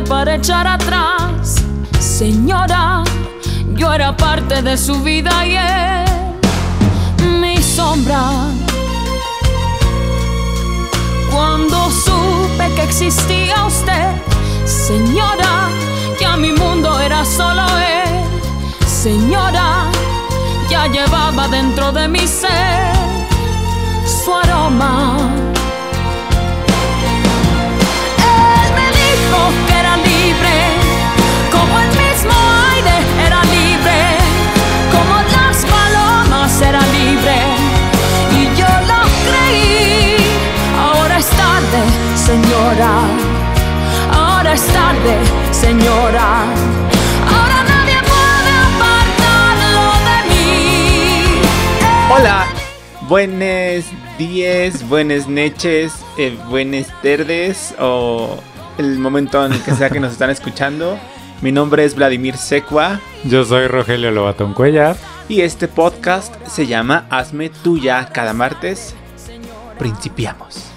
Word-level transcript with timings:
Para 0.00 0.36
echar 0.36 0.66
atrás. 0.66 1.56
Señora, 2.00 3.04
yo 3.74 3.92
era 3.92 4.16
parte 4.16 4.62
de 4.62 4.78
su 4.78 5.02
vida 5.02 5.46
y 5.46 5.54
él, 5.54 7.40
mi 7.40 7.62
sombra. 7.62 8.30
Cuando 11.30 11.90
supe 11.90 12.74
que 12.74 12.84
existía 12.84 13.66
usted, 13.66 14.12
señora, 14.64 15.68
ya 16.18 16.38
mi 16.38 16.52
mundo 16.52 16.98
era 16.98 17.22
solo 17.26 17.62
él. 17.78 18.24
Señora, 18.86 19.90
ya 20.70 20.86
llevaba 20.86 21.48
dentro 21.48 21.92
de 21.92 22.08
mi 22.08 22.26
ser 22.26 22.94
su 24.06 24.34
aroma. 24.34 25.52
Ahora 44.52 44.64
es 44.66 44.72
tarde, 44.74 45.16
señora. 45.50 46.42
Ahora 47.26 47.64
nadie 47.66 47.96
puede 48.02 48.50
apartarlo 48.68 49.86
de 50.04 50.28
mí. 50.28 51.40
Hola, 52.10 52.46
buenos 53.08 53.86
días, 54.18 54.86
buenas 54.90 55.26
noches, 55.26 55.94
eh, 56.18 56.36
buenas 56.50 56.88
tardes 57.02 57.74
o 57.80 58.36
el 58.76 58.98
momento 58.98 59.42
en 59.46 59.54
el 59.54 59.62
que 59.62 59.72
sea 59.72 59.88
que 59.88 60.00
nos 60.00 60.12
están 60.12 60.28
escuchando. 60.28 60.98
Mi 61.40 61.50
nombre 61.50 61.86
es 61.86 61.94
Vladimir 61.94 62.36
Secua 62.36 63.00
Yo 63.24 63.46
soy 63.46 63.68
Rogelio 63.68 64.10
Lobatón 64.10 64.52
Cuellar. 64.52 64.96
y 65.30 65.40
este 65.40 65.66
podcast 65.66 66.34
se 66.46 66.66
llama 66.66 67.06
Hazme 67.08 67.48
Tuya 67.48 68.10
cada 68.12 68.34
martes. 68.34 68.94
Principiamos. 69.78 70.71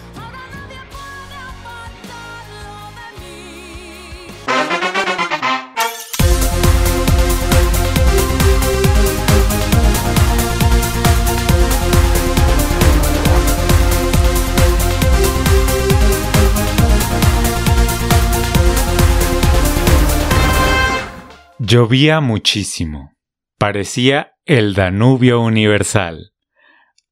Llovía 21.65 22.19
muchísimo. 22.21 23.11
Parecía 23.57 24.33
el 24.45 24.75
Danubio 24.75 25.41
universal. 25.41 26.31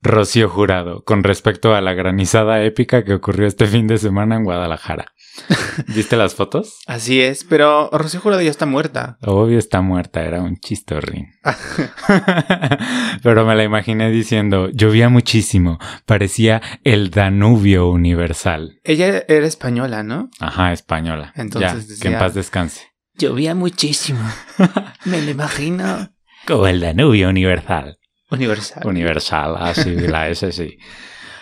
Rocío 0.01 0.47
Jurado, 0.47 1.01
con 1.05 1.23
respecto 1.23 1.73
a 1.73 1.81
la 1.81 1.93
granizada 1.93 2.61
épica 2.63 3.03
que 3.03 3.13
ocurrió 3.15 3.47
este 3.47 3.65
fin 3.65 3.88
de 3.88 3.97
semana 3.97 4.35
en 4.35 4.44
Guadalajara. 4.44 5.05
¿Viste 5.88 6.17
las 6.17 6.35
fotos? 6.35 6.78
Así 6.85 7.19
es, 7.22 7.45
pero 7.45 7.89
Rocío 7.91 8.19
Jurado 8.19 8.44
ya 8.44 8.51
está 8.51 8.67
muerta. 8.67 9.17
Obvio 9.22 9.57
está 9.57 9.81
muerta, 9.81 10.22
era 10.22 10.41
un 10.44 10.57
chistorrín. 10.57 11.29
Pero 13.23 13.45
me 13.45 13.55
la 13.55 13.63
imaginé 13.63 14.11
diciendo, 14.11 14.69
llovía 14.69 15.09
muchísimo, 15.09 15.79
parecía 16.05 16.61
el 16.83 17.09
Danubio 17.09 17.89
universal. 17.89 18.79
Ella 18.83 19.23
era 19.28 19.47
española, 19.47 20.03
¿no? 20.03 20.29
Ajá, 20.39 20.73
española. 20.73 21.33
Entonces 21.35 21.72
ya, 21.72 21.78
decía- 21.79 22.01
que 22.01 22.07
en 22.13 22.19
paz 22.19 22.33
descanse. 22.35 22.92
Llovía 23.18 23.56
muchísimo. 23.56 24.19
Me 25.06 25.22
lo 25.22 25.31
imagino. 25.31 26.09
Como 26.47 26.68
el 26.68 26.79
Danubio 26.79 27.29
universal. 27.29 27.97
Universal. 28.31 28.84
Universal, 28.85 29.56
así, 29.59 29.91
la 29.96 30.29
S 30.29 30.51
sí. 30.51 30.78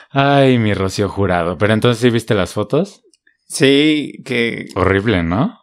Ay, 0.09 0.57
mi 0.57 0.73
Rocío 0.73 1.07
Jurado. 1.09 1.57
Pero 1.57 1.73
entonces, 1.73 2.01
¿sí 2.01 2.09
viste 2.09 2.33
las 2.35 2.53
fotos? 2.53 3.01
Sí, 3.47 4.21
que 4.25 4.67
Horrible, 4.75 5.23
¿no? 5.23 5.57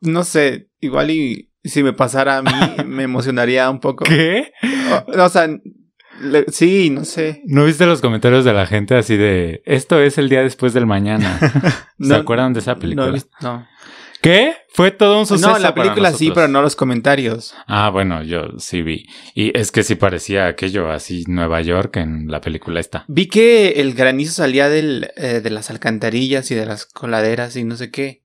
no 0.00 0.24
sé, 0.24 0.68
igual 0.80 1.12
y 1.12 1.52
si 1.62 1.84
me 1.84 1.92
pasara 1.92 2.38
a 2.38 2.42
mí 2.42 2.50
me 2.86 3.04
emocionaría 3.04 3.70
un 3.70 3.78
poco. 3.80 4.04
¿Qué? 4.04 4.52
O, 4.90 5.22
o 5.22 5.28
sea, 5.28 5.48
le- 6.20 6.46
sí, 6.48 6.90
no 6.90 7.04
sé. 7.04 7.42
¿No 7.46 7.64
viste 7.64 7.86
los 7.86 8.00
comentarios 8.00 8.44
de 8.44 8.52
la 8.52 8.66
gente 8.66 8.96
así 8.96 9.16
de, 9.16 9.62
esto 9.64 10.00
es 10.00 10.18
el 10.18 10.28
día 10.28 10.42
después 10.42 10.72
del 10.74 10.86
mañana? 10.86 11.38
¿Se 12.00 12.08
No- 12.08 12.16
acuerdan 12.16 12.52
de 12.52 12.60
esa 12.60 12.76
película? 12.76 13.06
No, 13.06 13.10
he 13.10 13.14
visto- 13.14 13.30
no. 13.42 13.66
¿Qué? 14.22 14.54
Fue 14.68 14.92
todo 14.92 15.18
un 15.18 15.26
suceso 15.26 15.50
No, 15.50 15.58
la 15.58 15.74
para 15.74 15.88
película 15.88 16.12
sí, 16.12 16.30
pero 16.32 16.46
no 16.48 16.62
los 16.62 16.76
comentarios. 16.76 17.54
Ah, 17.66 17.90
bueno, 17.90 18.22
yo 18.22 18.58
sí 18.58 18.80
vi. 18.80 19.04
Y 19.34 19.56
es 19.58 19.72
que 19.72 19.82
sí 19.82 19.96
parecía 19.96 20.46
aquello 20.46 20.90
así 20.90 21.24
Nueva 21.26 21.60
York 21.60 21.96
en 21.96 22.28
la 22.28 22.40
película 22.40 22.78
esta. 22.80 23.04
Vi 23.08 23.26
que 23.26 23.80
el 23.80 23.94
granizo 23.94 24.32
salía 24.32 24.68
del, 24.68 25.10
eh, 25.16 25.40
de 25.42 25.50
las 25.50 25.70
alcantarillas 25.70 26.50
y 26.52 26.54
de 26.54 26.64
las 26.66 26.86
coladeras 26.86 27.56
y 27.56 27.64
no 27.64 27.76
sé 27.76 27.90
qué. 27.90 28.22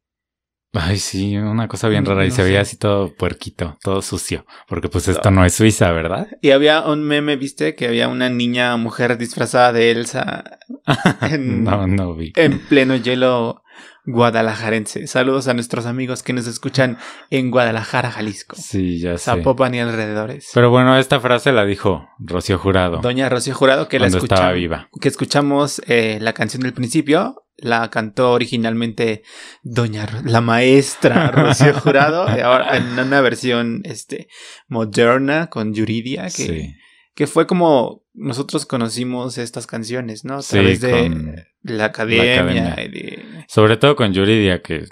Ay, 0.74 1.00
sí, 1.00 1.36
una 1.36 1.68
cosa 1.68 1.88
bien 1.88 2.06
rara. 2.06 2.26
Y 2.26 2.30
no 2.30 2.36
se 2.36 2.44
veía 2.44 2.62
así 2.62 2.78
todo 2.78 3.16
puerquito, 3.16 3.78
todo 3.82 4.04
sucio. 4.04 4.46
Porque 4.68 4.90
pues 4.90 5.08
esto 5.08 5.32
no 5.32 5.44
es 5.46 5.56
Suiza, 5.56 5.92
¿verdad? 5.92 6.28
Y 6.42 6.52
había 6.52 6.82
un 6.86 7.04
meme, 7.04 7.38
¿viste? 7.38 7.74
Que 7.74 7.88
había 7.88 8.08
una 8.08 8.30
niña 8.30 8.78
mujer 8.78 9.18
disfrazada 9.18 9.74
de 9.74 9.92
Elsa 9.92 10.44
en, 11.22 11.64
No, 11.64 11.88
no 11.88 12.14
vi. 12.16 12.34
en 12.36 12.60
pleno 12.60 12.96
hielo 12.96 13.64
guadalajarense. 14.08 15.06
Saludos 15.06 15.48
a 15.48 15.54
nuestros 15.54 15.86
amigos 15.86 16.24
que 16.24 16.34
nos 16.34 16.48
escuchan 16.48 16.98
en 17.30 17.52
Guadalajara, 17.52 18.10
Jalisco. 18.12 18.56
Sí, 18.58 19.00
ya 19.00 19.18
sé. 19.18 19.26
Zapopan 19.26 19.76
y 19.76 19.80
alrededores. 19.80 20.50
Pero 20.54 20.70
bueno, 20.72 20.98
esta 20.98 21.20
frase 21.20 21.52
la 21.52 21.66
dijo 21.66 22.08
Rocío 22.18 22.58
Jurado 22.58 22.98
Doña 23.02 23.30
Rocío 23.30 23.54
Jurado, 23.54 23.88
que 23.88 24.00
la 24.00 24.06
cuando 24.06 24.18
estaba 24.20 24.40
escuchamos. 24.54 24.56
viva. 24.60 24.90
que 25.02 25.08
escuchamos 25.10 25.82
eh, 25.88 26.18
la 26.22 26.34
canción 26.34 26.64
del 26.64 26.74
principio, 26.74 27.44
la 27.58 27.90
cantó 27.90 28.32
originalmente 28.32 29.24
Doña 29.62 30.06
Ro- 30.06 30.22
la 30.24 30.42
maestra 30.42 31.30
Rocío 31.32 31.74
Jurado, 31.80 32.26
y 32.36 32.40
ahora 32.40 32.78
en 32.78 32.98
una 33.00 33.22
versión 33.22 33.82
este 33.84 34.28
moderna 34.68 35.48
con 35.48 35.74
Yuridia, 35.74 36.24
que, 36.24 36.30
Sí. 36.30 36.74
que 37.16 37.28
fue 37.28 37.46
como 37.48 38.04
nosotros 38.18 38.66
conocimos 38.66 39.38
estas 39.38 39.68
canciones, 39.68 40.26
¿no? 40.26 40.38
A 40.38 40.42
Sí, 40.42 40.54
través 40.54 40.82
de 40.82 41.46
la 41.64 41.86
academia, 41.86 42.34
academia. 42.42 42.76
y 42.84 42.88
de, 42.90 43.46
Sobre 43.48 43.78
todo 43.78 43.96
con 43.96 44.12
Yuridia, 44.14 44.62
que 44.62 44.86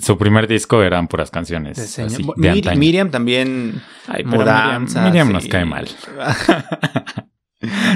su 0.00 0.16
primer 0.18 0.46
disco 0.46 0.82
eran 0.82 1.08
puras 1.08 1.30
canciones. 1.30 1.76
de 1.78 1.86
señor- 1.86 2.12
así, 2.12 2.22
Bu- 2.22 2.34
de 2.36 2.48
Mir- 2.50 2.56
antaño. 2.58 2.78
Miriam 2.78 3.10
también 3.10 3.82
Ay, 4.06 4.24
Miriam, 4.24 4.86
Miriam 5.04 5.32
nos 5.32 5.46
cae 5.48 5.64
mal. 5.64 5.88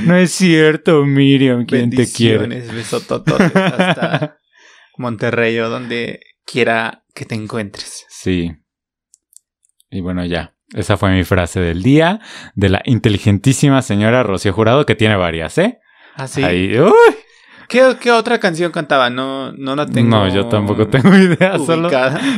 No 0.04 0.16
es 0.16 0.30
cierto, 0.30 1.04
Miriam, 1.04 1.66
¿quién 1.66 1.90
te 1.90 2.06
quiere? 2.10 2.46
Besotototes 2.70 3.54
hasta 3.56 4.38
Monterrey 4.96 5.58
o 5.58 5.68
donde 5.68 6.20
quiera 6.44 7.04
que 7.12 7.24
te 7.24 7.34
encuentres. 7.34 8.06
Sí. 8.08 8.52
Y 9.90 10.00
bueno, 10.02 10.24
ya. 10.24 10.55
Esa 10.74 10.96
fue 10.96 11.10
mi 11.12 11.24
frase 11.24 11.60
del 11.60 11.82
día 11.82 12.20
de 12.54 12.68
la 12.68 12.82
inteligentísima 12.84 13.82
señora 13.82 14.22
Rocío 14.22 14.52
Jurado, 14.52 14.84
que 14.84 14.94
tiene 14.94 15.16
varias, 15.16 15.58
¿eh? 15.58 15.78
Así. 16.16 16.42
Ahí, 16.42 16.78
uy, 16.78 17.16
¿Qué, 17.68 17.96
qué 18.00 18.12
otra 18.12 18.38
canción 18.38 18.72
cantaba? 18.72 19.10
No, 19.10 19.52
no 19.52 19.76
la 19.76 19.86
tengo. 19.86 20.10
no, 20.10 20.28
yo 20.32 20.46
tampoco 20.46 20.88
tengo 20.88 21.14
idea, 21.16 21.58
solo, 21.58 21.90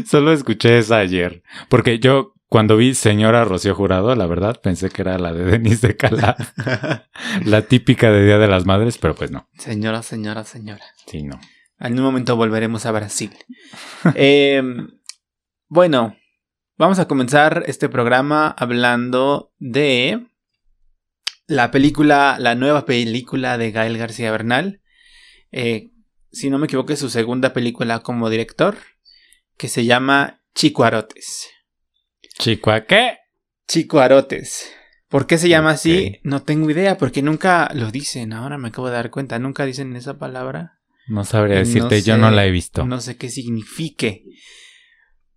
solo 0.07 0.33
escuché 0.33 0.79
esa 0.79 0.99
ayer. 0.99 1.43
Porque 1.69 1.99
yo, 1.99 2.35
cuando 2.49 2.77
vi 2.77 2.95
señora 2.95 3.45
Rocío 3.45 3.75
Jurado, 3.75 4.15
la 4.15 4.27
verdad, 4.27 4.61
pensé 4.63 4.91
que 4.91 5.03
era 5.03 5.19
la 5.19 5.33
de 5.33 5.45
Denise 5.45 5.89
de 5.89 5.97
Cala, 5.97 6.37
la 7.45 7.63
típica 7.63 8.11
de 8.11 8.25
Día 8.25 8.39
de 8.39 8.49
las 8.49 8.65
Madres, 8.65 8.99
pero 8.99 9.15
pues 9.15 9.31
no. 9.31 9.49
señora, 9.59 10.03
señora, 10.03 10.45
señora. 10.45 10.85
Sí, 11.07 11.23
no. 11.23 11.39
En 11.81 11.97
un 11.99 12.05
momento 12.05 12.37
volveremos 12.37 12.87
a 12.87 12.93
Brasil. 12.93 13.33
Eh, 14.15 14.63
bueno, 15.69 16.17
vamos 16.79 16.99
a 16.99 17.09
comenzar 17.09 17.65
este 17.67 17.89
programa 17.89 18.49
hablando 18.57 19.53
de 19.59 20.27
la 21.47 21.71
película, 21.71 22.37
la 22.39 22.55
nueva 22.55 22.87
película 22.87 23.59
de 23.59 23.73
Gael 23.73 23.99
García 23.99 24.31
Bernal. 24.31 24.81
Eh, 25.51 25.91
si 26.31 26.51
no 26.51 26.59
me 26.59 26.67
equivoco, 26.67 26.93
es 26.93 26.99
su 26.99 27.11
segunda 27.11 27.53
película 27.53 28.01
como 28.01 28.31
director, 28.31 28.79
que 29.57 29.69
se 29.69 29.85
llama 29.85 30.43
Chicuarotes. 30.55 31.49
Chico, 32.39 32.71
¿a 32.71 32.87
qué? 32.87 33.19
Chicuarotes. 33.67 34.73
¿Por 35.09 35.27
qué 35.27 35.39
se 35.39 35.49
llama 35.49 35.71
así? 35.71 36.21
No 36.23 36.43
tengo 36.43 36.71
idea, 36.71 36.99
porque 36.99 37.23
nunca 37.23 37.71
lo 37.75 37.91
dicen. 37.91 38.33
Ahora 38.35 38.59
me 38.59 38.69
acabo 38.69 38.89
de 38.89 38.95
dar 38.95 39.11
cuenta. 39.11 39.39
Nunca 39.39 39.65
dicen 39.65 39.97
esa 39.97 40.19
palabra. 40.19 40.81
No 41.09 41.25
sabría 41.25 41.55
No 41.55 41.61
decirte, 41.61 42.03
yo 42.03 42.19
no 42.19 42.31
la 42.31 42.45
he 42.45 42.51
visto. 42.51 42.85
No 42.85 43.01
sé 43.01 43.17
qué 43.17 43.31
signifique. 43.31 44.25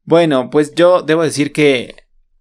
Bueno, 0.04 0.50
pues 0.50 0.74
yo 0.76 1.02
debo 1.02 1.24
decir 1.24 1.52
que 1.52 1.96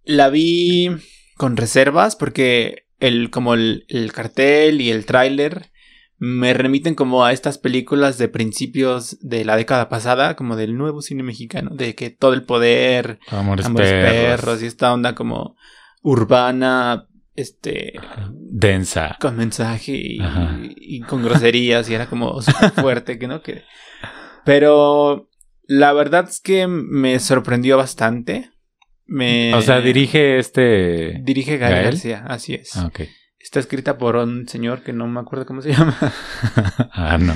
la 0.05 0.29
vi 0.29 0.91
con 1.37 1.57
reservas 1.57 2.17
porque 2.17 2.87
el, 2.99 3.31
como 3.31 3.55
el, 3.55 3.85
el 3.89 4.13
cartel 4.13 4.81
y 4.81 4.91
el 4.91 5.07
tráiler 5.07 5.71
me 6.19 6.53
remiten 6.53 6.95
como 6.95 7.25
a 7.25 7.33
estas 7.33 7.57
películas 7.57 8.19
de 8.19 8.29
principios 8.29 9.19
de 9.21 9.43
la 9.47 9.57
década 9.57 9.89
pasada, 9.89 10.37
como 10.37 10.55
del 10.55 10.77
nuevo 10.77 11.01
cine 11.01 11.23
mexicano, 11.23 11.71
de 11.73 11.95
que 11.95 12.11
todo 12.11 12.35
el 12.35 12.43
poder, 12.43 13.19
Amores, 13.29 13.65
Amores 13.65 13.91
perros. 13.91 14.13
perros 14.13 14.63
y 14.63 14.67
esta 14.67 14.93
onda 14.93 15.15
como 15.15 15.57
urbana, 16.03 17.07
este, 17.37 17.95
Densa. 18.35 19.17
con 19.19 19.39
mensaje 19.39 20.19
y 20.77 21.01
con 21.01 21.23
groserías 21.25 21.89
y 21.89 21.95
era 21.95 22.11
como 22.11 22.43
súper 22.43 22.73
fuerte, 22.73 23.19
que 23.19 23.27
no 23.27 23.41
que 23.41 23.63
pero 24.45 25.30
la 25.73 25.93
verdad 25.93 26.27
es 26.29 26.41
que 26.41 26.67
me 26.67 27.21
sorprendió 27.21 27.77
bastante. 27.77 28.51
Me 29.07 29.55
O 29.55 29.63
sea, 29.63 29.81
dirige 29.81 30.39
este. 30.39 31.21
dirige 31.23 31.59
Gael, 31.59 31.73
¿Gael? 31.75 31.85
García, 31.85 32.25
así 32.27 32.55
es. 32.55 32.77
Ah. 32.77 32.91
Está 33.39 33.61
escrita 33.61 33.97
por 33.97 34.17
un 34.17 34.49
señor 34.49 34.83
que 34.83 34.93
no 34.93 35.07
me 35.07 35.21
acuerdo 35.21 35.47
cómo 35.47 35.63
se 35.63 35.71
llama. 35.73 35.97
ah, 36.93 37.19
no. 37.19 37.35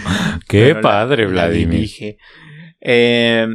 Qué 0.49 0.63
Pero 0.65 0.75
la- 0.75 0.81
padre, 0.81 1.25
la 1.27 1.31
Vladimir. 1.31 1.71
dirige. 1.79 2.19
Eh, 2.81 3.47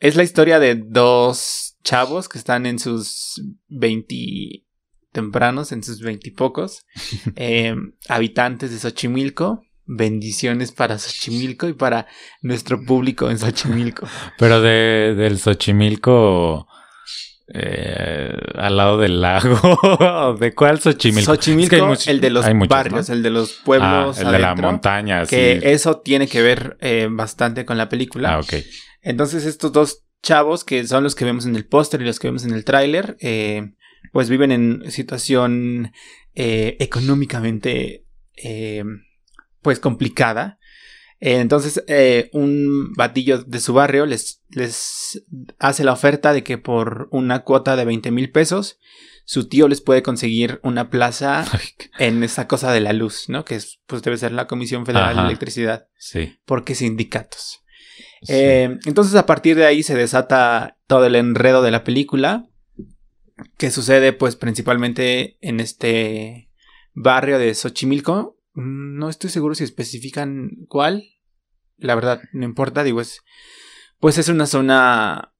es 0.00 0.16
la 0.16 0.22
historia 0.22 0.58
de 0.58 0.74
dos 0.86 1.76
chavos 1.84 2.28
que 2.30 2.38
están 2.38 2.64
en 2.64 2.78
sus 2.78 3.42
20 3.68 4.64
tempranos, 5.12 5.70
en 5.72 5.82
sus 5.82 6.00
veintipocos, 6.00 6.84
eh, 7.36 7.74
habitantes 8.08 8.70
de 8.72 8.78
Xochimilco. 8.78 9.62
Bendiciones 9.86 10.72
para 10.72 10.98
Xochimilco 10.98 11.68
y 11.68 11.74
para 11.74 12.06
nuestro 12.42 12.82
público 12.84 13.30
en 13.30 13.38
Xochimilco. 13.38 14.06
Pero 14.38 14.60
de, 14.62 15.14
del 15.16 15.38
Xochimilco. 15.38 16.66
eh, 17.52 18.32
al 18.54 18.76
lado 18.76 18.98
del 18.98 19.20
lago. 19.20 20.36
¿De 20.40 20.54
cuál 20.54 20.80
Xochimilco? 20.80 21.34
Xochimilco, 21.34 21.92
Es 21.92 22.04
que 22.04 22.10
el 22.10 22.20
de 22.20 22.30
los 22.30 22.46
muchos, 22.54 22.68
barrios, 22.68 23.08
¿no? 23.08 23.14
el 23.14 23.22
de 23.22 23.30
los 23.30 23.58
Ah, 23.58 23.62
pueblos. 23.64 24.18
el 24.18 24.32
de 24.32 24.38
la 24.38 24.54
montaña, 24.54 25.24
sí. 25.26 25.36
Que 25.36 25.60
eso 25.72 25.98
tiene 26.00 26.26
que 26.28 26.40
ver 26.40 26.78
eh, 26.80 27.08
bastante 27.10 27.64
con 27.66 27.76
la 27.76 27.88
película. 27.90 28.34
Ah, 28.34 28.40
ok. 28.40 28.54
Entonces 29.02 29.44
estos 29.44 29.72
dos 29.72 30.04
chavos, 30.22 30.64
que 30.64 30.86
son 30.86 31.04
los 31.04 31.14
que 31.14 31.26
vemos 31.26 31.44
en 31.44 31.54
el 31.56 31.66
póster 31.66 32.00
y 32.00 32.06
los 32.06 32.18
que 32.18 32.28
vemos 32.28 32.44
en 32.46 32.54
el 32.54 32.64
tráiler, 32.64 33.18
eh, 33.20 33.72
pues 34.12 34.30
viven 34.30 34.50
en 34.50 34.90
situación 34.90 35.92
eh, 36.34 36.78
económicamente 36.80 38.06
pues 39.64 39.80
complicada. 39.80 40.60
Eh, 41.20 41.40
entonces 41.40 41.82
eh, 41.88 42.28
un 42.32 42.92
batillo 42.94 43.38
de 43.38 43.58
su 43.60 43.72
barrio 43.72 44.04
les, 44.06 44.42
les 44.50 45.24
hace 45.58 45.82
la 45.82 45.92
oferta 45.92 46.32
de 46.32 46.44
que 46.44 46.58
por 46.58 47.08
una 47.10 47.40
cuota 47.44 47.74
de 47.76 47.84
20 47.84 48.10
mil 48.10 48.30
pesos 48.30 48.78
su 49.24 49.48
tío 49.48 49.68
les 49.68 49.80
puede 49.80 50.02
conseguir 50.02 50.60
una 50.62 50.90
plaza 50.90 51.44
en 51.98 52.22
esa 52.22 52.46
cosa 52.46 52.72
de 52.72 52.80
la 52.80 52.92
luz, 52.92 53.28
¿no? 53.28 53.44
Que 53.44 53.54
es, 53.54 53.80
pues 53.86 54.02
debe 54.02 54.18
ser 54.18 54.32
la 54.32 54.46
Comisión 54.46 54.84
Federal 54.84 55.12
Ajá. 55.12 55.22
de 55.22 55.26
Electricidad, 55.28 55.88
Sí. 55.96 56.36
porque 56.44 56.74
sindicatos. 56.74 57.62
sí. 58.22 58.32
Eh, 58.34 58.78
entonces 58.84 59.14
a 59.14 59.24
partir 59.24 59.56
de 59.56 59.64
ahí 59.64 59.82
se 59.82 59.94
desata 59.94 60.76
todo 60.86 61.06
el 61.06 61.14
enredo 61.16 61.62
de 61.62 61.70
la 61.70 61.84
película 61.84 62.46
que 63.56 63.70
sucede 63.70 64.12
pues 64.12 64.36
principalmente 64.36 65.38
en 65.40 65.58
este 65.60 66.50
barrio 66.92 67.38
de 67.38 67.54
Xochimilco. 67.54 68.33
Mm, 68.54 68.98
No 68.98 69.08
estoy 69.08 69.30
seguro 69.30 69.54
si 69.54 69.64
especifican 69.64 70.50
cuál. 70.68 71.04
La 71.76 71.94
verdad, 71.94 72.22
no 72.32 72.44
importa, 72.44 72.82
digo, 72.84 73.00
es 73.00 73.20
pues 73.98 74.18
es 74.18 74.28
una 74.28 74.46
zona 74.46 75.32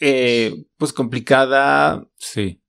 eh, 0.00 0.54
pues 0.76 0.92
complicada. 0.92 2.06
sí. 2.16 2.62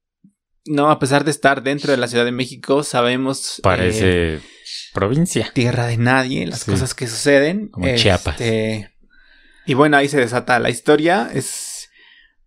No, 0.66 0.92
a 0.92 1.00
pesar 1.00 1.24
de 1.24 1.32
estar 1.32 1.64
dentro 1.64 1.92
de 1.92 1.98
la 1.98 2.08
Ciudad 2.08 2.26
de 2.26 2.32
México, 2.32 2.84
sabemos 2.84 3.58
eh, 3.58 3.62
Parece 3.64 4.40
provincia. 4.94 5.50
tierra 5.54 5.88
de 5.88 5.98
nadie, 5.98 6.46
las 6.46 6.60
Sí. 6.62 6.72
cosas 6.72 6.94
que 6.94 7.08
suceden. 7.08 7.70
Como 7.70 7.88
Chiapas. 7.96 8.40
Este, 8.40 8.92
Y 9.66 9.74
bueno, 9.74 9.98
ahí 9.98 10.08
se 10.10 10.20
desata 10.20 10.60
la 10.60 10.70
historia. 10.70 11.30
Es. 11.34 11.90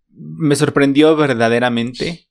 Me 0.09 0.55
sorprendió 0.55 1.15
verdaderamente. 1.17 2.29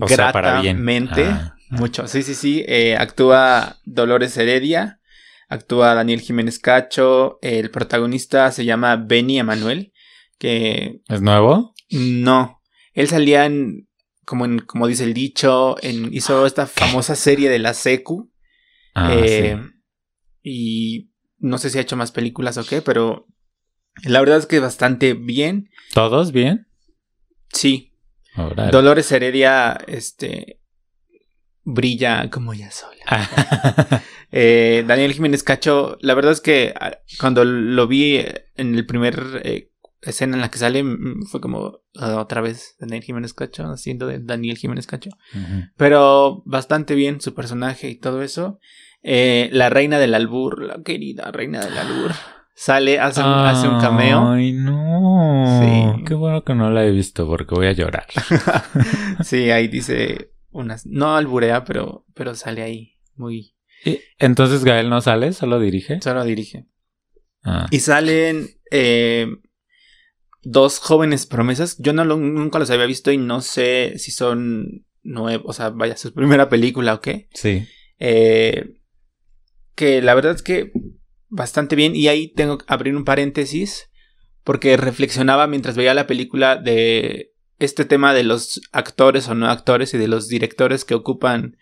O 0.00 0.08
sea, 0.08 0.32
para 0.32 0.60
bien. 0.60 0.76
Gratamente. 0.84 1.24
Ah. 1.24 1.54
Mucho. 1.70 2.06
Sí, 2.08 2.22
sí, 2.22 2.34
sí. 2.34 2.64
Eh, 2.66 2.96
actúa 2.96 3.78
Dolores 3.84 4.36
Heredia. 4.36 5.00
Actúa 5.48 5.94
Daniel 5.94 6.20
Jiménez 6.20 6.58
Cacho. 6.58 7.38
El 7.42 7.70
protagonista 7.70 8.50
se 8.52 8.64
llama 8.64 8.96
Benny 8.96 9.38
Emanuel. 9.38 9.92
Que 10.38 11.00
¿Es 11.08 11.20
nuevo? 11.20 11.74
no. 11.90 12.60
Él 12.92 13.08
salía 13.08 13.46
en. 13.46 13.88
Como, 14.24 14.44
en, 14.44 14.60
como 14.60 14.86
dice 14.86 15.04
el 15.04 15.14
dicho, 15.14 15.76
en, 15.82 16.12
hizo 16.14 16.46
esta 16.46 16.66
famosa 16.66 17.16
serie 17.16 17.48
de 17.50 17.58
la 17.58 17.74
Secu. 17.74 18.32
Ah, 18.94 19.12
Eh, 19.14 19.58
sí. 19.60 19.70
Y 20.42 21.10
no 21.38 21.58
sé 21.58 21.70
si 21.70 21.78
ha 21.78 21.82
hecho 21.82 21.96
más 21.96 22.12
películas 22.12 22.56
o 22.58 22.64
qué, 22.64 22.80
pero 22.82 23.26
la 24.04 24.20
verdad 24.20 24.38
es 24.38 24.46
que 24.46 24.60
bastante 24.60 25.14
bien. 25.14 25.68
¿Todos 25.94 26.30
bien? 26.32 26.66
Sí, 27.52 27.89
Dolores 28.70 29.10
Heredia, 29.12 29.78
este, 29.86 30.60
brilla 31.64 32.30
como 32.30 32.52
ella 32.52 32.70
sola. 32.70 33.02
Ah, 33.06 34.02
Eh, 34.32 34.84
Daniel 34.86 35.12
Jiménez 35.12 35.42
Cacho, 35.42 35.98
la 36.02 36.14
verdad 36.14 36.30
es 36.30 36.40
que 36.40 36.72
ah, 36.78 36.98
cuando 37.18 37.44
lo 37.44 37.88
vi 37.88 38.18
eh, 38.18 38.44
en 38.54 38.76
el 38.76 38.86
primer 38.86 39.42
eh, 39.42 39.72
escena 40.02 40.36
en 40.36 40.40
la 40.40 40.50
que 40.50 40.58
sale, 40.58 40.84
fue 41.28 41.40
como 41.40 41.80
ah, 41.96 42.16
otra 42.20 42.40
vez 42.40 42.76
Daniel 42.78 43.02
Jiménez 43.02 43.34
Cacho, 43.34 43.64
haciendo 43.64 44.06
de 44.06 44.20
Daniel 44.20 44.56
Jiménez 44.56 44.86
Cacho. 44.86 45.10
Pero 45.76 46.42
bastante 46.46 46.94
bien 46.94 47.20
su 47.20 47.34
personaje 47.34 47.88
y 47.88 47.96
todo 47.96 48.22
eso. 48.22 48.60
Eh, 49.02 49.48
la 49.52 49.70
reina 49.70 49.98
del 49.98 50.14
albur, 50.14 50.62
la 50.62 50.82
querida 50.82 51.30
reina 51.32 51.64
del 51.64 51.76
albur, 51.76 52.12
sale, 52.62 52.98
hace 53.00 53.20
un, 53.20 53.26
hace 53.26 53.66
un 53.68 53.80
cameo. 53.80 54.32
Ay, 54.32 54.52
no. 54.52 55.60
Sí. 55.96 56.04
Qué 56.06 56.14
bueno 56.14 56.44
que 56.44 56.54
no 56.54 56.70
la 56.70 56.84
he 56.84 56.90
visto 56.90 57.26
porque 57.26 57.54
voy 57.54 57.66
a 57.68 57.72
llorar. 57.72 58.06
Sí, 59.24 59.50
ahí 59.50 59.68
dice 59.68 60.32
unas. 60.50 60.84
No 60.86 61.16
alburea, 61.16 61.64
pero, 61.64 62.04
pero 62.14 62.34
sale 62.34 62.62
ahí. 62.62 62.94
Muy. 63.16 63.54
¿Y 63.84 64.00
Entonces 64.18 64.64
Gael 64.64 64.90
no 64.90 65.00
sale, 65.00 65.32
solo 65.32 65.58
dirige. 65.58 66.00
Solo 66.02 66.22
dirige. 66.24 66.66
Ah, 67.44 67.66
Y 67.70 67.80
salen 67.80 68.48
eh, 68.70 69.26
dos 70.42 70.78
jóvenes 70.78 71.26
promesas. 71.26 71.76
Yo 71.78 71.92
no 71.92 72.04
lo- 72.04 72.16
nunca 72.16 72.58
los 72.58 72.70
había 72.70 72.86
visto 72.86 73.10
y 73.12 73.16
no 73.18 73.40
sé 73.40 73.94
si 73.98 74.10
son 74.10 74.84
nuevos. 75.02 75.44
O 75.46 75.52
sea, 75.54 75.70
vaya, 75.70 75.96
su 75.96 76.12
primera 76.12 76.48
película 76.48 76.94
o 76.94 77.00
qué. 77.00 77.28
sí. 77.34 77.66
Eh, 77.98 78.74
que 79.74 80.00
la 80.02 80.14
verdad 80.14 80.34
es 80.34 80.42
que 80.42 80.72
bastante 81.30 81.76
bien. 81.76 81.96
Y 81.96 82.08
ahí 82.08 82.28
tengo 82.28 82.58
que 82.58 82.66
abrir 82.68 82.94
un 82.96 83.04
paréntesis. 83.04 83.90
Porque 84.44 84.76
reflexionaba 84.76 85.46
mientras 85.46 85.76
veía 85.76 85.94
la 85.94 86.06
película 86.06 86.56
de 86.56 87.32
este 87.58 87.84
tema 87.84 88.14
de 88.14 88.24
los 88.24 88.60
actores 88.72 89.28
o 89.28 89.34
no 89.34 89.46
actores 89.48 89.92
y 89.94 89.98
de 89.98 90.08
los 90.08 90.28
directores 90.28 90.84
que 90.84 90.94
ocupan 90.94 91.56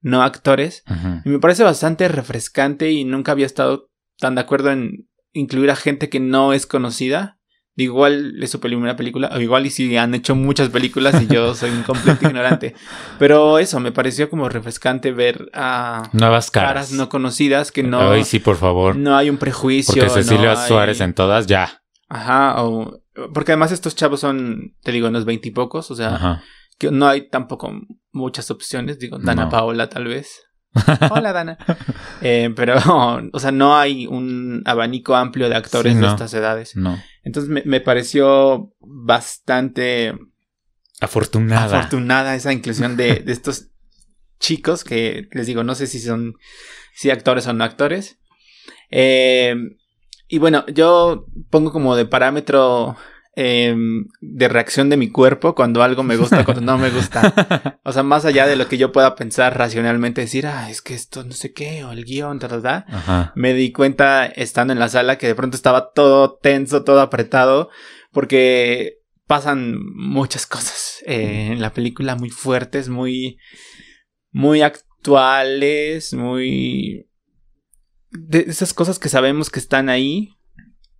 no 0.00 0.22
actores. 0.22 0.84
Y 1.24 1.28
me 1.28 1.38
parece 1.38 1.64
bastante 1.64 2.06
refrescante 2.08 2.92
y 2.92 3.04
nunca 3.04 3.32
había 3.32 3.46
estado 3.46 3.90
tan 4.18 4.34
de 4.34 4.42
acuerdo 4.42 4.70
en 4.70 5.08
incluir 5.32 5.70
a 5.70 5.76
gente 5.76 6.08
que 6.08 6.20
no 6.20 6.52
es 6.52 6.66
conocida. 6.66 7.37
Igual 7.80 8.34
es 8.42 8.50
su 8.50 8.58
primera 8.58 8.96
película, 8.96 9.30
o 9.32 9.38
igual 9.40 9.64
y 9.64 9.70
si 9.70 9.96
han 9.96 10.12
hecho 10.12 10.34
muchas 10.34 10.68
películas 10.70 11.22
y 11.22 11.28
yo 11.28 11.54
soy 11.54 11.70
un 11.70 11.84
completo 11.84 12.26
ignorante. 12.26 12.74
Pero 13.20 13.58
eso, 13.60 13.78
me 13.78 13.92
pareció 13.92 14.28
como 14.28 14.48
refrescante 14.48 15.12
ver 15.12 15.48
a 15.54 16.10
Nuevas 16.12 16.50
caras. 16.50 16.70
caras 16.70 16.92
no 16.92 17.08
conocidas 17.08 17.70
que 17.70 17.84
no, 17.84 18.10
Ay, 18.10 18.24
sí, 18.24 18.40
por 18.40 18.56
favor. 18.56 18.96
no 18.96 19.16
hay 19.16 19.30
un 19.30 19.36
prejuicio. 19.38 19.94
porque 20.02 20.22
Cecilia 20.24 20.54
no 20.54 20.58
hay- 20.60 20.66
Suárez 20.68 21.00
en 21.00 21.14
todas, 21.14 21.46
ya. 21.46 21.82
Ajá, 22.08 22.64
o... 22.64 23.00
Porque 23.32 23.52
además 23.52 23.70
estos 23.70 23.94
chavos 23.94 24.18
son, 24.20 24.74
te 24.82 24.90
digo, 24.90 25.06
unos 25.06 25.24
veintipocos, 25.24 25.90
o 25.92 25.94
sea, 25.94 26.14
Ajá. 26.16 26.42
que 26.78 26.90
no 26.90 27.06
hay 27.06 27.28
tampoco 27.30 27.72
muchas 28.12 28.50
opciones. 28.50 28.98
Digo, 28.98 29.18
Dana 29.18 29.44
No. 29.44 29.50
Paola 29.50 29.88
tal 29.88 30.06
vez. 30.06 30.42
Hola, 31.10 31.32
Dana. 31.32 31.58
Eh, 32.20 32.50
pero, 32.54 32.76
o 33.32 33.40
sea, 33.40 33.50
no 33.52 33.76
hay 33.76 34.06
un 34.06 34.62
abanico 34.64 35.14
amplio 35.16 35.48
de 35.48 35.56
actores 35.56 35.94
Sí, 35.94 36.00
de 36.00 36.06
estas 36.06 36.34
edades. 36.34 36.76
No. 36.76 37.00
Entonces 37.24 37.50
me, 37.50 37.62
me 37.64 37.80
pareció 37.80 38.72
bastante 38.80 40.14
Afortunada. 41.00 41.78
afortunada 41.78 42.34
esa 42.34 42.52
inclusión 42.52 42.96
de, 42.96 43.16
de 43.16 43.32
estos 43.32 43.68
chicos 44.40 44.84
que 44.84 45.28
les 45.32 45.46
digo, 45.46 45.64
no 45.64 45.74
sé 45.74 45.86
si 45.86 45.98
son 46.00 46.34
si 46.94 47.10
actores 47.10 47.46
o 47.46 47.52
no 47.52 47.64
actores. 47.64 48.18
Eh, 48.90 49.54
y 50.28 50.38
bueno, 50.38 50.64
yo 50.66 51.26
pongo 51.50 51.72
como 51.72 51.96
de 51.96 52.04
parámetro 52.06 52.96
eh, 53.40 53.72
de 54.20 54.48
reacción 54.48 54.90
de 54.90 54.96
mi 54.96 55.10
cuerpo 55.10 55.54
cuando 55.54 55.84
algo 55.84 56.02
me 56.02 56.16
gusta, 56.16 56.44
cuando 56.44 56.60
no 56.60 56.76
me 56.76 56.90
gusta. 56.90 57.78
O 57.84 57.92
sea, 57.92 58.02
más 58.02 58.24
allá 58.24 58.46
de 58.46 58.56
lo 58.56 58.68
que 58.68 58.76
yo 58.76 58.90
pueda 58.90 59.14
pensar 59.14 59.56
racionalmente, 59.56 60.20
decir, 60.20 60.46
ah, 60.46 60.68
es 60.68 60.82
que 60.82 60.94
esto 60.94 61.22
no 61.24 61.30
sé 61.32 61.52
qué, 61.52 61.84
o 61.84 61.92
el 61.92 62.04
guion, 62.04 62.40
ta, 62.40 62.48
ta, 62.48 62.60
ta", 62.60 62.84
Ajá. 62.88 63.32
me 63.36 63.54
di 63.54 63.70
cuenta 63.70 64.26
estando 64.26 64.72
en 64.72 64.80
la 64.80 64.88
sala 64.88 65.18
que 65.18 65.28
de 65.28 65.36
pronto 65.36 65.56
estaba 65.56 65.92
todo 65.92 66.34
tenso, 66.34 66.82
todo 66.82 67.00
apretado, 67.00 67.70
porque 68.12 68.98
pasan 69.26 69.78
muchas 69.94 70.44
cosas 70.46 71.02
eh, 71.06 71.50
en 71.52 71.60
la 71.60 71.72
película 71.72 72.16
muy 72.16 72.30
fuertes, 72.30 72.88
muy, 72.88 73.38
muy 74.32 74.62
actuales, 74.62 76.12
muy... 76.12 77.06
de 78.10 78.40
esas 78.48 78.74
cosas 78.74 78.98
que 78.98 79.08
sabemos 79.08 79.48
que 79.48 79.60
están 79.60 79.88
ahí, 79.88 80.34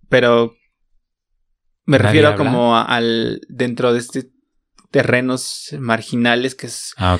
pero 0.07 0.55
me 1.89 1.97
Nadie 1.97 2.07
refiero 2.07 2.27
habla. 2.29 2.37
como 2.37 2.75
a- 2.77 2.83
al 2.83 3.41
dentro 3.49 3.93
de 3.93 3.99
este 3.99 4.29
terrenos 4.91 5.75
marginales 5.79 6.55
que 6.55 6.67
es 6.67 6.93
Ah, 6.97 7.15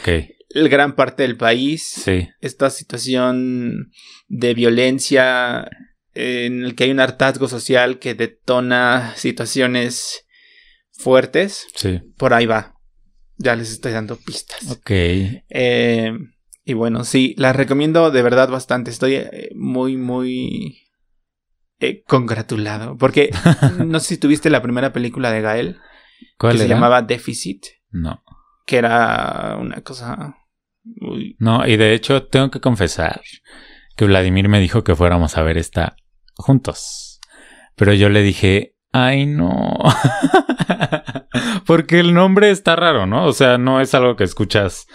gran 0.69 0.95
parte 0.95 1.23
del 1.23 1.37
país. 1.37 1.83
Sí. 1.83 2.27
Esta 2.41 2.69
situación 2.69 3.91
de 4.27 4.53
violencia 4.53 5.67
en 6.13 6.63
el 6.65 6.75
que 6.75 6.85
hay 6.85 6.91
un 6.91 6.99
hartazgo 6.99 7.47
social 7.47 7.99
que 7.99 8.13
detona 8.15 9.13
situaciones 9.15 10.25
fuertes, 10.91 11.67
Sí. 11.75 12.01
por 12.17 12.33
ahí 12.33 12.45
va. 12.45 12.75
Ya 13.37 13.55
les 13.55 13.71
estoy 13.71 13.91
dando 13.93 14.17
pistas. 14.17 14.69
Ok. 14.69 14.89
Eh, 14.91 16.11
y 16.65 16.73
bueno, 16.73 17.03
sí, 17.05 17.33
las 17.37 17.55
recomiendo 17.55 18.11
de 18.11 18.21
verdad 18.21 18.49
bastante. 18.49 18.91
Estoy 18.91 19.15
eh, 19.15 19.49
muy, 19.55 19.95
muy 19.97 20.81
eh, 21.79 22.03
congratulado. 22.07 22.97
Porque 22.97 23.29
no 23.85 23.99
sé 23.99 24.07
si 24.15 24.17
tuviste 24.17 24.49
la 24.49 24.61
primera 24.61 24.91
película 24.93 25.31
de 25.31 25.41
Gael, 25.41 25.77
¿Cuál 26.37 26.53
que 26.53 26.59
se 26.59 26.67
llamaba 26.67 27.01
Deficit, 27.01 27.65
No. 27.91 28.23
que 28.65 28.77
era 28.77 29.57
una 29.59 29.81
cosa 29.81 30.35
muy... 30.83 31.35
No, 31.39 31.65
y 31.67 31.77
de 31.77 31.93
hecho 31.93 32.23
tengo 32.27 32.49
que 32.51 32.59
confesar 32.61 33.21
que 33.95 34.05
Vladimir 34.05 34.47
me 34.49 34.59
dijo 34.59 34.83
que 34.83 34.95
fuéramos 34.95 35.37
a 35.37 35.43
ver 35.43 35.57
esta 35.57 35.95
juntos. 36.35 37.19
Pero 37.75 37.93
yo 37.93 38.09
le 38.09 38.21
dije, 38.21 38.75
ay 38.91 39.25
no. 39.25 39.77
Porque 41.65 41.99
el 41.99 42.13
nombre 42.13 42.49
está 42.51 42.75
raro, 42.75 43.05
¿no? 43.05 43.25
O 43.25 43.33
sea, 43.33 43.57
no 43.57 43.81
es 43.81 43.93
algo 43.93 44.15
que 44.15 44.23
escuchas 44.23 44.87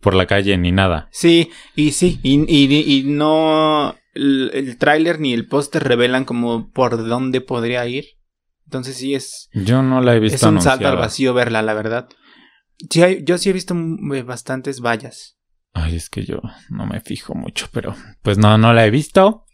por 0.00 0.14
la 0.14 0.26
calle 0.26 0.56
ni 0.58 0.72
nada. 0.72 1.08
Sí, 1.12 1.50
y 1.74 1.92
sí, 1.92 2.20
y, 2.22 2.44
y- 2.48 2.98
y 3.00 3.04
no... 3.04 3.94
El, 4.16 4.50
el 4.54 4.76
tráiler 4.78 5.20
ni 5.20 5.32
el 5.32 5.46
póster 5.46 5.84
revelan 5.84 6.24
como 6.24 6.70
por 6.70 7.06
dónde 7.06 7.40
podría 7.40 7.86
ir. 7.86 8.04
Entonces 8.64 8.96
sí 8.96 9.14
es... 9.14 9.48
Yo 9.52 9.82
no 9.82 10.00
la 10.00 10.16
he 10.16 10.20
visto 10.20 10.36
Es 10.36 10.42
un 10.42 10.60
salto 10.60 10.88
al 10.88 10.96
vacío 10.96 11.34
verla, 11.34 11.62
la 11.62 11.74
verdad. 11.74 12.08
Sí, 12.90 13.02
hay- 13.02 13.22
yo 13.24 13.38
sí 13.38 13.50
he 13.50 13.52
visto 13.52 13.74
mm, 13.74 14.12
eh, 14.14 14.22
bastantes 14.22 14.80
vallas. 14.80 15.38
Ay, 15.72 15.94
es 15.96 16.10
que 16.10 16.24
yo 16.24 16.40
no 16.70 16.86
me 16.86 17.00
fijo 17.00 17.34
mucho, 17.34 17.68
pero 17.72 17.94
pues 18.22 18.38
no, 18.38 18.58
no 18.58 18.72
la 18.72 18.86
he 18.86 18.90
visto. 18.90 19.44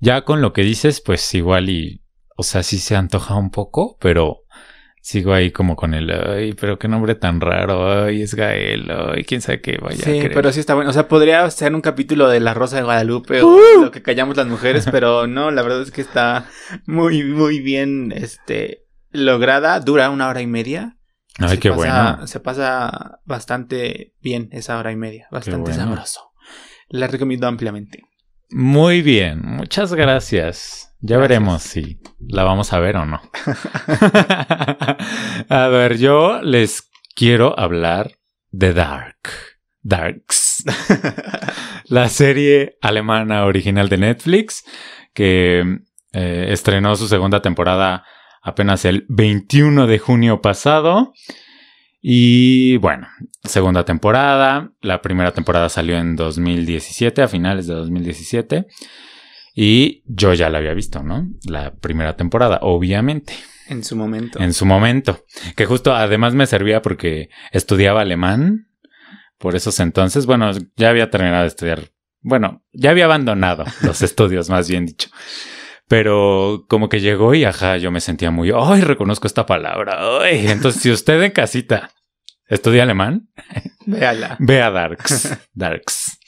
Ya 0.00 0.22
con 0.24 0.40
lo 0.40 0.52
que 0.52 0.62
dices, 0.62 1.00
pues 1.00 1.34
igual 1.34 1.68
y, 1.70 2.04
o 2.36 2.42
sea, 2.42 2.62
sí 2.62 2.78
se 2.78 2.94
antoja 2.96 3.34
un 3.34 3.50
poco, 3.50 3.96
pero 4.00 4.43
sigo 5.04 5.34
ahí 5.34 5.50
como 5.50 5.76
con 5.76 5.92
el, 5.92 6.10
ay, 6.10 6.54
pero 6.54 6.78
qué 6.78 6.88
nombre 6.88 7.14
tan 7.14 7.38
raro, 7.42 8.04
ay, 8.04 8.22
es 8.22 8.34
Gael, 8.34 8.90
ay, 8.90 9.22
quién 9.24 9.42
sabe 9.42 9.60
qué 9.60 9.76
vaya 9.76 10.00
a 10.00 10.04
Sí, 10.04 10.30
pero 10.32 10.50
sí 10.50 10.60
está 10.60 10.74
bueno. 10.74 10.88
O 10.88 10.92
sea, 10.94 11.08
podría 11.08 11.48
ser 11.50 11.74
un 11.74 11.82
capítulo 11.82 12.26
de 12.26 12.40
La 12.40 12.54
Rosa 12.54 12.76
de 12.78 12.84
Guadalupe 12.84 13.42
o 13.42 13.48
¡Uh! 13.48 13.82
lo 13.82 13.90
que 13.90 14.00
callamos 14.00 14.34
las 14.38 14.46
mujeres, 14.46 14.88
pero 14.90 15.26
no, 15.26 15.50
la 15.50 15.60
verdad 15.60 15.82
es 15.82 15.90
que 15.90 16.00
está 16.00 16.46
muy, 16.86 17.22
muy 17.22 17.60
bien 17.60 18.12
este, 18.16 18.86
lograda. 19.10 19.78
Dura 19.80 20.08
una 20.08 20.26
hora 20.28 20.40
y 20.40 20.46
media. 20.46 20.96
Ay, 21.38 21.50
Se 21.50 21.58
qué 21.58 21.68
pasa- 21.68 22.12
bueno. 22.14 22.26
Se 22.26 22.40
pasa 22.40 23.20
bastante 23.26 24.14
bien 24.22 24.48
esa 24.52 24.78
hora 24.78 24.90
y 24.90 24.96
media. 24.96 25.28
Bastante 25.30 25.60
bueno. 25.60 25.76
sabroso. 25.76 26.32
La 26.88 27.08
recomiendo 27.08 27.46
ampliamente. 27.46 28.04
Muy 28.48 29.02
bien, 29.02 29.42
muchas 29.42 29.92
gracias. 29.92 30.93
Ya 31.06 31.18
Gracias. 31.18 31.28
veremos 31.28 31.62
si 31.62 32.00
la 32.18 32.44
vamos 32.44 32.72
a 32.72 32.78
ver 32.78 32.96
o 32.96 33.04
no. 33.04 33.20
a 35.50 35.68
ver, 35.68 35.98
yo 35.98 36.40
les 36.40 36.90
quiero 37.14 37.60
hablar 37.60 38.12
de 38.50 38.72
Dark. 38.72 39.18
Darks. 39.82 40.64
la 41.88 42.08
serie 42.08 42.78
alemana 42.80 43.44
original 43.44 43.90
de 43.90 43.98
Netflix 43.98 44.64
que 45.12 45.80
eh, 46.14 46.46
estrenó 46.48 46.96
su 46.96 47.06
segunda 47.06 47.42
temporada 47.42 48.06
apenas 48.40 48.86
el 48.86 49.04
21 49.10 49.86
de 49.86 49.98
junio 49.98 50.40
pasado. 50.40 51.12
Y 52.00 52.78
bueno, 52.78 53.08
segunda 53.42 53.84
temporada. 53.84 54.72
La 54.80 55.02
primera 55.02 55.32
temporada 55.32 55.68
salió 55.68 55.98
en 55.98 56.16
2017, 56.16 57.20
a 57.20 57.28
finales 57.28 57.66
de 57.66 57.74
2017. 57.74 58.68
Y 59.54 60.02
yo 60.06 60.34
ya 60.34 60.50
la 60.50 60.58
había 60.58 60.74
visto, 60.74 61.02
¿no? 61.02 61.28
La 61.44 61.74
primera 61.74 62.16
temporada, 62.16 62.58
obviamente, 62.62 63.34
en 63.68 63.84
su 63.84 63.96
momento. 63.96 64.40
en 64.40 64.52
su 64.52 64.66
momento. 64.66 65.24
Que 65.56 65.66
justo 65.66 65.94
además 65.94 66.34
me 66.34 66.46
servía 66.46 66.82
porque 66.82 67.30
estudiaba 67.52 68.00
alemán. 68.00 68.68
Por 69.38 69.56
esos 69.56 69.78
entonces, 69.80 70.26
bueno, 70.26 70.50
ya 70.76 70.90
había 70.90 71.10
terminado 71.10 71.42
de 71.42 71.48
estudiar. 71.48 71.90
Bueno, 72.20 72.64
ya 72.72 72.90
había 72.90 73.04
abandonado 73.04 73.64
los 73.82 74.02
estudios, 74.02 74.48
más 74.48 74.68
bien 74.68 74.86
dicho. 74.86 75.08
Pero 75.86 76.64
como 76.68 76.88
que 76.88 77.00
llegó 77.00 77.34
y 77.34 77.44
ajá, 77.44 77.76
yo 77.76 77.90
me 77.90 78.00
sentía 78.00 78.30
muy, 78.30 78.50
ay, 78.56 78.80
reconozco 78.80 79.26
esta 79.26 79.44
palabra. 79.44 79.98
Ay. 80.20 80.46
Entonces, 80.48 80.82
si 80.82 80.90
usted 80.90 81.22
en 81.22 81.32
casita 81.32 81.90
estudia 82.48 82.84
alemán, 82.84 83.28
Véala. 83.86 84.36
Ve 84.40 84.62
a 84.62 84.70
Darks. 84.70 85.36
Darks. 85.52 86.18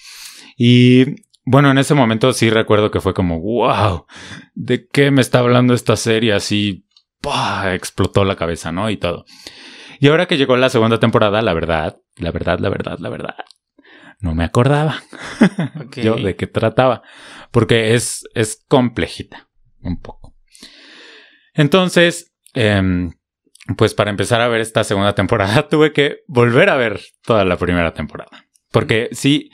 Y 0.57 1.26
bueno, 1.47 1.71
en 1.71 1.79
ese 1.79 1.95
momento 1.95 2.33
sí 2.33 2.51
recuerdo 2.51 2.91
que 2.91 3.01
fue 3.01 3.15
como, 3.15 3.41
wow, 3.41 4.07
¿de 4.55 4.89
qué 4.89 5.13
me 5.13 5.21
está 5.21 5.39
hablando 5.39 5.75
esta 5.75 5.95
serie? 5.95 6.33
Así, 6.33 6.85
¡pah! 7.21 7.73
explotó 7.73 8.25
la 8.25 8.35
cabeza, 8.35 8.73
¿no? 8.73 8.91
Y 8.91 8.97
todo. 8.97 9.25
Y 10.01 10.09
ahora 10.09 10.27
que 10.27 10.37
llegó 10.37 10.57
la 10.57 10.71
segunda 10.71 10.99
temporada, 10.99 11.41
la 11.43 11.55
verdad, 11.55 11.99
la 12.17 12.33
verdad, 12.33 12.59
la 12.59 12.69
verdad, 12.69 12.99
la 12.99 13.09
verdad, 13.11 13.37
no 14.19 14.35
me 14.35 14.43
acordaba 14.43 15.03
yo 15.97 16.17
de 16.17 16.35
qué 16.35 16.49
trataba. 16.49 17.03
Porque 17.53 17.95
es, 17.95 18.25
es 18.35 18.65
complejita, 18.67 19.49
un 19.83 20.03
poco. 20.03 20.35
Entonces, 21.55 22.35
em, 22.55 23.13
pues 23.77 23.95
para 23.95 24.11
empezar 24.11 24.41
a 24.41 24.49
ver 24.49 24.61
esta 24.61 24.83
segunda 24.83 25.15
temporada, 25.15 25.69
tuve 25.69 25.93
que 25.93 26.25
volver 26.27 26.71
a 26.71 26.77
ver 26.77 27.01
toda 27.23 27.45
la 27.45 27.57
primera 27.57 27.95
temporada. 27.95 28.47
Porque 28.73 29.11
sí, 29.13 29.51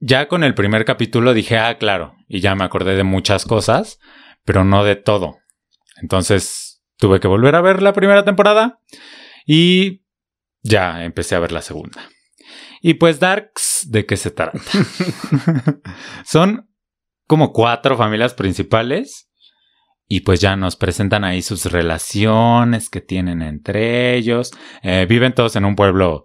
ya 0.00 0.28
con 0.28 0.42
el 0.42 0.54
primer 0.54 0.84
capítulo 0.84 1.34
dije, 1.34 1.58
ah, 1.58 1.76
claro, 1.78 2.16
y 2.26 2.40
ya 2.40 2.54
me 2.54 2.64
acordé 2.64 2.96
de 2.96 3.04
muchas 3.04 3.44
cosas, 3.44 4.00
pero 4.44 4.64
no 4.64 4.82
de 4.82 4.96
todo. 4.96 5.38
Entonces, 6.00 6.82
tuve 6.96 7.20
que 7.20 7.28
volver 7.28 7.54
a 7.54 7.60
ver 7.60 7.82
la 7.82 7.92
primera 7.92 8.24
temporada 8.24 8.80
y 9.46 10.02
ya 10.62 11.04
empecé 11.04 11.34
a 11.34 11.40
ver 11.40 11.52
la 11.52 11.62
segunda. 11.62 12.08
Y 12.80 12.94
pues 12.94 13.20
Darks, 13.20 13.86
¿de 13.90 14.06
qué 14.06 14.16
se 14.16 14.30
trata? 14.30 14.58
Son 16.24 16.70
como 17.26 17.52
cuatro 17.52 17.96
familias 17.96 18.32
principales 18.34 19.30
y 20.08 20.20
pues 20.20 20.40
ya 20.40 20.56
nos 20.56 20.76
presentan 20.76 21.24
ahí 21.24 21.42
sus 21.42 21.66
relaciones 21.66 22.88
que 22.88 23.02
tienen 23.02 23.42
entre 23.42 24.16
ellos. 24.16 24.50
Eh, 24.82 25.06
viven 25.08 25.34
todos 25.34 25.56
en 25.56 25.66
un 25.66 25.76
pueblo 25.76 26.24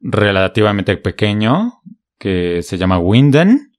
relativamente 0.00 0.96
pequeño 0.96 1.80
que 2.18 2.62
se 2.62 2.78
llama 2.78 2.98
Winden. 2.98 3.72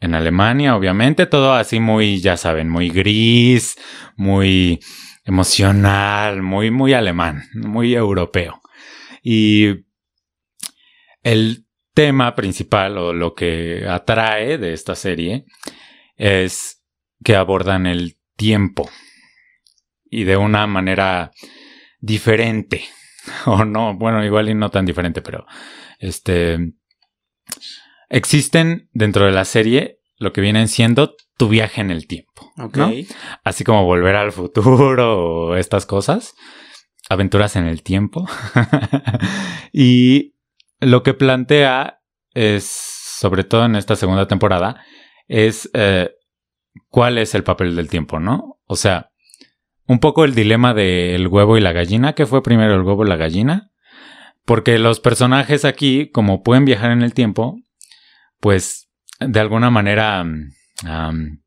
En 0.00 0.14
Alemania, 0.14 0.74
obviamente, 0.74 1.26
todo 1.26 1.54
así 1.54 1.78
muy, 1.78 2.20
ya 2.20 2.36
saben, 2.36 2.68
muy 2.68 2.90
gris, 2.90 3.78
muy 4.16 4.80
emocional, 5.24 6.42
muy, 6.42 6.70
muy 6.70 6.92
alemán, 6.92 7.44
muy 7.54 7.94
europeo. 7.94 8.60
Y 9.22 9.84
el 11.22 11.66
tema 11.94 12.34
principal 12.34 12.98
o 12.98 13.12
lo 13.12 13.34
que 13.34 13.86
atrae 13.88 14.58
de 14.58 14.72
esta 14.72 14.96
serie 14.96 15.44
es 16.16 16.82
que 17.22 17.36
abordan 17.36 17.86
el 17.86 18.18
tiempo 18.36 18.90
y 20.10 20.24
de 20.24 20.36
una 20.36 20.66
manera 20.66 21.30
diferente 22.00 22.84
o 23.46 23.64
no, 23.64 23.96
bueno, 23.96 24.24
igual 24.24 24.48
y 24.48 24.54
no 24.54 24.70
tan 24.70 24.84
diferente, 24.84 25.22
pero 25.22 25.46
este 25.98 26.72
existen 28.08 28.88
dentro 28.92 29.26
de 29.26 29.32
la 29.32 29.44
serie 29.44 29.98
lo 30.18 30.32
que 30.32 30.40
vienen 30.40 30.68
siendo 30.68 31.16
tu 31.36 31.48
viaje 31.48 31.80
en 31.80 31.90
el 31.90 32.06
tiempo, 32.06 32.52
así 33.42 33.64
como 33.64 33.84
volver 33.84 34.14
al 34.14 34.32
futuro 34.32 35.48
o 35.48 35.56
estas 35.56 35.86
cosas, 35.86 36.34
aventuras 37.08 37.56
en 37.56 37.66
el 37.66 37.82
tiempo. 37.82 38.28
y 39.72 40.34
lo 40.80 41.02
que 41.02 41.14
plantea 41.14 42.00
es, 42.34 42.64
sobre 43.18 43.44
todo 43.44 43.64
en 43.64 43.76
esta 43.76 43.96
segunda 43.96 44.28
temporada, 44.28 44.84
es 45.26 45.68
eh, 45.74 46.10
cuál 46.88 47.18
es 47.18 47.34
el 47.34 47.42
papel 47.42 47.74
del 47.74 47.88
tiempo, 47.88 48.20
¿no? 48.20 48.60
O 48.66 48.76
sea, 48.76 49.10
un 49.86 49.98
poco 49.98 50.24
el 50.24 50.34
dilema 50.34 50.74
del 50.74 51.26
huevo 51.26 51.56
y 51.56 51.60
la 51.60 51.72
gallina, 51.72 52.14
que 52.14 52.26
fue 52.26 52.42
primero 52.42 52.74
el 52.74 52.82
huevo 52.82 53.04
y 53.04 53.08
la 53.08 53.16
gallina, 53.16 53.71
porque 54.44 54.78
los 54.78 55.00
personajes 55.00 55.64
aquí, 55.64 56.10
como 56.10 56.42
pueden 56.42 56.64
viajar 56.64 56.90
en 56.90 57.02
el 57.02 57.14
tiempo, 57.14 57.56
pues 58.40 58.88
de 59.20 59.40
alguna 59.40 59.70
manera 59.70 60.24
mm, 60.24 61.38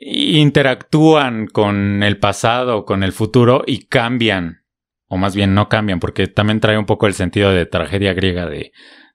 interactúan 0.00 1.46
con 1.46 2.02
el 2.02 2.18
pasado, 2.18 2.84
con 2.84 3.02
el 3.02 3.12
futuro 3.12 3.62
y 3.66 3.86
cambian, 3.86 4.62
o 5.08 5.16
más 5.16 5.34
bien 5.34 5.54
no 5.54 5.68
cambian, 5.68 6.00
porque 6.00 6.26
también 6.26 6.60
trae 6.60 6.78
un 6.78 6.86
poco 6.86 7.06
el 7.06 7.14
sentido 7.14 7.50
de 7.50 7.66
tragedia 7.66 8.12
griega 8.12 8.46
de 8.46 8.72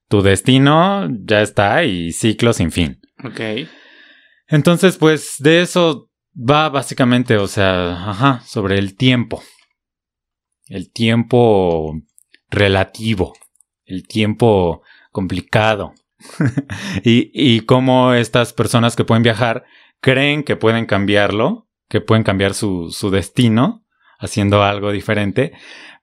tu 0.07 0.21
destino 0.21 1.07
ya 1.23 1.41
está 1.41 1.83
y 1.85 2.11
ciclo 2.11 2.51
sin 2.51 2.71
fin. 2.71 2.99
Ok. 3.23 3.67
Entonces, 4.47 4.97
pues 4.97 5.35
de 5.39 5.61
eso 5.61 6.09
va 6.35 6.67
básicamente, 6.69 7.37
o 7.37 7.47
sea, 7.47 8.09
ajá, 8.09 8.41
sobre 8.45 8.77
el 8.77 8.97
tiempo. 8.97 9.41
El 10.67 10.91
tiempo 10.91 11.93
relativo, 12.51 13.33
el 13.85 14.05
tiempo 14.07 14.83
complicado. 15.11 15.93
y, 17.03 17.31
y 17.33 17.61
cómo 17.61 18.13
estas 18.13 18.53
personas 18.53 18.95
que 18.95 19.05
pueden 19.05 19.23
viajar 19.23 19.63
creen 20.01 20.43
que 20.43 20.55
pueden 20.55 20.85
cambiarlo, 20.85 21.67
que 21.89 22.01
pueden 22.01 22.23
cambiar 22.23 22.53
su, 22.53 22.91
su 22.91 23.09
destino 23.09 23.85
haciendo 24.19 24.63
algo 24.63 24.91
diferente, 24.91 25.53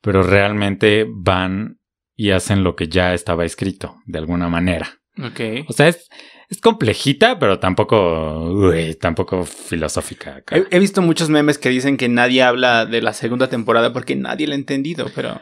pero 0.00 0.22
realmente 0.22 1.06
van 1.08 1.78
y 2.16 2.30
hacen 2.30 2.64
lo 2.64 2.74
que 2.74 2.88
ya 2.88 3.14
estaba 3.14 3.44
escrito, 3.44 3.96
de 4.06 4.18
alguna 4.18 4.48
manera. 4.48 4.98
Ok. 5.22 5.66
O 5.68 5.72
sea, 5.72 5.88
es, 5.88 6.08
es 6.48 6.60
complejita, 6.60 7.38
pero 7.38 7.60
tampoco, 7.60 8.42
uy, 8.50 8.96
tampoco 8.96 9.44
filosófica. 9.44 10.42
He, 10.50 10.66
he 10.70 10.78
visto 10.80 11.00
muchos 11.00 11.30
memes 11.30 11.58
que 11.58 11.68
dicen 11.68 11.96
que 11.96 12.08
nadie 12.08 12.42
habla 12.42 12.86
de 12.86 13.02
la 13.02 13.12
segunda 13.12 13.48
temporada 13.48 13.92
porque 13.92 14.16
nadie 14.16 14.48
la 14.48 14.54
ha 14.54 14.58
entendido, 14.58 15.06
pero 15.14 15.40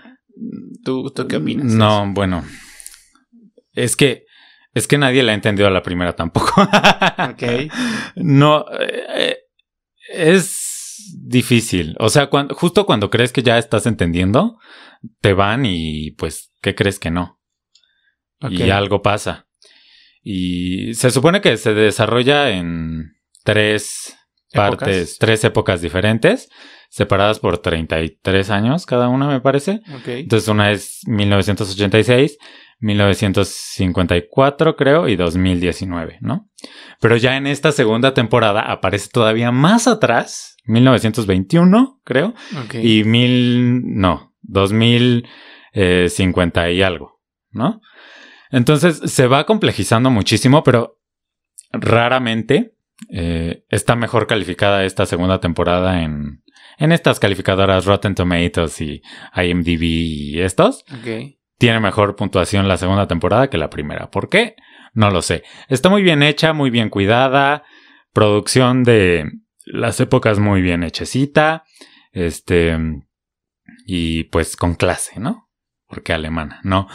¿tú, 0.84 1.10
tú 1.10 1.26
qué 1.28 1.36
opinas? 1.36 1.66
No, 1.66 2.12
bueno. 2.12 2.44
Es 3.72 3.96
que, 3.96 4.24
es 4.74 4.86
que 4.86 4.98
nadie 4.98 5.22
la 5.22 5.32
ha 5.32 5.34
entendido 5.34 5.68
a 5.68 5.72
la 5.72 5.82
primera 5.82 6.14
tampoco. 6.14 6.62
Ok. 6.62 7.42
No, 8.16 8.64
eh, 8.80 9.36
es 10.08 11.14
difícil. 11.22 11.94
O 11.98 12.08
sea, 12.08 12.28
cuando, 12.28 12.54
justo 12.54 12.86
cuando 12.86 13.10
crees 13.10 13.32
que 13.32 13.42
ya 13.42 13.58
estás 13.58 13.86
entendiendo, 13.86 14.58
te 15.20 15.32
van 15.32 15.66
y 15.66 16.12
pues, 16.12 16.52
¿qué 16.62 16.74
crees 16.74 16.98
que 16.98 17.10
no? 17.10 17.40
Y 18.50 18.70
algo 18.70 19.02
pasa. 19.02 19.46
Y 20.22 20.94
se 20.94 21.10
supone 21.10 21.40
que 21.40 21.56
se 21.56 21.72
desarrolla 21.74 22.50
en 22.50 23.12
tres 23.44 24.16
partes, 24.52 25.18
tres 25.18 25.44
épocas 25.44 25.80
diferentes, 25.80 26.48
separadas 26.88 27.38
por 27.38 27.58
33 27.58 28.50
años 28.50 28.86
cada 28.86 29.08
una, 29.08 29.28
me 29.28 29.40
parece. 29.40 29.82
Ok. 29.94 30.08
Entonces 30.08 30.48
una 30.48 30.70
es 30.70 31.00
1986, 31.06 32.38
1954 32.78 34.76
creo 34.76 35.08
y 35.08 35.16
2019, 35.16 36.18
¿no? 36.20 36.50
Pero 37.00 37.16
ya 37.16 37.36
en 37.36 37.46
esta 37.46 37.72
segunda 37.72 38.12
temporada 38.14 38.60
aparece 38.60 39.08
todavía 39.10 39.50
más 39.50 39.88
atrás, 39.88 40.56
1921 40.64 42.00
creo, 42.04 42.34
y 42.82 43.04
mil, 43.04 43.82
no, 43.84 44.34
2050 44.42 46.70
y 46.70 46.82
algo, 46.82 47.20
¿no? 47.50 47.80
Entonces 48.50 49.00
se 49.04 49.26
va 49.26 49.44
complejizando 49.44 50.10
muchísimo, 50.10 50.62
pero 50.62 51.00
raramente 51.72 52.75
eh, 53.10 53.64
está 53.68 53.94
mejor 53.94 54.26
calificada 54.26 54.84
esta 54.84 55.06
segunda 55.06 55.40
temporada 55.40 56.02
en, 56.02 56.42
en 56.78 56.92
estas 56.92 57.20
calificadoras 57.20 57.84
Rotten 57.84 58.14
Tomatoes 58.14 58.80
y 58.80 59.02
IMDb 59.34 59.82
y 59.82 60.40
estos. 60.40 60.84
Tiene 61.58 61.80
mejor 61.80 62.16
puntuación 62.16 62.68
la 62.68 62.76
segunda 62.76 63.06
temporada 63.06 63.48
que 63.48 63.58
la 63.58 63.70
primera. 63.70 64.10
¿Por 64.10 64.28
qué? 64.28 64.56
No 64.92 65.10
lo 65.10 65.22
sé. 65.22 65.42
Está 65.68 65.88
muy 65.88 66.02
bien 66.02 66.22
hecha, 66.22 66.52
muy 66.52 66.70
bien 66.70 66.90
cuidada. 66.90 67.64
Producción 68.12 68.82
de 68.82 69.30
las 69.64 70.00
épocas 70.00 70.38
muy 70.38 70.62
bien 70.62 70.82
hechecita. 70.82 71.64
Este. 72.12 72.76
Y 73.86 74.24
pues 74.24 74.56
con 74.56 74.74
clase, 74.74 75.20
¿no? 75.20 75.50
Porque 75.86 76.12
alemana, 76.12 76.60
¿no? 76.62 76.88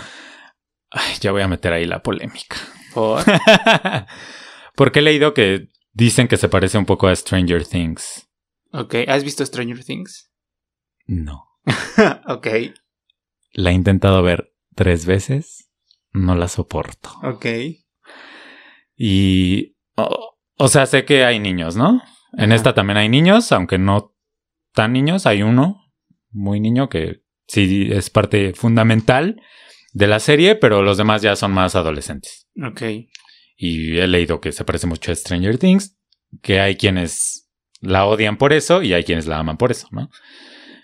Ay, 0.89 1.15
ya 1.21 1.31
voy 1.31 1.41
a 1.41 1.47
meter 1.47 1.73
ahí 1.73 1.85
la 1.85 2.03
polémica. 2.03 2.57
Por. 2.93 3.23
Porque 4.75 4.99
he 4.99 5.03
leído 5.03 5.33
que 5.33 5.69
dicen 5.93 6.27
que 6.27 6.37
se 6.37 6.49
parece 6.49 6.77
un 6.77 6.85
poco 6.85 7.07
a 7.07 7.15
Stranger 7.15 7.65
Things. 7.65 8.29
Ok. 8.71 8.95
¿Has 9.07 9.23
visto 9.23 9.45
Stranger 9.45 9.83
Things? 9.83 10.31
No. 11.07 11.45
ok. 12.27 12.47
La 13.53 13.71
he 13.71 13.73
intentado 13.73 14.21
ver 14.23 14.53
tres 14.75 15.05
veces. 15.05 15.69
No 16.13 16.35
la 16.35 16.47
soporto. 16.47 17.11
Ok. 17.23 17.45
Y. 18.95 19.75
O, 19.95 20.37
o 20.57 20.67
sea, 20.67 20.85
sé 20.85 21.05
que 21.05 21.25
hay 21.25 21.39
niños, 21.39 21.75
¿no? 21.75 22.01
En 22.33 22.51
Ajá. 22.51 22.55
esta 22.55 22.73
también 22.73 22.97
hay 22.97 23.09
niños, 23.09 23.51
aunque 23.51 23.77
no 23.77 24.15
tan 24.73 24.93
niños. 24.93 25.25
Hay 25.25 25.43
uno 25.43 25.91
muy 26.29 26.59
niño 26.59 26.89
que 26.89 27.23
sí 27.47 27.89
es 27.91 28.09
parte 28.09 28.53
fundamental 28.53 29.41
de 29.93 30.07
la 30.07 30.19
serie, 30.19 30.55
pero 30.55 30.81
los 30.81 30.97
demás 30.97 31.21
ya 31.21 31.35
son 31.35 31.51
más 31.51 31.75
adolescentes. 31.75 32.47
Ok. 32.63 32.81
Y 33.63 33.99
he 33.99 34.07
leído 34.07 34.41
que 34.41 34.51
se 34.51 34.65
parece 34.65 34.87
mucho 34.87 35.11
a 35.11 35.15
Stranger 35.15 35.59
Things, 35.59 35.95
que 36.41 36.59
hay 36.59 36.77
quienes 36.77 37.47
la 37.79 38.05
odian 38.05 38.37
por 38.37 38.53
eso 38.53 38.81
y 38.81 38.93
hay 38.93 39.03
quienes 39.03 39.27
la 39.27 39.37
aman 39.37 39.57
por 39.57 39.69
eso, 39.69 39.87
¿no? 39.91 40.09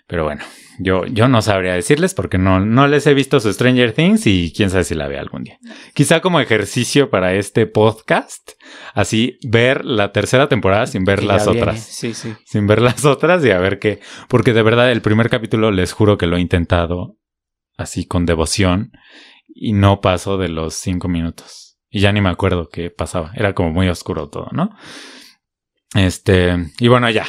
Pero 0.06 0.22
bueno, 0.22 0.44
yo, 0.78 1.04
yo 1.06 1.26
no 1.26 1.42
sabría 1.42 1.74
decirles 1.74 2.14
porque 2.14 2.38
no, 2.38 2.60
no 2.60 2.86
les 2.86 3.04
he 3.08 3.14
visto 3.14 3.40
su 3.40 3.52
Stranger 3.52 3.94
Things 3.94 4.28
y 4.28 4.52
quién 4.56 4.70
sabe 4.70 4.84
si 4.84 4.94
la 4.94 5.08
vea 5.08 5.20
algún 5.20 5.42
día. 5.42 5.58
Quizá 5.92 6.20
como 6.20 6.38
ejercicio 6.38 7.10
para 7.10 7.34
este 7.34 7.66
podcast, 7.66 8.52
así 8.94 9.40
ver 9.42 9.84
la 9.84 10.12
tercera 10.12 10.48
temporada 10.48 10.86
sin 10.86 11.02
ver 11.02 11.24
las 11.24 11.46
viene. 11.46 11.60
otras. 11.60 11.80
Sí, 11.80 12.14
sí. 12.14 12.32
Sin 12.44 12.68
ver 12.68 12.80
las 12.80 13.04
otras 13.04 13.44
y 13.44 13.50
a 13.50 13.58
ver 13.58 13.80
qué. 13.80 13.98
Porque 14.28 14.52
de 14.52 14.62
verdad 14.62 14.92
el 14.92 15.02
primer 15.02 15.30
capítulo 15.30 15.72
les 15.72 15.92
juro 15.92 16.16
que 16.16 16.28
lo 16.28 16.36
he 16.36 16.40
intentado 16.40 17.16
así 17.76 18.06
con 18.06 18.24
devoción 18.24 18.92
y 19.48 19.72
no 19.72 20.00
paso 20.00 20.38
de 20.38 20.48
los 20.48 20.74
cinco 20.74 21.08
minutos. 21.08 21.67
Y 21.90 22.00
ya 22.00 22.12
ni 22.12 22.20
me 22.20 22.28
acuerdo 22.28 22.68
qué 22.68 22.90
pasaba. 22.90 23.32
Era 23.34 23.54
como 23.54 23.70
muy 23.70 23.88
oscuro 23.88 24.28
todo, 24.28 24.48
¿no? 24.52 24.76
Este, 25.94 26.54
y 26.78 26.88
bueno, 26.88 27.08
ya. 27.10 27.26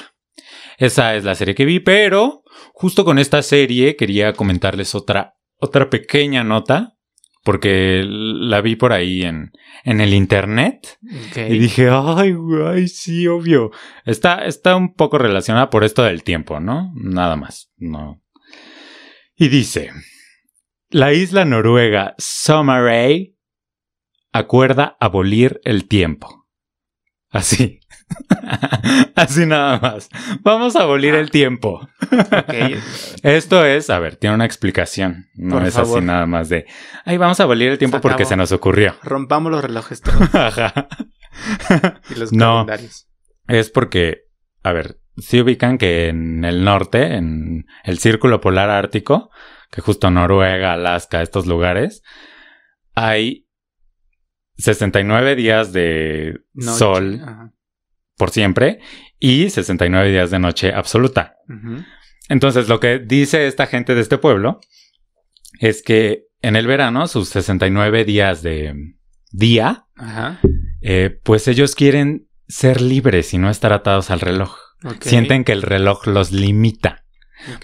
Esa 0.78 1.16
es 1.16 1.24
la 1.24 1.36
serie 1.36 1.56
que 1.56 1.66
vi, 1.66 1.80
pero 1.80 2.44
justo 2.74 3.04
con 3.06 3.20
esta 3.20 3.42
serie 3.42 3.96
quería 3.96 4.34
comentarles 4.34 4.96
otra, 4.96 5.36
otra 5.58 5.90
pequeña 5.90 6.44
nota, 6.44 6.96
porque 7.44 8.04
la 8.06 8.62
vi 8.62 8.76
por 8.76 8.94
ahí 8.94 9.24
en, 9.24 9.52
en 9.84 10.02
el 10.02 10.14
internet. 10.14 10.98
Y 11.36 11.58
dije, 11.58 11.90
ay, 11.92 12.34
güey, 12.34 12.88
sí, 12.88 13.28
obvio. 13.28 13.72
Está, 14.06 14.46
está 14.46 14.76
un 14.76 14.94
poco 14.94 15.18
relacionada 15.18 15.70
por 15.70 15.84
esto 15.84 16.04
del 16.04 16.24
tiempo, 16.24 16.60
¿no? 16.60 16.92
Nada 16.96 17.36
más, 17.36 17.72
no. 17.78 18.22
Y 19.36 19.48
dice, 19.48 19.92
la 20.90 21.14
isla 21.14 21.46
noruega 21.46 22.16
Sommarøy 22.18 23.38
acuerda 24.32 24.98
abolir 25.00 25.60
el 25.64 25.88
tiempo. 25.88 26.48
Así. 27.32 27.80
Así 29.16 29.46
nada 29.46 29.80
más. 29.80 30.10
Vamos 30.42 30.76
a 30.76 30.82
abolir 30.84 31.14
el 31.16 31.30
tiempo. 31.30 31.88
Esto 33.24 33.66
es, 33.66 33.90
a 33.90 34.00
ver, 34.00 34.16
tiene 34.16 34.36
una 34.36 34.46
explicación. 34.46 35.28
No 35.36 35.58
Por 35.58 35.68
es 35.68 35.74
favor. 35.76 36.00
así 36.00 36.06
nada 36.08 36.26
más 36.26 36.50
de, 36.50 36.66
ay, 37.06 37.18
vamos 37.18 37.40
a 37.40 37.44
abolir 37.44 37.70
el 37.72 37.78
tiempo 37.78 37.98
Se 37.98 38.02
porque 38.02 38.26
se 38.26 38.36
nos 38.36 38.52
ocurrió. 38.52 38.96
Rompamos 39.04 39.52
los 39.52 39.64
relojes 39.64 40.02
todos 40.02 40.22
Ajá. 40.36 40.88
y 42.10 42.16
los 42.16 42.32
No. 42.34 42.66
calendarios. 42.66 43.08
Es 43.48 43.70
porque, 43.70 44.24
a 44.64 44.72
ver, 44.74 45.00
si 45.18 45.42
ubican 45.42 45.78
que 45.78 46.08
en 46.08 46.46
el 46.46 46.64
norte, 46.64 47.16
en 47.16 47.66
el 47.84 48.00
círculo 48.00 48.42
polar 48.42 48.70
ártico, 48.70 49.30
que 49.72 49.82
justo 49.82 50.10
Noruega, 50.10 50.74
Alaska, 50.74 51.22
estos 51.22 51.46
lugares, 51.46 52.02
hay 52.96 53.46
69 54.60 55.36
días 55.36 55.74
de 55.74 56.40
Noche. 56.54 56.78
sol 56.78 57.22
Ajá. 57.24 57.54
por 58.18 58.30
siempre 58.30 58.80
y 59.20 59.50
69 59.50 60.12
días 60.12 60.32
de 60.32 60.40
noche 60.40 60.74
absoluta. 60.74 61.36
Entonces, 62.30 62.68
lo 62.68 62.80
que 62.80 63.00
dice 63.00 63.48
esta 63.48 63.66
gente 63.66 63.96
de 63.96 64.02
este 64.02 64.18
pueblo 64.18 64.60
es 65.60 65.82
que 65.82 66.26
en 66.42 66.56
el 66.56 66.68
verano, 66.68 67.08
sus 67.08 67.30
69 67.30 68.06
días 68.06 68.42
de 68.44 68.74
día, 69.32 69.88
Ajá. 69.96 70.40
eh, 70.82 71.20
pues 71.24 71.48
ellos 71.48 71.76
quieren 71.76 72.28
ser 72.48 72.82
libres 72.82 73.34
y 73.34 73.38
no 73.38 73.50
estar 73.50 73.74
atados 73.74 74.12
al 74.12 74.20
reloj. 74.22 74.56
Sienten 75.02 75.44
que 75.44 75.52
el 75.52 75.62
reloj 75.62 76.08
los 76.08 76.32
limita. 76.32 77.04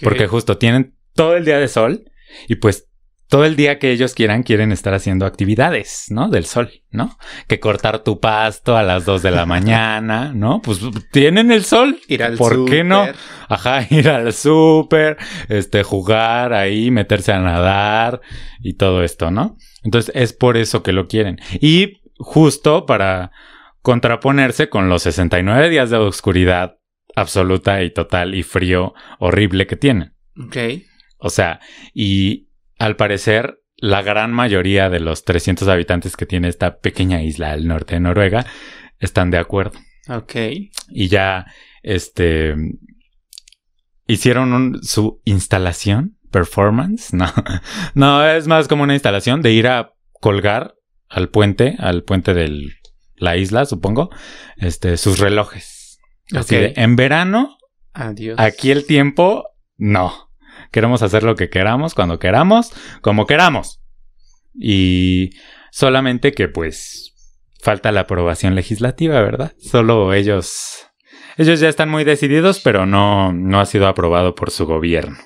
Porque 0.02 0.26
justo 0.26 0.58
tienen 0.58 0.94
todo 1.14 1.36
el 1.36 1.44
día 1.44 1.58
de 1.58 1.68
sol 1.68 2.10
y 2.48 2.56
pues 2.56 2.88
todo 3.28 3.44
el 3.44 3.56
día 3.56 3.78
que 3.78 3.90
ellos 3.90 4.14
quieran 4.14 4.42
quieren 4.42 4.72
estar 4.72 4.94
haciendo 4.94 5.26
actividades, 5.26 6.06
¿no? 6.10 6.28
Del 6.28 6.46
sol, 6.46 6.70
¿no? 6.90 7.18
Que 7.48 7.58
cortar 7.58 8.04
tu 8.04 8.20
pasto 8.20 8.76
a 8.76 8.82
las 8.82 9.04
2 9.04 9.22
de 9.22 9.30
la 9.30 9.46
mañana, 9.46 10.32
¿no? 10.34 10.60
Pues 10.62 10.80
tienen 11.10 11.50
el 11.50 11.64
sol. 11.64 11.98
Ir 12.08 12.22
al 12.22 12.36
¿Por 12.36 12.64
qué 12.66 12.84
no? 12.84 13.06
Ajá, 13.48 13.86
ir 13.90 14.08
al 14.08 14.32
súper, 14.32 15.16
este, 15.48 15.82
jugar 15.82 16.52
ahí, 16.52 16.90
meterse 16.90 17.32
a 17.32 17.40
nadar 17.40 18.20
y 18.60 18.74
todo 18.74 19.02
esto, 19.02 19.30
¿no? 19.30 19.56
Entonces 19.82 20.14
es 20.14 20.32
por 20.32 20.56
eso 20.56 20.82
que 20.82 20.92
lo 20.92 21.08
quieren. 21.08 21.38
Y 21.60 22.02
justo 22.18 22.86
para 22.86 23.32
contraponerse 23.82 24.68
con 24.68 24.88
los 24.88 25.02
69 25.02 25.68
días 25.68 25.90
de 25.90 25.96
oscuridad 25.96 26.78
absoluta 27.14 27.82
y 27.82 27.90
total 27.90 28.34
y 28.34 28.42
frío 28.42 28.94
horrible 29.18 29.66
que 29.66 29.76
tienen. 29.76 30.14
Ok. 30.44 30.56
O 31.18 31.30
sea, 31.30 31.60
y 31.94 32.45
al 32.78 32.96
parecer 32.96 33.60
la 33.76 34.02
gran 34.02 34.32
mayoría 34.32 34.88
de 34.90 35.00
los 35.00 35.24
300 35.24 35.68
habitantes 35.68 36.16
que 36.16 36.26
tiene 36.26 36.48
esta 36.48 36.78
pequeña 36.78 37.22
isla 37.22 37.52
al 37.52 37.66
norte 37.66 37.94
de 37.94 38.00
Noruega 38.00 38.46
están 38.98 39.30
de 39.30 39.38
acuerdo. 39.38 39.78
Ok. 40.08 40.34
Y 40.88 41.08
ya, 41.08 41.46
este, 41.82 42.54
hicieron 44.06 44.52
un- 44.52 44.82
su 44.82 45.20
instalación, 45.24 46.16
performance, 46.30 47.12
no, 47.12 47.26
no, 47.94 48.26
es 48.26 48.46
más 48.46 48.68
como 48.68 48.82
una 48.82 48.94
instalación 48.94 49.42
de 49.42 49.52
ir 49.52 49.68
a 49.68 49.92
colgar 50.20 50.74
al 51.08 51.28
puente, 51.28 51.76
al 51.78 52.02
puente 52.02 52.34
de 52.34 52.68
la 53.16 53.36
isla, 53.36 53.64
supongo, 53.64 54.10
este, 54.56 54.96
sus 54.96 55.18
relojes. 55.18 55.98
Así 56.32 56.56
Ok. 56.56 56.60
de, 56.60 56.72
en 56.76 56.96
verano, 56.96 57.56
Adiós. 57.92 58.38
aquí 58.38 58.70
el 58.70 58.86
tiempo, 58.86 59.44
no. 59.76 60.25
Queremos 60.76 61.00
hacer 61.00 61.22
lo 61.22 61.36
que 61.36 61.48
queramos, 61.48 61.94
cuando 61.94 62.18
queramos, 62.18 62.70
como 63.00 63.24
queramos. 63.24 63.80
Y 64.54 65.30
solamente 65.70 66.32
que 66.32 66.48
pues 66.48 67.14
falta 67.62 67.92
la 67.92 68.00
aprobación 68.00 68.54
legislativa, 68.54 69.22
¿verdad? 69.22 69.54
Solo 69.58 70.12
ellos 70.12 70.86
ellos 71.38 71.60
ya 71.60 71.70
están 71.70 71.88
muy 71.88 72.04
decididos, 72.04 72.60
pero 72.60 72.84
no 72.84 73.32
no 73.32 73.58
ha 73.58 73.64
sido 73.64 73.86
aprobado 73.86 74.34
por 74.34 74.50
su 74.50 74.66
gobierno. 74.66 75.16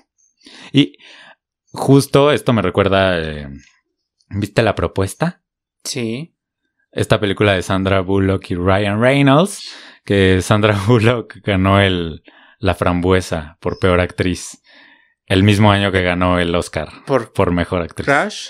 Y 0.73 0.99
justo 1.73 2.31
esto 2.31 2.53
me 2.53 2.63
recuerda 2.63 3.19
eh, 3.19 3.49
¿Viste 4.29 4.63
la 4.63 4.77
propuesta? 4.77 5.43
Sí. 5.83 6.37
Esta 6.93 7.19
película 7.19 7.55
de 7.55 7.63
Sandra 7.63 8.03
Bullock 8.03 8.53
y 8.53 8.55
Ryan 8.55 9.01
Reynolds, 9.01 9.75
que 10.05 10.43
Sandra 10.43 10.79
Bullock 10.87 11.39
ganó 11.43 11.81
el 11.81 12.23
la 12.61 12.75
frambuesa 12.75 13.57
por 13.61 13.79
peor 13.81 14.01
actriz 14.01 14.60
el 15.31 15.43
mismo 15.45 15.71
año 15.73 15.91
que 15.93 16.03
ganó 16.03 16.39
el 16.39 16.55
Oscar 16.55 16.89
Por 17.07 17.33
por 17.33 17.53
mejor 17.53 17.83
actriz. 17.83 18.05
Crash. 18.05 18.49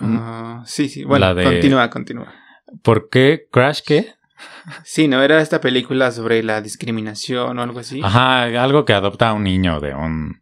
Mm. 0.00 0.16
Ah, 0.18 0.62
sí, 0.66 0.88
sí. 0.88 1.04
Bueno, 1.04 1.34
de- 1.34 1.44
continúa, 1.44 1.88
continúa. 1.90 2.34
¿Por 2.82 3.08
qué 3.10 3.46
Crash 3.52 3.80
qué? 3.86 4.14
Sí, 4.84 5.06
¿no? 5.06 5.22
Era 5.22 5.40
esta 5.40 5.60
película 5.60 6.10
sobre 6.10 6.42
la 6.42 6.60
discriminación 6.60 7.58
o 7.58 7.62
algo 7.62 7.78
así. 7.78 8.00
Ajá, 8.02 8.44
algo 8.62 8.84
que 8.84 8.92
adopta 8.94 9.28
a 9.28 9.32
un 9.34 9.44
niño 9.44 9.78
de 9.80 9.94
un 9.94 10.40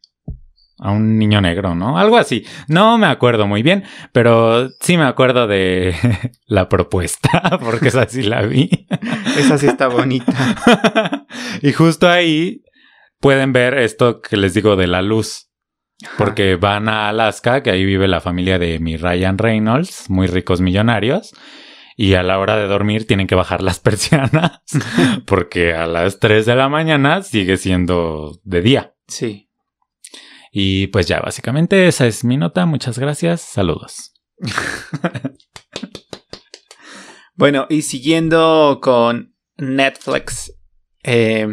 a 0.83 0.93
un 0.93 1.19
niño 1.19 1.43
negro, 1.43 1.75
¿no? 1.75 1.99
Algo 1.99 2.17
así. 2.17 2.47
No 2.67 2.97
me 2.97 3.07
acuerdo 3.07 3.47
muy 3.47 3.63
bien, 3.63 3.85
pero 4.13 4.71
sí 4.81 4.97
me 4.97 5.05
acuerdo 5.05 5.47
de 5.47 5.95
la 6.47 6.69
propuesta, 6.71 7.59
porque 7.61 7.89
esa 7.89 8.09
sí 8.09 8.23
la 8.23 8.43
vi. 8.43 8.87
Esa 9.37 9.59
sí 9.59 9.67
está 9.67 9.89
bonita. 9.89 11.27
y 11.63 11.73
justo 11.73 12.09
ahí 12.09 12.63
pueden 13.21 13.53
ver 13.53 13.75
esto 13.79 14.21
que 14.21 14.37
les 14.37 14.55
digo 14.55 14.77
de 14.77 14.87
la 14.87 15.03
luz, 15.03 15.51
porque 16.17 16.57
van 16.57 16.89
a 16.89 17.09
Alaska, 17.09 17.63
que 17.63 17.71
ahí 17.71 17.85
vive 17.85 18.09
la 18.09 18.21
familia 18.21 18.59
de 18.59 18.79
mi 18.79 18.97
Ryan 18.97 19.39
Reynolds, 19.39 20.09
muy 20.09 20.27
ricos 20.27 20.61
millonarios. 20.61 21.33
Y 21.97 22.15
a 22.15 22.23
la 22.23 22.39
hora 22.39 22.57
de 22.57 22.67
dormir 22.67 23.07
tienen 23.07 23.27
que 23.27 23.35
bajar 23.35 23.63
las 23.63 23.79
persianas 23.81 24.63
porque 25.27 25.75
a 25.75 25.87
las 25.87 26.19
3 26.19 26.47
de 26.47 26.57
la 26.57 26.69
mañana 26.69 27.23
sigue 27.23 27.59
siendo 27.59 28.41
de 28.43 28.63
día. 28.63 28.95
Sí. 29.07 29.51
Y 30.51 30.87
pues 30.89 31.07
ya, 31.07 31.21
básicamente 31.21 31.87
esa 31.87 32.07
es 32.07 32.25
mi 32.25 32.37
nota. 32.37 32.65
Muchas 32.65 32.99
gracias. 32.99 33.43
Saludos. 33.43 34.15
Bueno, 37.41 37.67
y 37.71 37.81
siguiendo 37.81 38.81
con 38.83 39.35
Netflix, 39.57 40.53
eh, 41.03 41.49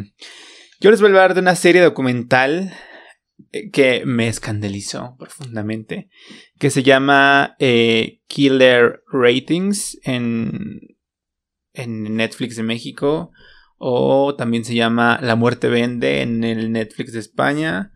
yo 0.79 0.91
les 0.91 1.01
voy 1.01 1.09
a 1.09 1.13
hablar 1.13 1.33
de 1.33 1.41
una 1.41 1.55
serie 1.55 1.81
documental 1.81 2.73
eh, 3.51 3.71
que 3.71 4.03
me 4.05 4.27
escandalizó 4.27 5.15
profundamente, 5.17 6.09
que 6.59 6.69
se 6.69 6.83
llama 6.83 7.55
eh, 7.59 8.21
Killer 8.27 9.03
Ratings 9.11 9.99
en, 10.03 10.97
en 11.73 12.15
Netflix 12.15 12.55
de 12.55 12.63
México, 12.63 13.31
o 13.77 14.35
también 14.35 14.65
se 14.65 14.75
llama 14.75 15.19
La 15.21 15.35
muerte 15.35 15.69
vende 15.69 16.21
en 16.21 16.43
el 16.43 16.71
Netflix 16.71 17.13
de 17.13 17.19
España, 17.19 17.93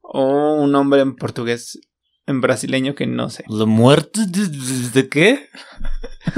o 0.00 0.54
un 0.54 0.72
nombre 0.72 1.00
en 1.00 1.16
portugués, 1.16 1.80
en 2.26 2.40
brasileño 2.40 2.94
que 2.94 3.06
no 3.06 3.30
sé. 3.30 3.44
¿La 3.48 3.66
muerte 3.66 4.22
de, 4.26 5.08
qué? 5.08 5.48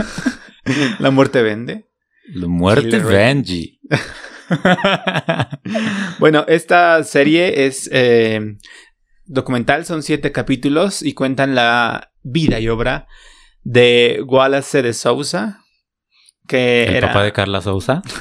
La 0.99 1.11
muerte 1.11 1.43
vende. 1.43 1.87
La 2.29 2.47
muerte 2.47 2.99
Benji. 2.99 3.81
Bueno, 6.19 6.45
esta 6.49 7.03
serie 7.05 7.67
es 7.67 7.89
eh, 7.93 8.57
documental, 9.25 9.85
son 9.85 10.03
siete 10.03 10.33
capítulos 10.33 11.03
y 11.03 11.15
cuentan 11.15 11.55
la 11.55 12.13
vida 12.23 12.61
y 12.61 12.69
obra 12.69 13.07
de 13.63 14.23
Wallace 14.27 14.83
de 14.83 14.93
Sousa, 14.93 15.61
que 16.47 16.85
¿El 16.85 16.97
era... 16.97 17.09
papá 17.09 17.25
de 17.25 17.33
Carla 17.33 17.61
Sousa? 17.61 18.03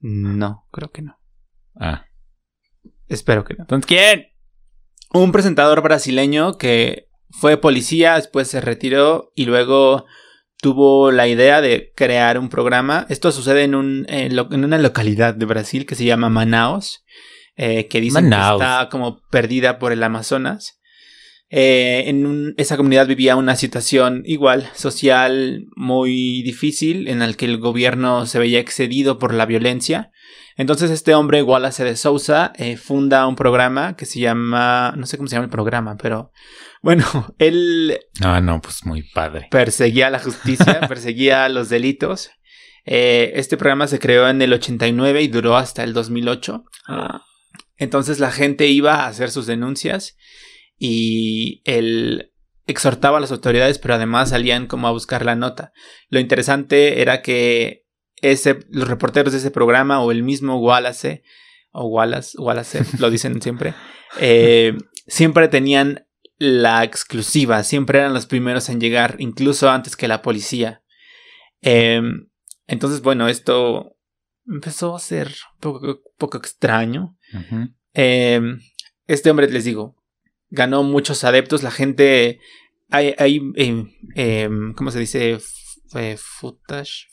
No, 0.00 0.66
creo 0.70 0.90
que 0.90 1.00
no. 1.00 1.18
Ah. 1.80 2.04
Espero 3.08 3.42
que 3.44 3.54
no. 3.54 3.62
Entonces, 3.62 3.86
¿quién? 3.86 4.26
Un 5.12 5.32
presentador 5.32 5.80
brasileño 5.82 6.58
que 6.58 7.08
fue 7.30 7.56
policía, 7.56 8.16
después 8.16 8.48
se 8.48 8.60
retiró 8.60 9.32
y 9.34 9.46
luego 9.46 10.04
tuvo 10.60 11.10
la 11.12 11.28
idea 11.28 11.60
de 11.60 11.92
crear 11.94 12.38
un 12.38 12.48
programa. 12.48 13.06
Esto 13.08 13.30
sucede 13.32 13.64
en, 13.64 13.74
un, 13.74 14.06
en, 14.08 14.34
lo- 14.36 14.48
en 14.52 14.64
una 14.64 14.78
localidad 14.78 15.34
de 15.34 15.46
Brasil 15.46 15.86
que 15.86 15.94
se 15.94 16.04
llama 16.04 16.28
Manaus, 16.30 17.04
eh, 17.56 17.86
que 17.88 18.00
dicen 18.00 18.24
Manaus. 18.28 18.60
que 18.60 18.64
está 18.64 18.88
como 18.88 19.20
perdida 19.30 19.78
por 19.78 19.92
el 19.92 20.02
Amazonas. 20.02 20.80
Eh, 21.48 22.04
en 22.08 22.26
un- 22.26 22.54
esa 22.56 22.76
comunidad 22.76 23.06
vivía 23.06 23.36
una 23.36 23.54
situación 23.54 24.22
igual, 24.26 24.68
social, 24.74 25.66
muy 25.76 26.42
difícil, 26.42 27.06
en 27.08 27.20
la 27.20 27.32
que 27.34 27.44
el 27.44 27.58
gobierno 27.58 28.26
se 28.26 28.38
veía 28.40 28.58
excedido 28.58 29.18
por 29.18 29.32
la 29.32 29.46
violencia. 29.46 30.10
Entonces 30.56 30.90
este 30.90 31.14
hombre, 31.14 31.42
Wallace 31.42 31.84
de 31.84 31.96
Sousa, 31.96 32.52
eh, 32.56 32.76
funda 32.76 33.26
un 33.26 33.36
programa 33.36 33.94
que 33.94 34.06
se 34.06 34.18
llama, 34.20 34.94
no 34.96 35.06
sé 35.06 35.18
cómo 35.18 35.28
se 35.28 35.36
llama 35.36 35.44
el 35.44 35.50
programa, 35.50 35.96
pero 36.00 36.32
bueno, 36.82 37.04
él 37.38 37.98
Ah, 38.22 38.40
no, 38.40 38.60
pues 38.60 38.84
muy 38.84 39.02
padre. 39.02 39.48
perseguía 39.50 40.10
la 40.10 40.18
justicia, 40.18 40.80
perseguía 40.88 41.48
los 41.48 41.68
delitos. 41.68 42.30
Eh, 42.84 43.32
este 43.34 43.56
programa 43.56 43.88
se 43.88 43.98
creó 43.98 44.28
en 44.28 44.40
el 44.42 44.52
89 44.52 45.22
y 45.22 45.28
duró 45.28 45.56
hasta 45.56 45.82
el 45.82 45.92
2008. 45.92 46.64
Entonces 47.78 48.20
la 48.20 48.30
gente 48.30 48.68
iba 48.68 48.94
a 48.94 49.08
hacer 49.08 49.30
sus 49.30 49.46
denuncias 49.46 50.16
y 50.78 51.62
él 51.64 52.32
exhortaba 52.66 53.18
a 53.18 53.20
las 53.20 53.32
autoridades, 53.32 53.78
pero 53.78 53.94
además 53.94 54.30
salían 54.30 54.66
como 54.66 54.88
a 54.88 54.92
buscar 54.92 55.24
la 55.24 55.34
nota. 55.36 55.72
Lo 56.08 56.20
interesante 56.20 57.00
era 57.00 57.22
que 57.22 57.84
ese, 58.22 58.60
los 58.70 58.88
reporteros 58.88 59.32
de 59.32 59.38
ese 59.38 59.50
programa 59.50 60.00
o 60.00 60.10
el 60.10 60.22
mismo 60.22 60.58
Wallace, 60.60 61.22
o 61.72 61.86
Wallace, 61.86 62.38
Wallace, 62.38 62.84
lo 62.98 63.10
dicen 63.10 63.40
siempre, 63.42 63.74
eh, 64.20 64.76
siempre 65.06 65.48
tenían 65.48 66.05
la 66.38 66.84
exclusiva, 66.84 67.62
siempre 67.62 67.98
eran 67.98 68.14
los 68.14 68.26
primeros 68.26 68.68
en 68.68 68.80
llegar, 68.80 69.16
incluso 69.18 69.70
antes 69.70 69.96
que 69.96 70.08
la 70.08 70.22
policía. 70.22 70.82
Eh, 71.62 72.00
entonces, 72.66 73.02
bueno, 73.02 73.28
esto 73.28 73.96
empezó 74.46 74.94
a 74.94 75.00
ser 75.00 75.28
un 75.54 75.60
poco, 75.60 76.00
poco 76.18 76.38
extraño. 76.38 77.16
Eh, 77.94 78.40
este 79.06 79.30
hombre, 79.30 79.50
les 79.50 79.64
digo, 79.64 79.96
ganó 80.50 80.82
muchos 80.82 81.24
adeptos. 81.24 81.62
La 81.62 81.70
gente. 81.70 82.40
Hay. 82.90 83.14
hay 83.18 83.40
eh, 83.56 83.84
eh, 84.14 84.48
¿Cómo 84.76 84.90
se 84.90 85.00
dice? 85.00 85.38
Eh, 85.94 86.16
footage. 86.18 87.06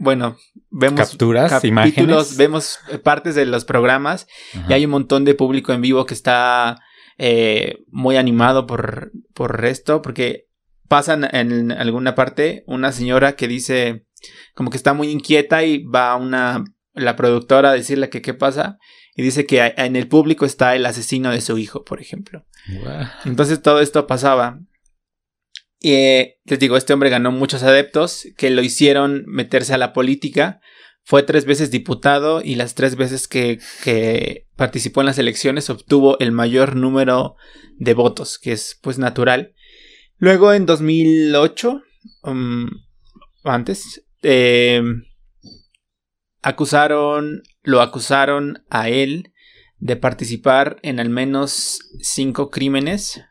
Bueno, 0.00 0.38
vemos. 0.70 0.98
Capturas, 0.98 1.50
capítulos, 1.50 1.92
imágenes. 1.92 2.36
vemos 2.38 2.78
eh, 2.90 2.96
partes 2.96 3.34
de 3.34 3.44
los 3.44 3.66
programas 3.66 4.26
y 4.66 4.72
hay 4.72 4.86
un 4.86 4.92
montón 4.92 5.26
de 5.26 5.34
público 5.34 5.74
en 5.74 5.82
vivo 5.82 6.06
que 6.06 6.14
está 6.14 6.80
eh, 7.22 7.76
muy 7.88 8.16
animado 8.16 8.66
por, 8.66 9.12
por 9.34 9.62
esto, 9.66 10.00
porque 10.00 10.46
pasan 10.88 11.28
en 11.34 11.70
alguna 11.70 12.14
parte 12.14 12.64
una 12.66 12.92
señora 12.92 13.36
que 13.36 13.46
dice 13.46 14.06
como 14.54 14.70
que 14.70 14.78
está 14.78 14.94
muy 14.94 15.08
inquieta 15.10 15.62
y 15.62 15.84
va 15.84 16.16
una 16.16 16.64
la 16.94 17.16
productora 17.16 17.70
a 17.70 17.74
decirle 17.74 18.08
que 18.08 18.22
qué 18.22 18.32
pasa 18.34 18.78
y 19.14 19.22
dice 19.22 19.44
que 19.44 19.60
a- 19.60 19.68
en 19.76 19.96
el 19.96 20.08
público 20.08 20.44
está 20.46 20.74
el 20.74 20.86
asesino 20.86 21.30
de 21.30 21.40
su 21.42 21.58
hijo, 21.58 21.84
por 21.84 22.00
ejemplo. 22.00 22.44
Entonces 23.26 23.60
todo 23.60 23.80
esto 23.80 24.06
pasaba. 24.06 24.58
Y 25.78 25.92
eh, 25.92 26.38
les 26.44 26.58
digo, 26.58 26.76
este 26.76 26.92
hombre 26.92 27.10
ganó 27.10 27.30
muchos 27.32 27.62
adeptos 27.62 28.26
que 28.36 28.50
lo 28.50 28.62
hicieron 28.62 29.24
meterse 29.26 29.72
a 29.74 29.78
la 29.78 29.92
política. 29.92 30.60
Fue 31.04 31.22
tres 31.22 31.44
veces 31.44 31.70
diputado 31.70 32.42
y 32.42 32.54
las 32.54 32.74
tres 32.74 32.96
veces 32.96 33.26
que, 33.26 33.58
que 33.82 34.46
participó 34.56 35.00
en 35.00 35.06
las 35.06 35.18
elecciones 35.18 35.70
obtuvo 35.70 36.18
el 36.20 36.32
mayor 36.32 36.76
número 36.76 37.36
de 37.78 37.94
votos, 37.94 38.38
que 38.38 38.52
es 38.52 38.78
pues 38.80 38.98
natural. 38.98 39.54
Luego 40.18 40.52
en 40.52 40.66
2008, 40.66 41.82
um, 42.24 42.68
o 43.42 43.50
antes, 43.50 44.04
eh, 44.22 44.82
acusaron, 46.42 47.42
lo 47.62 47.80
acusaron 47.80 48.64
a 48.68 48.88
él 48.88 49.32
de 49.78 49.96
participar 49.96 50.78
en 50.82 51.00
al 51.00 51.08
menos 51.08 51.80
cinco 52.00 52.50
crímenes 52.50 53.22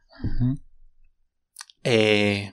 eh, 1.83 2.51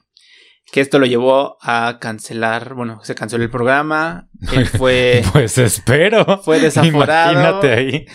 que 0.71 0.81
esto 0.81 0.99
lo 0.99 1.07
llevó 1.07 1.57
a 1.63 1.99
cancelar, 2.01 2.75
bueno, 2.75 3.01
se 3.03 3.15
canceló 3.15 3.45
el 3.45 3.51
programa, 3.51 4.29
él 4.53 4.67
fue... 4.79 5.23
pues 5.33 5.59
espero. 5.59 6.43
Fue 6.43 6.61
desaforado. 6.61 7.33
Imagínate 7.33 7.73
ahí. 7.73 8.07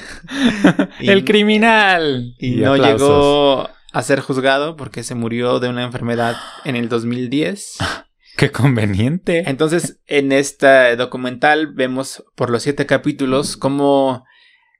el 0.99 1.23
criminal. 1.23 2.35
Y, 2.37 2.57
no 2.57 2.75
llegó 2.75 3.69
a 3.93 4.03
ser 4.03 4.19
juzgado 4.19 4.75
porque 4.75 5.03
se 5.03 5.15
murió 5.15 5.59
de 5.59 5.69
una 5.69 5.83
enfermedad 5.83 6.35
en 6.65 6.75
el 6.75 6.89
2010. 6.89 7.77
Qué 8.37 8.51
conveniente. 8.51 9.43
Entonces, 9.47 9.99
en 10.07 10.31
este 10.31 10.95
documental 10.95 11.73
vemos 11.73 12.23
por 12.35 12.49
los 12.49 12.63
siete 12.63 12.85
capítulos 12.85 13.57
cómo 13.57 14.25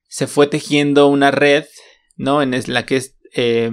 se 0.07 0.27
fue 0.27 0.47
tejiendo 0.47 1.07
una 1.07 1.31
red, 1.31 1.65
¿no? 2.15 2.41
En 2.41 2.55
la 2.67 2.85
que 2.85 3.01
eh, 3.33 3.71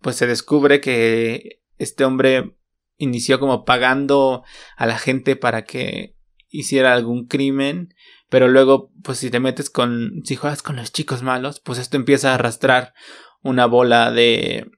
pues 0.00 0.16
se 0.16 0.26
descubre 0.26 0.80
que 0.80 1.60
este 1.78 2.04
hombre 2.04 2.56
inició 3.02 3.40
como 3.40 3.64
pagando 3.64 4.44
a 4.76 4.86
la 4.86 4.98
gente 4.98 5.36
para 5.36 5.64
que 5.64 6.14
hiciera 6.48 6.92
algún 6.92 7.26
crimen, 7.26 7.94
pero 8.28 8.48
luego, 8.48 8.92
pues 9.02 9.18
si 9.18 9.30
te 9.30 9.40
metes 9.40 9.70
con, 9.70 10.22
si 10.24 10.36
juegas 10.36 10.62
con 10.62 10.76
los 10.76 10.92
chicos 10.92 11.22
malos, 11.22 11.60
pues 11.60 11.78
esto 11.78 11.96
empieza 11.96 12.30
a 12.30 12.34
arrastrar 12.34 12.94
una 13.42 13.66
bola 13.66 14.12
de, 14.12 14.70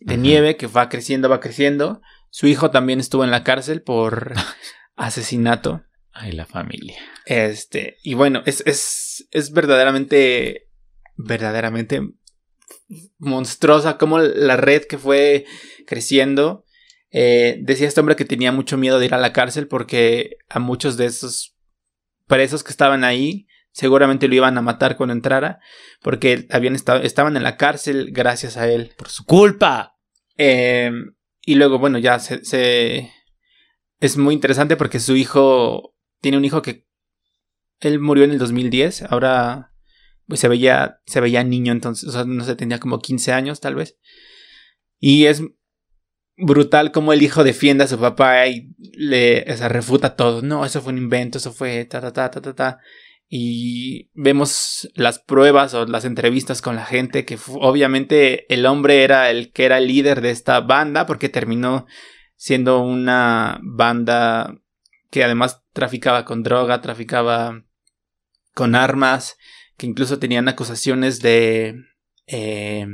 de 0.00 0.16
nieve 0.16 0.56
que 0.56 0.66
va 0.66 0.88
creciendo, 0.88 1.28
va 1.28 1.40
creciendo. 1.40 2.02
Su 2.30 2.46
hijo 2.46 2.70
también 2.70 3.00
estuvo 3.00 3.24
en 3.24 3.30
la 3.30 3.42
cárcel 3.42 3.82
por 3.82 4.34
asesinato. 4.96 5.82
Ay, 6.12 6.32
la 6.32 6.46
familia. 6.46 6.98
Este, 7.24 7.96
y 8.02 8.14
bueno, 8.14 8.42
es, 8.44 8.62
es, 8.66 9.26
es 9.30 9.52
verdaderamente, 9.52 10.68
verdaderamente 11.16 12.02
monstruosa 13.18 13.96
como 13.96 14.18
la 14.18 14.56
red 14.56 14.84
que 14.84 14.98
fue 14.98 15.46
creciendo. 15.86 16.64
Eh, 17.10 17.58
decía 17.62 17.88
este 17.88 18.00
hombre 18.00 18.16
que 18.16 18.24
tenía 18.24 18.52
mucho 18.52 18.76
miedo 18.76 18.98
de 18.98 19.06
ir 19.06 19.14
a 19.14 19.18
la 19.18 19.32
cárcel 19.32 19.66
porque 19.66 20.36
a 20.48 20.58
muchos 20.60 20.96
de 20.96 21.06
esos 21.06 21.56
presos 22.26 22.62
que 22.62 22.70
estaban 22.70 23.02
ahí 23.02 23.48
seguramente 23.72 24.28
lo 24.28 24.34
iban 24.34 24.56
a 24.56 24.62
matar 24.62 24.96
cuando 24.96 25.12
entrara 25.12 25.60
porque 26.02 26.46
habían 26.50 26.74
estado, 26.74 27.02
estaban 27.02 27.36
en 27.36 27.42
la 27.42 27.56
cárcel 27.56 28.10
gracias 28.12 28.56
a 28.56 28.68
él. 28.68 28.92
Por 28.96 29.08
su 29.08 29.24
culpa. 29.24 29.96
Em, 30.36 31.14
y 31.42 31.54
luego, 31.56 31.78
bueno, 31.78 31.98
ya 31.98 32.18
se, 32.18 32.44
se, 32.44 33.10
Es 33.98 34.16
muy 34.16 34.34
interesante 34.34 34.76
porque 34.76 35.00
su 35.00 35.16
hijo... 35.16 35.96
Tiene 36.20 36.36
un 36.36 36.44
hijo 36.44 36.62
que... 36.62 36.86
Él 37.80 37.98
murió 37.98 38.24
en 38.24 38.30
el 38.32 38.38
2010, 38.38 39.04
ahora 39.04 39.70
pues 40.30 40.38
se 40.38 40.48
veía, 40.48 41.00
se 41.06 41.20
veía 41.20 41.42
niño 41.42 41.72
entonces, 41.72 42.08
o 42.08 42.12
sea, 42.12 42.24
no 42.24 42.44
sé, 42.44 42.54
tenía 42.54 42.78
como 42.78 43.00
15 43.00 43.32
años 43.32 43.58
tal 43.58 43.74
vez. 43.74 43.98
Y 45.00 45.26
es 45.26 45.42
brutal 46.40 46.92
como 46.92 47.12
el 47.12 47.22
hijo 47.22 47.44
defiende 47.44 47.84
a 47.84 47.88
su 47.88 47.98
papá 47.98 48.46
y 48.46 48.74
le 48.92 49.44
refuta 49.68 50.16
todo. 50.16 50.42
No, 50.42 50.64
eso 50.64 50.80
fue 50.80 50.92
un 50.92 50.98
invento, 50.98 51.38
eso 51.38 51.52
fue 51.52 51.84
ta 51.84 52.00
ta 52.00 52.12
ta 52.12 52.30
ta 52.30 52.40
ta 52.40 52.54
ta. 52.54 52.78
Y 53.28 54.10
vemos 54.14 54.90
las 54.94 55.20
pruebas 55.20 55.72
o 55.74 55.86
las 55.86 56.04
entrevistas 56.04 56.62
con 56.62 56.74
la 56.74 56.84
gente 56.84 57.24
que 57.24 57.38
obviamente 57.46 58.52
el 58.52 58.66
hombre 58.66 59.04
era 59.04 59.30
el 59.30 59.52
que 59.52 59.64
era 59.64 59.78
el 59.78 59.86
líder 59.86 60.20
de 60.20 60.30
esta 60.30 60.60
banda 60.60 61.06
porque 61.06 61.28
terminó 61.28 61.86
siendo 62.34 62.80
una 62.80 63.60
banda 63.62 64.56
que 65.10 65.22
además 65.22 65.62
traficaba 65.72 66.24
con 66.24 66.42
droga, 66.42 66.80
traficaba 66.80 67.64
con 68.54 68.74
armas, 68.74 69.36
que 69.76 69.86
incluso 69.86 70.18
tenían 70.18 70.48
acusaciones 70.48 71.20
de 71.20 71.74
eh, 72.26 72.86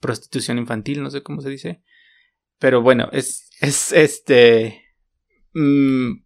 prostitución 0.00 0.58
infantil, 0.58 1.02
no 1.02 1.10
sé 1.10 1.22
cómo 1.22 1.40
se 1.40 1.50
dice. 1.50 1.82
Pero 2.60 2.82
bueno, 2.82 3.08
es, 3.10 3.50
es 3.60 3.90
este... 3.90 4.84
Mm, 5.54 6.22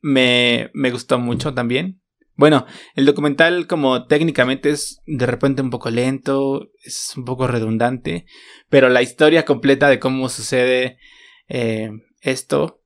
me, 0.00 0.70
me 0.72 0.90
gustó 0.90 1.18
mucho 1.18 1.52
también. 1.52 2.00
Bueno, 2.36 2.66
el 2.94 3.04
documental 3.06 3.66
como 3.66 4.06
técnicamente 4.06 4.70
es 4.70 5.02
de 5.06 5.26
repente 5.26 5.62
un 5.62 5.70
poco 5.70 5.90
lento, 5.90 6.70
es 6.82 7.12
un 7.16 7.24
poco 7.24 7.46
redundante, 7.46 8.26
pero 8.68 8.88
la 8.88 9.02
historia 9.02 9.44
completa 9.44 9.88
de 9.88 10.00
cómo 10.00 10.28
sucede 10.28 10.98
eh, 11.48 11.90
esto 12.20 12.82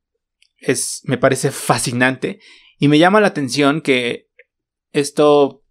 es, 0.59 1.01
me 1.05 1.16
parece 1.16 1.51
fascinante 1.51 2.40
y 2.79 2.88
me 2.88 2.98
llama 2.98 3.20
la 3.20 3.29
atención 3.29 3.81
que 3.81 4.29
esto 4.92 5.64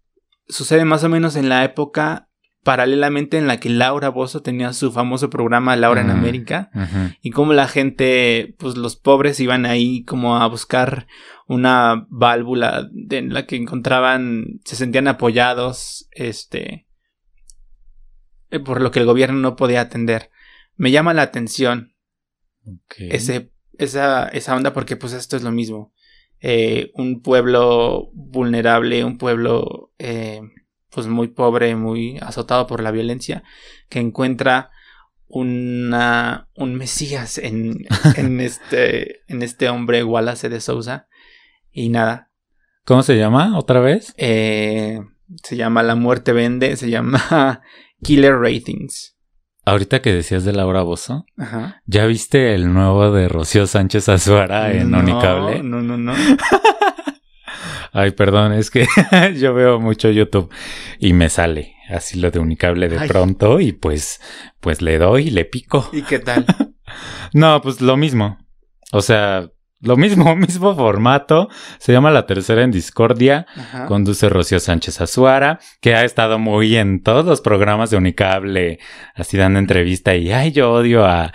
sucede 0.48 0.84
más 0.84 1.04
o 1.04 1.08
menos 1.08 1.36
en 1.36 1.48
la 1.48 1.64
época 1.64 2.27
paralelamente 2.62 3.38
en 3.38 3.46
la 3.46 3.60
que 3.60 3.70
Laura 3.70 4.08
Bozo 4.08 4.42
tenía 4.42 4.72
su 4.72 4.92
famoso 4.92 5.30
programa 5.30 5.76
Laura 5.76 6.00
en 6.00 6.10
América 6.10 6.70
y 7.22 7.30
como 7.30 7.52
la 7.52 7.68
gente, 7.68 8.54
pues 8.58 8.76
los 8.76 8.96
pobres 8.96 9.40
iban 9.40 9.64
ahí 9.64 10.04
como 10.04 10.36
a 10.36 10.46
buscar 10.48 11.06
una 11.46 12.06
válvula 12.10 12.90
en 13.10 13.32
la 13.32 13.46
que 13.46 13.56
encontraban, 13.56 14.60
se 14.64 14.76
sentían 14.76 15.08
apoyados, 15.08 16.08
este, 16.10 16.86
eh, 18.50 18.60
por 18.60 18.82
lo 18.82 18.90
que 18.90 19.00
el 19.00 19.06
gobierno 19.06 19.38
no 19.38 19.56
podía 19.56 19.80
atender. 19.80 20.30
Me 20.76 20.90
llama 20.90 21.14
la 21.14 21.22
atención 21.22 21.94
ese, 22.98 23.50
esa, 23.78 24.28
esa 24.28 24.54
onda 24.54 24.72
porque 24.72 24.96
pues 24.96 25.12
esto 25.12 25.36
es 25.36 25.42
lo 25.42 25.52
mismo. 25.52 25.92
Eh, 26.40 26.90
un 26.94 27.22
pueblo 27.22 28.10
vulnerable, 28.12 29.04
un 29.04 29.18
pueblo 29.18 29.92
eh, 29.98 30.40
pues 30.98 31.06
muy 31.06 31.28
pobre, 31.28 31.76
muy 31.76 32.18
azotado 32.20 32.66
por 32.66 32.82
la 32.82 32.90
violencia, 32.90 33.44
que 33.88 34.00
encuentra 34.00 34.72
una, 35.28 36.48
un 36.56 36.74
mesías 36.74 37.38
en, 37.38 37.86
en, 38.16 38.40
este, 38.40 39.20
en 39.28 39.42
este 39.42 39.68
hombre 39.68 40.02
Wallace 40.02 40.48
de 40.48 40.60
Sousa. 40.60 41.06
Y 41.70 41.90
nada. 41.90 42.32
¿Cómo 42.84 43.04
se 43.04 43.16
llama 43.16 43.56
otra 43.56 43.78
vez? 43.78 44.12
Eh, 44.16 44.98
se 45.44 45.56
llama 45.56 45.84
La 45.84 45.94
Muerte 45.94 46.32
Vende, 46.32 46.74
se 46.74 46.90
llama 46.90 47.62
Killer 48.02 48.34
Ratings. 48.34 49.16
Ahorita 49.64 50.02
que 50.02 50.12
decías 50.12 50.44
de 50.44 50.52
Laura 50.52 50.82
Bozo, 50.82 51.26
¿ya 51.86 52.06
viste 52.06 52.56
el 52.56 52.74
nuevo 52.74 53.12
de 53.12 53.28
Rocío 53.28 53.68
Sánchez 53.68 54.08
Azuara 54.08 54.72
en 54.72 54.90
no, 54.90 54.98
Unicable? 54.98 55.62
No, 55.62 55.80
no, 55.80 55.96
no. 55.96 56.12
Ay, 57.92 58.12
perdón, 58.12 58.52
es 58.52 58.70
que 58.70 58.86
yo 59.38 59.54
veo 59.54 59.80
mucho 59.80 60.10
YouTube 60.10 60.50
y 60.98 61.12
me 61.12 61.28
sale 61.28 61.74
así 61.88 62.18
lo 62.20 62.30
de 62.30 62.38
Unicable 62.38 62.88
de 62.88 63.06
pronto 63.06 63.60
y 63.60 63.72
pues, 63.72 64.20
pues 64.60 64.82
le 64.82 64.98
doy 64.98 65.28
y 65.28 65.30
le 65.30 65.44
pico. 65.44 65.88
¿Y 65.92 66.02
qué 66.02 66.18
tal? 66.18 66.44
no, 67.32 67.60
pues 67.62 67.80
lo 67.80 67.96
mismo. 67.96 68.38
O 68.92 69.02
sea, 69.02 69.50
lo 69.80 69.96
mismo, 69.96 70.34
mismo 70.36 70.74
formato. 70.74 71.48
Se 71.78 71.92
llama 71.92 72.10
La 72.10 72.26
Tercera 72.26 72.62
en 72.62 72.70
Discordia. 72.70 73.46
Conduce 73.86 74.28
Rocío 74.28 74.60
Sánchez 74.60 75.00
Azuara, 75.00 75.60
que 75.80 75.94
ha 75.94 76.04
estado 76.04 76.38
muy 76.38 76.76
en 76.76 77.02
todos 77.02 77.24
los 77.24 77.40
programas 77.40 77.90
de 77.90 77.96
Unicable, 77.96 78.78
así 79.14 79.36
dando 79.36 79.58
entrevista 79.58 80.14
y, 80.14 80.32
ay, 80.32 80.52
yo 80.52 80.72
odio 80.72 81.04
a, 81.04 81.32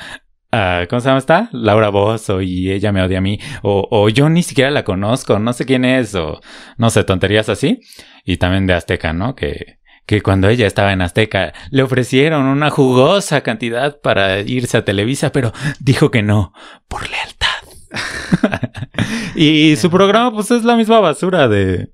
¿cómo 0.89 0.99
se 0.99 1.07
llama 1.07 1.17
esta? 1.17 1.49
Laura 1.51 1.89
Bozo 1.89 2.41
y 2.41 2.71
ella 2.71 2.91
me 2.91 3.01
odia 3.01 3.17
a 3.17 3.21
mí, 3.21 3.39
o, 3.63 3.87
o, 3.89 4.09
yo 4.09 4.29
ni 4.29 4.43
siquiera 4.43 4.69
la 4.69 4.83
conozco, 4.83 5.39
no 5.39 5.51
sé 5.53 5.65
quién 5.65 5.83
es, 5.83 6.13
o 6.15 6.41
no 6.77 6.89
sé, 6.89 7.03
tonterías 7.03 7.49
así. 7.49 7.79
Y 8.23 8.37
también 8.37 8.67
de 8.67 8.73
Azteca, 8.73 9.13
¿no? 9.13 9.35
Que, 9.35 9.79
que 10.05 10.21
cuando 10.21 10.49
ella 10.49 10.67
estaba 10.67 10.93
en 10.93 11.01
Azteca 11.01 11.53
le 11.71 11.83
ofrecieron 11.83 12.45
una 12.45 12.69
jugosa 12.69 13.41
cantidad 13.41 13.99
para 14.01 14.41
irse 14.41 14.77
a 14.77 14.85
Televisa, 14.85 15.31
pero 15.31 15.53
dijo 15.79 16.11
que 16.11 16.21
no, 16.21 16.53
por 16.87 17.01
lealtad. 17.09 17.49
y 19.35 19.75
su 19.75 19.89
programa, 19.89 20.31
pues 20.31 20.51
es 20.51 20.63
la 20.63 20.75
misma 20.75 20.99
basura 20.99 21.47
de... 21.47 21.89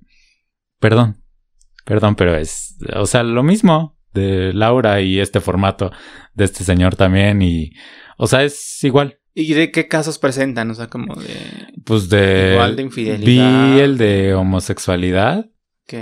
Perdón, 0.79 1.23
perdón, 1.85 2.15
pero 2.15 2.35
es, 2.35 2.77
o 2.95 3.05
sea, 3.05 3.23
lo 3.23 3.43
mismo 3.43 3.97
de 4.13 4.53
Laura 4.53 5.01
y 5.01 5.19
este 5.19 5.39
formato 5.39 5.91
de 6.33 6.45
este 6.45 6.63
señor 6.63 6.95
también 6.95 7.41
y 7.41 7.71
o 8.21 8.27
sea, 8.27 8.43
es 8.43 8.83
igual. 8.83 9.17
¿Y 9.33 9.53
de 9.53 9.71
qué 9.71 9.87
casos 9.87 10.19
presentan? 10.19 10.69
O 10.69 10.75
sea, 10.75 10.87
como 10.87 11.15
de. 11.15 11.33
Pues 11.85 12.09
de. 12.09 12.51
Igual 12.53 12.75
de 12.75 12.81
infidelidad. 12.81 13.75
Vi 13.75 13.79
el 13.79 13.97
de 13.97 14.33
homosexualidad. 14.33 15.45
Ok. 15.83 15.93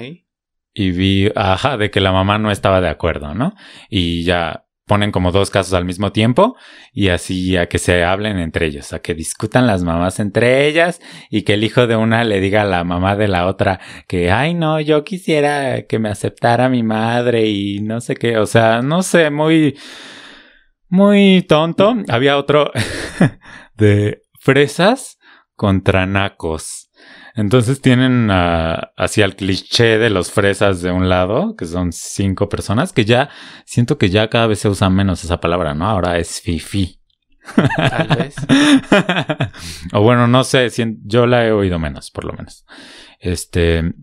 Y 0.74 0.92
vi, 0.92 1.32
ajá, 1.36 1.78
de 1.78 1.92
que 1.92 2.02
la 2.02 2.12
mamá 2.12 2.40
no 2.40 2.50
estaba 2.50 2.82
de 2.82 2.90
acuerdo, 2.90 3.36
¿no? 3.36 3.54
Y 3.88 4.24
ya 4.24 4.66
ponen 4.88 5.12
como 5.12 5.32
dos 5.32 5.52
casos 5.52 5.74
al 5.74 5.86
mismo 5.86 6.12
tiempo 6.12 6.56
y 6.92 7.10
así 7.10 7.56
a 7.56 7.68
que 7.68 7.78
se 7.78 8.04
hablen 8.04 8.40
entre 8.40 8.66
ellos, 8.66 8.94
a 8.94 9.00
que 9.00 9.14
discutan 9.14 9.68
las 9.68 9.84
mamás 9.84 10.20
entre 10.20 10.66
ellas 10.68 11.02
y 11.30 11.44
que 11.44 11.54
el 11.54 11.64
hijo 11.64 11.86
de 11.86 11.98
una 11.98 12.24
le 12.24 12.40
diga 12.40 12.64
a 12.64 12.66
la 12.66 12.84
mamá 12.84 13.16
de 13.16 13.28
la 13.28 13.46
otra 13.46 13.80
que, 14.08 14.32
ay 14.32 14.54
no, 14.54 14.80
yo 14.80 15.04
quisiera 15.04 15.84
que 15.84 16.00
me 16.00 16.10
aceptara 16.10 16.70
mi 16.70 16.84
madre 16.84 17.48
y 17.48 17.82
no 17.82 18.00
sé 18.02 18.16
qué, 18.16 18.38
o 18.38 18.48
sea, 18.48 18.82
no 18.82 19.04
sé, 19.04 19.30
muy 19.30 19.78
muy 20.90 21.44
tonto. 21.48 21.96
Había 22.10 22.38
otro 22.38 22.72
de 23.76 24.22
fresas 24.40 25.18
contra 25.56 26.06
nacos. 26.06 26.90
Entonces 27.36 27.82
tienen 27.82 28.32
uh, 28.32 28.78
así 28.96 29.22
el 29.22 29.36
cliché 29.36 30.00
de 30.00 30.10
los 30.10 30.32
fresas 30.32 30.82
de 30.82 30.92
un 30.92 31.08
lado, 31.08 31.56
que 31.56 31.66
son 31.66 31.92
cinco 31.92 32.50
personas, 32.50 32.94
que 32.94 33.06
ya 33.06 33.30
siento 33.66 33.98
que 34.00 34.10
ya 34.10 34.28
cada 34.30 34.48
vez 34.48 34.60
se 34.60 34.70
usa 34.70 34.90
menos 34.90 35.24
esa 35.24 35.40
palabra, 35.40 35.76
¿no? 35.76 35.88
Ahora 35.88 36.18
es 36.18 36.42
fifi. 36.42 37.00
Tal 37.78 38.08
vez. 38.08 38.36
o 39.94 40.02
bueno, 40.02 40.28
no 40.28 40.44
sé, 40.44 40.70
si- 40.72 40.98
yo 41.06 41.28
la 41.28 41.46
he 41.46 41.52
oído 41.52 41.78
menos, 41.78 42.10
por 42.12 42.26
lo 42.26 42.34
menos. 42.34 42.66
Este. 43.20 43.94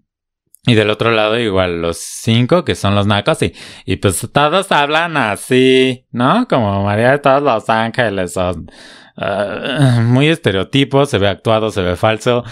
Y 0.67 0.75
del 0.75 0.89
otro 0.91 1.11
lado, 1.11 1.39
igual, 1.39 1.83
los 1.83 1.99
cinco, 1.99 2.65
que 2.65 2.75
son 2.75 2.95
los 2.95 3.07
nacos, 3.07 3.43
y, 3.43 3.53
y 3.85 3.97
pues 3.97 4.27
todos 4.33 4.73
hablan 4.73 5.17
así, 5.17 6.07
¿no? 6.11 6.49
Como 6.49 6.85
María 6.85 7.11
de 7.11 7.19
todos 7.19 7.43
los 7.43 7.69
ángeles, 7.69 8.33
son 8.33 8.71
ah, 9.17 10.01
muy 10.03 10.29
estereotipos, 10.29 11.11
se 11.11 11.19
ve 11.19 11.29
actuado, 11.29 11.71
se 11.71 11.83
ve 11.83 11.97
falso, 11.97 12.45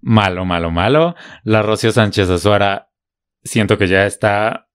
malo, 0.00 0.44
malo, 0.44 0.70
malo. 0.70 1.16
La 1.42 1.62
Rocío 1.62 1.90
Sánchez 1.90 2.30
Azuara, 2.30 2.90
siento 3.42 3.78
que 3.78 3.88
ya 3.88 4.06
está 4.06 4.68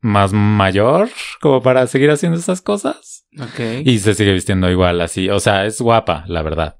más 0.00 0.34
mayor, 0.34 1.08
como 1.40 1.62
para 1.62 1.86
seguir 1.86 2.10
haciendo 2.10 2.38
esas 2.38 2.60
cosas. 2.60 3.26
Ok. 3.40 3.86
Y 3.86 3.98
se 4.00 4.14
sigue 4.14 4.32
vistiendo 4.34 4.70
igual 4.70 5.00
así. 5.00 5.30
O 5.30 5.40
sea, 5.40 5.64
es 5.64 5.80
guapa, 5.80 6.24
la 6.28 6.42
verdad. 6.42 6.76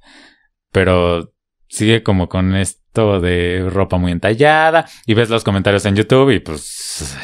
Pero 0.71 1.34
sigue 1.75 2.05
como 2.05 2.29
con 2.29 2.55
esto 2.55 3.21
de 3.21 3.69
ropa 3.69 3.99
muy 3.99 4.13
entallada. 4.13 4.87
Y 5.07 5.15
ves 5.15 5.29
los 5.29 5.45
comentarios 5.45 5.85
en 5.87 5.97
YouTube 5.97 6.31
y 6.31 6.41
pues. 6.41 7.17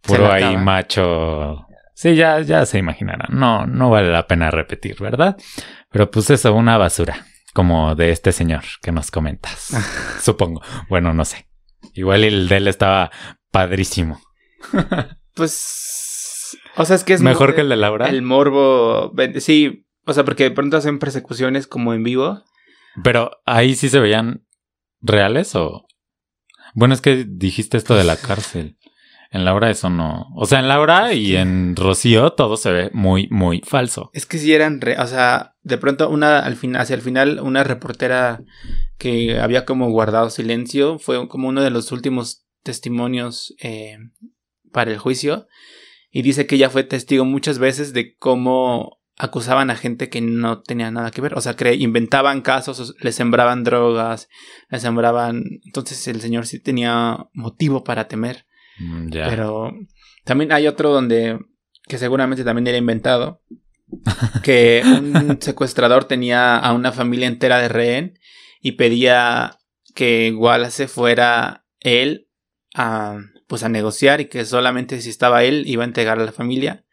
Puro 0.00 0.30
ahí 0.30 0.56
macho. 0.56 1.66
Sí, 1.94 2.14
ya, 2.14 2.40
ya 2.40 2.64
se 2.66 2.78
imaginarán. 2.78 3.28
No, 3.38 3.66
no 3.66 3.90
vale 3.90 4.10
la 4.10 4.26
pena 4.26 4.50
repetir, 4.50 4.96
¿verdad? 5.00 5.36
Pero 5.90 6.10
pues 6.10 6.30
eso, 6.30 6.54
una 6.54 6.78
basura. 6.78 7.26
Como 7.52 7.94
de 7.94 8.10
este 8.10 8.32
señor 8.32 8.62
que 8.80 8.92
nos 8.92 9.10
comentas. 9.10 9.70
Supongo. 10.20 10.62
Bueno, 10.88 11.12
no 11.12 11.24
sé. 11.24 11.46
Igual 11.94 12.24
el 12.24 12.48
de 12.48 12.56
él 12.56 12.68
estaba 12.68 13.10
padrísimo. 13.50 14.20
Pues. 15.34 16.58
O 16.76 16.84
sea, 16.84 16.94
es 16.94 17.04
que 17.04 17.14
es 17.14 17.22
Mejor 17.22 17.54
que 17.54 17.62
el 17.62 17.70
de 17.70 17.76
Laura. 17.76 18.10
El 18.10 18.20
morbo. 18.20 19.14
Sí. 19.38 19.86
O 20.04 20.12
sea, 20.12 20.26
porque 20.26 20.44
de 20.44 20.50
pronto 20.50 20.76
hacen 20.76 20.98
persecuciones 20.98 21.66
como 21.66 21.94
en 21.94 22.02
vivo. 22.02 22.42
Pero 23.02 23.30
ahí 23.46 23.74
sí 23.74 23.88
se 23.88 24.00
veían 24.00 24.46
reales 25.00 25.54
o. 25.54 25.86
Bueno, 26.74 26.94
es 26.94 27.00
que 27.00 27.24
dijiste 27.28 27.76
esto 27.76 27.94
de 27.94 28.04
la 28.04 28.16
cárcel. 28.28 28.76
En 29.30 29.46
Laura 29.46 29.70
eso 29.70 29.88
no. 29.88 30.26
O 30.36 30.44
sea, 30.44 30.58
en 30.60 30.68
Laura 30.68 31.14
y 31.14 31.36
en 31.36 31.74
Rocío 31.74 32.32
todo 32.34 32.58
se 32.58 32.70
ve 32.70 32.90
muy, 32.92 33.28
muy 33.30 33.62
falso. 33.64 34.10
Es 34.12 34.26
que 34.26 34.36
sí 34.38 34.52
eran. 34.52 34.80
re- 34.82 34.98
O 34.98 35.06
sea, 35.06 35.54
de 35.62 35.78
pronto 35.78 36.10
una 36.10 36.40
al 36.40 36.56
fin, 36.56 36.76
hacia 36.76 36.94
el 36.94 37.00
final, 37.00 37.40
una 37.40 37.64
reportera 37.64 38.42
que 38.98 39.40
había 39.40 39.64
como 39.64 39.90
guardado 39.90 40.28
silencio 40.28 40.98
fue 40.98 41.28
como 41.28 41.48
uno 41.48 41.62
de 41.62 41.70
los 41.70 41.92
últimos 41.92 42.44
testimonios 42.62 43.54
eh, 43.62 43.96
para 44.70 44.90
el 44.90 44.98
juicio. 44.98 45.46
Y 46.10 46.20
dice 46.20 46.46
que 46.46 46.56
ella 46.56 46.68
fue 46.68 46.84
testigo 46.84 47.24
muchas 47.24 47.58
veces 47.58 47.94
de 47.94 48.14
cómo 48.18 49.00
acusaban 49.24 49.70
a 49.70 49.76
gente 49.76 50.08
que 50.08 50.20
no 50.20 50.62
tenía 50.62 50.90
nada 50.90 51.12
que 51.12 51.20
ver. 51.20 51.34
O 51.34 51.40
sea, 51.40 51.54
inventaban 51.74 52.40
casos, 52.42 52.80
o- 52.80 52.94
le 53.00 53.12
sembraban 53.12 53.62
drogas, 53.62 54.28
le 54.68 54.80
sembraban. 54.80 55.44
Entonces 55.64 56.08
el 56.08 56.20
señor 56.20 56.46
sí 56.46 56.58
tenía 56.58 57.18
motivo 57.32 57.84
para 57.84 58.08
temer. 58.08 58.46
Mm, 58.80 59.10
Ya. 59.12 59.28
Pero 59.28 59.72
también 60.24 60.50
hay 60.52 60.66
otro 60.66 60.90
donde, 60.92 61.38
que 61.86 61.98
seguramente 61.98 62.42
también 62.42 62.66
era 62.66 62.78
inventado, 62.78 63.42
que 64.42 64.82
un 64.84 65.38
secuestrador 65.40 66.04
tenía 66.04 66.56
a 66.56 66.72
una 66.72 66.90
familia 66.90 67.28
entera 67.28 67.60
de 67.60 67.68
rehén 67.68 68.18
y 68.60 68.72
pedía 68.72 69.58
que 69.94 70.32
Wallace 70.36 70.88
fuera 70.88 71.64
él 71.80 72.28
a, 72.74 73.18
pues 73.46 73.62
a 73.62 73.68
negociar 73.68 74.20
y 74.20 74.24
que 74.26 74.44
solamente 74.44 75.00
si 75.00 75.10
estaba 75.10 75.44
él 75.44 75.62
iba 75.66 75.84
a 75.84 75.86
entregar 75.86 76.18
a 76.18 76.24
la 76.24 76.32
familia. 76.32 76.84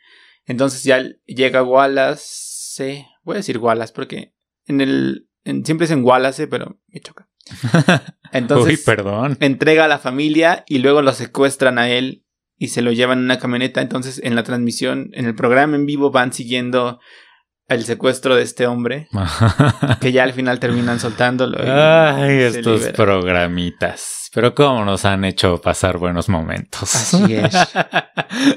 Entonces 0.50 0.84
ya 0.84 1.02
llega 1.26 1.64
Wallace, 1.64 3.06
voy 3.24 3.36
a 3.36 3.38
decir 3.38 3.60
Wallace 3.60 3.94
porque 3.94 4.34
en 4.66 4.82
el, 4.82 5.28
en- 5.44 5.64
siempre 5.66 5.86
es 5.86 5.92
en 5.92 6.04
Wallace, 6.04 6.48
pero 6.48 6.80
me 6.88 7.00
choca. 7.00 7.30
Entonces, 8.32 8.80
Uy, 8.80 8.84
perdón. 8.86 9.38
entrega 9.40 9.86
a 9.86 9.88
la 9.88 10.00
familia 10.00 10.64
y 10.68 10.80
luego 10.80 11.02
lo 11.02 11.14
secuestran 11.14 11.78
a 11.78 11.90
él 11.90 12.26
y 12.58 12.68
se 12.70 12.82
lo 12.82 12.92
llevan 12.92 13.20
en 13.20 13.26
una 13.26 13.40
camioneta. 13.40 13.82
Entonces, 13.82 14.20
en 14.24 14.36
la 14.36 14.44
transmisión, 14.44 15.10
en 15.14 15.26
el 15.26 15.36
programa 15.36 15.76
en 15.76 15.86
vivo, 15.86 16.12
van 16.12 16.34
siguiendo 16.34 17.00
el 17.68 17.84
secuestro 17.86 18.36
de 18.36 18.42
este 18.42 18.66
hombre, 18.66 19.08
que 20.02 20.12
ya 20.12 20.24
al 20.24 20.34
final 20.34 20.60
terminan 20.60 21.00
soltándolo. 21.00 21.60
Ay, 21.62 22.40
estos 22.40 22.80
libera. 22.82 22.94
programitas. 22.98 24.30
Pero 24.34 24.54
cómo 24.56 24.84
nos 24.86 25.06
han 25.06 25.24
hecho 25.26 25.60
pasar 25.62 25.98
buenos 26.00 26.28
momentos. 26.30 26.96
Así 26.96 27.36
es. 27.36 27.54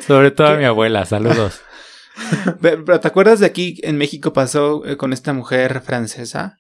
Sobre 0.07 0.31
todo 0.31 0.49
a 0.49 0.57
mi 0.57 0.65
abuela. 0.65 1.05
Saludos. 1.05 1.61
Pero, 2.61 3.01
¿te 3.01 3.09
acuerdas 3.09 3.41
de 3.41 3.47
aquí 3.47 3.79
en 3.83 3.97
México 3.97 4.33
pasó 4.33 4.85
eh, 4.87 4.97
con 4.97 5.13
esta 5.13 5.33
mujer 5.33 5.81
francesa? 5.81 6.59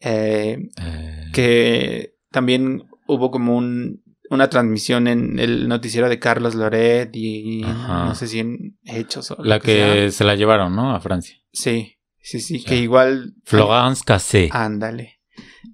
Eh, 0.00 0.68
Eh, 0.80 1.24
que 1.32 2.14
también 2.30 2.84
hubo 3.06 3.30
como 3.30 3.56
un, 3.56 4.02
una 4.30 4.48
transmisión 4.48 5.06
en 5.08 5.38
el 5.38 5.68
noticiero 5.68 6.08
de 6.08 6.18
Carlos 6.18 6.54
Loret 6.54 7.10
y 7.14 7.62
Ajá. 7.64 8.06
no 8.06 8.14
sé 8.14 8.26
si 8.26 8.38
en 8.40 8.78
Hechos 8.84 9.30
o 9.30 9.36
lo 9.36 9.44
La 9.44 9.60
que 9.60 10.10
se 10.10 10.24
la 10.24 10.36
llevaron, 10.36 10.74
¿no? 10.74 10.94
A 10.94 11.00
Francia. 11.00 11.36
Sí, 11.52 11.96
sí, 12.18 12.40
sí, 12.40 12.64
que 12.64 12.76
igual... 12.76 13.34
Florence 13.44 14.02
Cassé. 14.04 14.48
Ándale. 14.52 15.19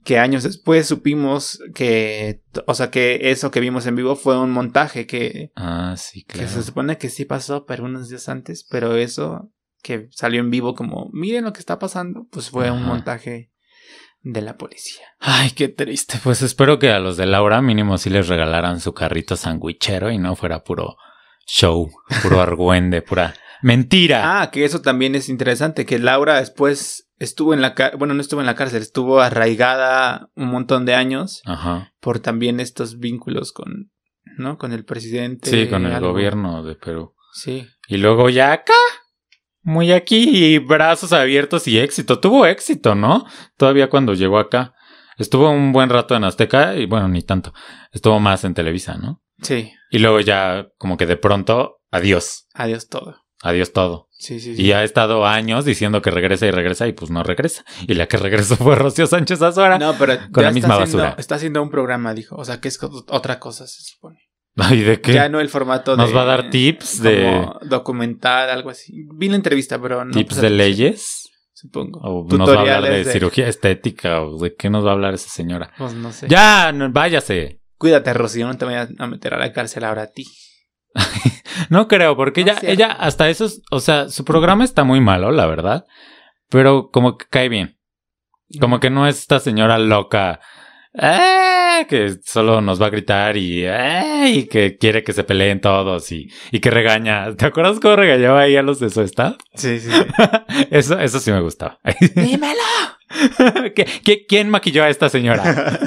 Que 0.04 0.18
años 0.18 0.42
después 0.42 0.86
supimos 0.86 1.60
que, 1.74 2.42
o 2.66 2.74
sea, 2.74 2.90
que 2.90 3.30
eso 3.30 3.50
que 3.50 3.60
vimos 3.60 3.86
en 3.86 3.96
vivo 3.96 4.16
fue 4.16 4.38
un 4.38 4.50
montaje 4.50 5.06
que, 5.06 5.52
Ah, 5.56 5.94
sí, 5.96 6.24
que 6.24 6.38
claro. 6.38 6.48
se 6.50 6.62
supone 6.62 6.98
que 6.98 7.08
sí 7.08 7.24
pasó, 7.24 7.66
pero 7.66 7.84
unos 7.84 8.08
días 8.08 8.28
antes, 8.28 8.66
pero 8.68 8.96
eso 8.96 9.50
que 9.82 10.08
salió 10.10 10.40
en 10.40 10.50
vivo 10.50 10.74
como, 10.74 11.08
miren 11.12 11.44
lo 11.44 11.52
que 11.52 11.60
está 11.60 11.78
pasando, 11.78 12.26
pues 12.30 12.50
fue 12.50 12.70
un 12.72 12.82
montaje 12.84 13.52
de 14.22 14.42
la 14.42 14.56
policía. 14.56 15.04
Ay, 15.20 15.52
qué 15.52 15.68
triste. 15.68 16.18
Pues 16.24 16.42
espero 16.42 16.80
que 16.80 16.90
a 16.90 16.98
los 16.98 17.16
de 17.16 17.26
Laura 17.26 17.62
mínimo 17.62 17.96
sí 17.96 18.10
les 18.10 18.26
regalaran 18.26 18.80
su 18.80 18.92
carrito 18.92 19.36
sandwichero 19.36 20.10
y 20.10 20.18
no 20.18 20.34
fuera 20.34 20.64
puro 20.64 20.96
show, 21.46 21.88
puro 22.22 22.40
argüende, 22.40 23.02
pura 23.02 23.34
mentira. 23.62 24.40
Ah, 24.40 24.50
que 24.50 24.64
eso 24.64 24.82
también 24.82 25.14
es 25.14 25.28
interesante, 25.28 25.86
que 25.86 26.00
Laura 26.00 26.40
después 26.40 27.05
estuvo 27.18 27.54
en 27.54 27.60
la 27.62 27.74
cárcel, 27.74 27.98
bueno, 27.98 28.14
no 28.14 28.20
estuvo 28.20 28.40
en 28.40 28.46
la 28.46 28.54
cárcel, 28.54 28.82
estuvo 28.82 29.20
arraigada 29.20 30.30
un 30.34 30.48
montón 30.48 30.84
de 30.84 30.94
años 30.94 31.42
Ajá. 31.44 31.92
por 32.00 32.20
también 32.20 32.60
estos 32.60 32.98
vínculos 32.98 33.52
con, 33.52 33.90
¿no? 34.38 34.58
Con 34.58 34.72
el 34.72 34.84
presidente. 34.84 35.50
Sí, 35.50 35.68
con 35.68 35.86
el 35.86 35.92
algo. 35.92 36.12
gobierno 36.12 36.62
de 36.62 36.74
Perú. 36.76 37.14
Sí. 37.32 37.66
Y 37.88 37.98
luego 37.98 38.28
ya 38.30 38.52
acá, 38.52 38.74
muy 39.62 39.92
aquí, 39.92 40.54
y 40.54 40.58
brazos 40.58 41.12
abiertos 41.12 41.66
y 41.68 41.78
éxito. 41.78 42.20
Tuvo 42.20 42.46
éxito, 42.46 42.94
¿no? 42.94 43.26
Todavía 43.56 43.90
cuando 43.90 44.14
llegó 44.14 44.38
acá. 44.38 44.74
Estuvo 45.18 45.50
un 45.50 45.72
buen 45.72 45.88
rato 45.88 46.14
en 46.14 46.24
Azteca 46.24 46.76
y 46.76 46.86
bueno, 46.86 47.08
ni 47.08 47.22
tanto. 47.22 47.52
Estuvo 47.90 48.20
más 48.20 48.44
en 48.44 48.54
Televisa, 48.54 48.96
¿no? 48.96 49.22
Sí. 49.42 49.72
Y 49.90 49.98
luego 49.98 50.20
ya 50.20 50.68
como 50.78 50.96
que 50.96 51.06
de 51.06 51.16
pronto, 51.16 51.78
adiós. 51.90 52.46
Adiós 52.54 52.88
todo. 52.88 53.16
Adiós 53.42 53.72
todo. 53.72 54.05
Sí, 54.18 54.40
sí, 54.40 54.56
sí. 54.56 54.62
Y 54.62 54.72
ha 54.72 54.82
estado 54.82 55.26
años 55.26 55.64
diciendo 55.64 56.00
que 56.02 56.10
regresa 56.10 56.46
y 56.46 56.50
regresa 56.50 56.86
y 56.88 56.92
pues 56.92 57.10
no 57.10 57.22
regresa. 57.22 57.64
Y 57.86 57.94
la 57.94 58.06
que 58.06 58.16
regresó 58.16 58.56
fue 58.56 58.74
Rocío 58.74 59.06
Sánchez 59.06 59.42
Azuara. 59.42 59.78
No, 59.78 59.94
pero 59.98 60.14
Con 60.32 60.42
la 60.44 60.50
misma 60.52 60.76
haciendo- 60.76 60.98
basura. 60.98 61.20
está 61.20 61.34
haciendo 61.34 61.62
un 61.62 61.70
programa, 61.70 62.14
dijo. 62.14 62.34
O 62.36 62.44
sea, 62.44 62.60
que 62.60 62.68
es 62.68 62.78
otra 62.82 63.38
cosa, 63.38 63.66
se 63.66 63.82
supone. 63.82 64.20
¿de 64.70 65.00
qué? 65.02 65.12
Ya 65.12 65.28
no 65.28 65.38
el 65.40 65.50
formato 65.50 65.90
de. 65.92 65.96
¿Nos 65.98 66.16
va 66.16 66.22
a 66.22 66.24
dar 66.24 66.48
tips 66.50 67.02
de- 67.02 67.22
como 67.24 67.58
documental, 67.64 68.48
algo 68.48 68.70
así. 68.70 69.04
Vi 69.14 69.28
la 69.28 69.36
entrevista, 69.36 69.78
pero 69.80 70.02
no. 70.04 70.12
¿Tips 70.12 70.28
puse 70.36 70.40
de 70.40 70.50
leyes? 70.50 71.28
Supongo. 71.52 72.00
¿O 72.02 72.26
nos 72.36 72.48
va 72.48 72.54
a 72.54 72.60
hablar 72.60 72.76
de, 72.82 72.88
Tutoriales 72.88 73.12
cirugía 73.12 73.48
estética? 73.48 74.22
¿O 74.22 74.38
de 74.38 74.54
qué 74.54 74.70
nos 74.70 74.84
va 74.84 74.90
a 74.90 74.92
hablar 74.94 75.12
esa 75.14 75.28
señora? 75.28 75.72
Pues 75.76 75.92
no 75.94 76.10
sé. 76.12 76.26
Ya, 76.28 76.72
no, 76.72 76.90
váyase. 76.90 77.60
Cuídate, 77.76 78.14
Rocío, 78.14 78.46
no 78.46 78.56
te 78.56 78.64
vayas 78.64 78.88
a 78.98 79.06
meter 79.06 79.34
a 79.34 79.38
la 79.38 79.52
cárcel 79.52 79.84
ahora 79.84 80.02
a 80.02 80.06
ti. 80.06 80.24
No 81.70 81.88
creo, 81.88 82.16
porque 82.16 82.42
No 82.44 82.50
ella, 82.50 82.60
cierto. 82.60 82.72
ella 82.74 82.92
hasta 82.92 83.28
eso, 83.28 83.46
es- 83.46 83.62
o 83.70 83.80
sea, 83.80 84.08
su 84.08 84.24
programa 84.24 84.62
está 84.64 84.84
muy 84.84 85.00
malo, 85.00 85.30
la 85.32 85.46
verdad. 85.46 85.84
Pero 86.50 86.90
como 86.92 87.16
que 87.16 87.26
cae 87.28 87.48
bien. 87.48 87.78
Como 88.60 88.78
que 88.78 88.90
no 88.90 89.06
es 89.08 89.18
esta 89.18 89.40
señora 89.40 89.78
loca. 89.78 90.40
¡Eh! 91.00 91.86
que 91.88 92.16
solo 92.24 92.60
nos 92.60 92.80
va 92.80 92.86
a 92.86 92.90
gritar 92.90 93.36
y, 93.36 93.64
¡eh! 93.66 94.28
y 94.30 94.44
que 94.46 94.76
quiere 94.78 95.02
que 95.04 95.12
se 95.12 95.24
peleen 95.24 95.60
todos 95.60 96.10
y, 96.12 96.28
y 96.50 96.60
que 96.60 96.70
regaña. 96.70 97.34
¿Te 97.36 97.46
acuerdas 97.46 97.78
cómo 97.80 97.96
regañaba 97.96 98.40
ahí 98.40 98.56
a 98.56 98.62
los 98.62 98.80
de 98.80 98.90
su 98.90 99.02
staff? 99.02 99.36
Sí, 99.54 99.78
sí, 99.80 99.90
sí. 99.90 100.02
Eso, 100.70 100.98
eso 100.98 101.20
sí 101.20 101.30
me 101.30 101.40
gustaba. 101.40 101.78
¡Dímelo! 102.14 102.60
¿Qué- 103.74 103.86
qué- 104.04 104.26
quién 104.26 104.48
maquilló 104.50 104.82
a 104.84 104.88
esta 104.88 105.08
señora? 105.08 105.78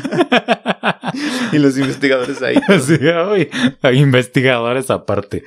y 1.52 1.58
los 1.58 1.78
investigadores 1.78 2.42
ahí. 2.42 2.56
Sí, 2.82 2.98
uy, 3.32 3.50
investigadores 3.98 4.90
aparte. 4.90 5.44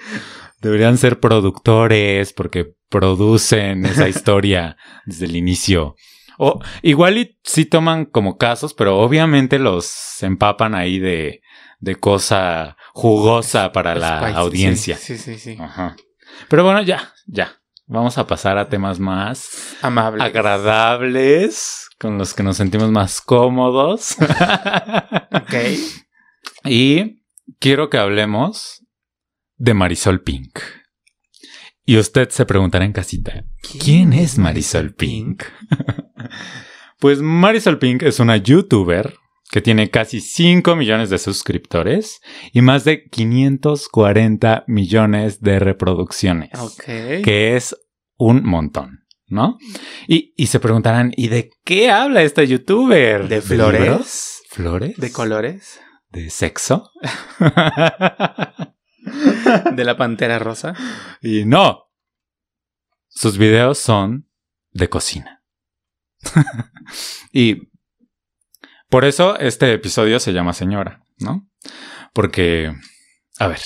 Deberían 0.60 0.96
ser 0.98 1.18
productores 1.18 2.32
porque 2.32 2.74
producen 2.88 3.84
esa 3.86 4.08
historia 4.08 4.76
desde 5.06 5.24
el 5.26 5.36
inicio. 5.36 5.96
O 6.44 6.58
igual 6.82 7.18
y 7.18 7.38
sí 7.44 7.66
toman 7.66 8.04
como 8.04 8.36
casos, 8.36 8.74
pero 8.74 8.98
obviamente 8.98 9.60
los 9.60 10.20
empapan 10.24 10.74
ahí 10.74 10.98
de, 10.98 11.40
de 11.78 11.94
cosa 11.94 12.76
jugosa 12.92 13.70
para 13.70 13.94
la 13.94 14.30
audiencia. 14.30 14.96
Sí, 14.96 15.16
sí, 15.18 15.38
sí. 15.38 15.54
sí. 15.54 15.62
Ajá. 15.62 15.94
Pero 16.48 16.64
bueno, 16.64 16.82
ya, 16.82 17.12
ya. 17.26 17.60
vamos 17.86 18.18
a 18.18 18.26
pasar 18.26 18.58
a 18.58 18.68
temas 18.68 18.98
más 18.98 19.76
Amable. 19.82 20.24
agradables, 20.24 21.88
con 21.96 22.18
los 22.18 22.34
que 22.34 22.42
nos 22.42 22.56
sentimos 22.56 22.90
más 22.90 23.20
cómodos. 23.20 24.16
Ok. 25.30 25.54
y 26.64 27.22
quiero 27.60 27.88
que 27.88 27.98
hablemos 27.98 28.84
de 29.58 29.74
Marisol 29.74 30.22
Pink. 30.22 30.58
Y 31.84 31.98
usted 31.98 32.30
se 32.30 32.46
preguntará 32.46 32.84
en 32.84 32.92
casita, 32.92 33.44
¿quién 33.80 34.12
es 34.12 34.38
Marisol 34.38 34.92
Pink? 34.92 35.44
pues 36.98 37.20
Marisol 37.20 37.78
Pink 37.78 38.02
es 38.02 38.20
una 38.20 38.36
youtuber 38.36 39.14
que 39.50 39.60
tiene 39.60 39.90
casi 39.90 40.20
5 40.20 40.76
millones 40.76 41.10
de 41.10 41.18
suscriptores 41.18 42.20
y 42.52 42.62
más 42.62 42.84
de 42.84 43.04
540 43.08 44.64
millones 44.66 45.40
de 45.40 45.58
reproducciones, 45.58 46.50
Ok. 46.58 46.84
que 47.22 47.54
es 47.56 47.76
un 48.16 48.44
montón, 48.44 49.00
¿no? 49.26 49.58
Y, 50.08 50.32
y 50.36 50.46
se 50.46 50.58
preguntarán, 50.60 51.12
¿y 51.16 51.28
de 51.28 51.50
qué 51.64 51.90
habla 51.90 52.22
esta 52.22 52.42
youtuber? 52.44 53.28
¿De 53.28 53.36
libros? 53.40 53.46
flores? 53.46 54.42
¿Flores? 54.48 54.96
¿De 54.96 55.12
colores? 55.12 55.80
¿De 56.08 56.30
sexo? 56.30 56.90
¿De 59.72 59.84
la 59.84 59.96
pantera 59.96 60.38
rosa? 60.38 60.74
y 61.20 61.44
no. 61.44 61.90
Sus 63.08 63.36
videos 63.36 63.78
son 63.78 64.28
de 64.70 64.88
cocina. 64.88 65.41
y 67.32 67.68
por 68.88 69.04
eso 69.04 69.38
este 69.38 69.72
episodio 69.72 70.20
se 70.20 70.32
llama 70.32 70.52
Señora, 70.52 71.02
¿no? 71.18 71.48
Porque, 72.12 72.74
a 73.38 73.46
ver, 73.46 73.60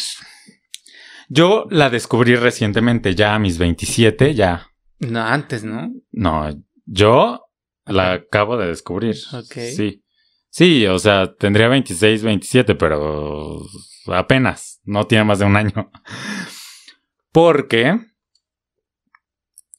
yo 1.28 1.66
la 1.70 1.90
descubrí 1.90 2.36
recientemente, 2.36 3.14
ya 3.14 3.34
a 3.34 3.38
mis 3.38 3.58
27, 3.58 4.34
ya. 4.34 4.70
No, 5.00 5.20
antes, 5.20 5.64
¿no? 5.64 5.90
No, 6.12 6.48
yo 6.84 7.46
la 7.84 8.12
acabo 8.12 8.56
de 8.56 8.68
descubrir. 8.68 9.16
Ok. 9.32 9.52
Sí. 9.74 10.02
Sí, 10.48 10.86
o 10.86 10.98
sea, 10.98 11.34
tendría 11.34 11.68
26, 11.68 12.22
27, 12.22 12.76
pero 12.76 13.60
apenas, 14.06 14.80
no 14.84 15.06
tiene 15.06 15.24
más 15.24 15.38
de 15.38 15.44
un 15.44 15.56
año. 15.56 15.90
Porque 17.32 17.98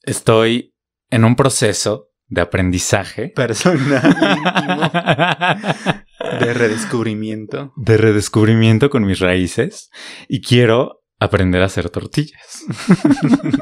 estoy 0.02 0.74
en 1.10 1.24
un 1.24 1.34
proceso 1.34 2.07
de 2.28 2.40
aprendizaje. 2.40 3.32
Personal. 3.34 4.02
de 6.40 6.54
redescubrimiento. 6.54 7.72
de 7.76 7.96
redescubrimiento 7.96 8.90
con 8.90 9.04
mis 9.04 9.18
raíces 9.18 9.90
y 10.28 10.42
quiero 10.42 11.02
aprender 11.18 11.62
a 11.62 11.66
hacer 11.66 11.90
tortillas. 11.90 12.64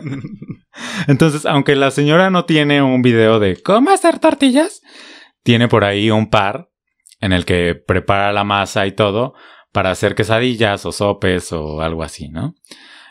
Entonces, 1.06 1.46
aunque 1.46 1.76
la 1.76 1.90
señora 1.90 2.30
no 2.30 2.44
tiene 2.44 2.82
un 2.82 3.02
video 3.02 3.38
de 3.38 3.62
cómo 3.62 3.90
hacer 3.90 4.18
tortillas, 4.18 4.82
tiene 5.42 5.68
por 5.68 5.84
ahí 5.84 6.10
un 6.10 6.28
par 6.28 6.70
en 7.20 7.32
el 7.32 7.44
que 7.44 7.74
prepara 7.74 8.32
la 8.32 8.44
masa 8.44 8.86
y 8.86 8.92
todo 8.92 9.34
para 9.72 9.90
hacer 9.90 10.14
quesadillas 10.14 10.84
o 10.86 10.92
sopes 10.92 11.52
o 11.52 11.80
algo 11.80 12.02
así, 12.02 12.28
¿no? 12.28 12.54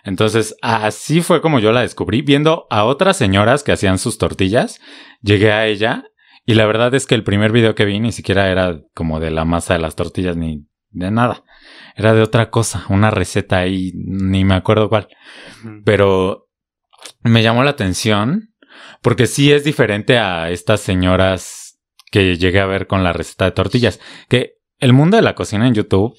Entonces, 0.05 0.55
así 0.61 1.21
fue 1.21 1.41
como 1.41 1.59
yo 1.59 1.71
la 1.71 1.81
descubrí, 1.81 2.21
viendo 2.21 2.67
a 2.69 2.85
otras 2.85 3.17
señoras 3.17 3.63
que 3.63 3.71
hacían 3.71 3.97
sus 3.97 4.19
tortillas, 4.19 4.79
llegué 5.21 5.51
a 5.51 5.65
ella 5.65 6.05
y 6.45 6.53
la 6.53 6.67
verdad 6.67 6.93
es 6.93 7.07
que 7.07 7.15
el 7.15 7.23
primer 7.23 7.51
video 7.51 7.73
que 7.73 7.85
vi 7.85 7.99
ni 7.99 8.11
siquiera 8.11 8.51
era 8.51 8.81
como 8.93 9.19
de 9.19 9.31
la 9.31 9.45
masa 9.45 9.73
de 9.73 9.79
las 9.79 9.95
tortillas 9.95 10.37
ni 10.37 10.67
de 10.91 11.09
nada. 11.09 11.43
Era 11.95 12.13
de 12.13 12.21
otra 12.21 12.51
cosa, 12.51 12.85
una 12.89 13.09
receta 13.09 13.57
ahí, 13.57 13.93
ni 13.95 14.45
me 14.45 14.53
acuerdo 14.53 14.89
cuál. 14.89 15.07
Pero 15.83 16.49
me 17.23 17.41
llamó 17.41 17.63
la 17.63 17.71
atención 17.71 18.53
porque 19.01 19.25
sí 19.25 19.51
es 19.51 19.63
diferente 19.63 20.19
a 20.19 20.51
estas 20.51 20.81
señoras 20.81 21.79
que 22.11 22.37
llegué 22.37 22.59
a 22.59 22.67
ver 22.67 22.85
con 22.85 23.03
la 23.03 23.11
receta 23.11 23.45
de 23.45 23.51
tortillas. 23.51 23.99
Que 24.29 24.59
el 24.77 24.93
mundo 24.93 25.17
de 25.17 25.23
la 25.23 25.33
cocina 25.33 25.67
en 25.67 25.73
YouTube 25.73 26.15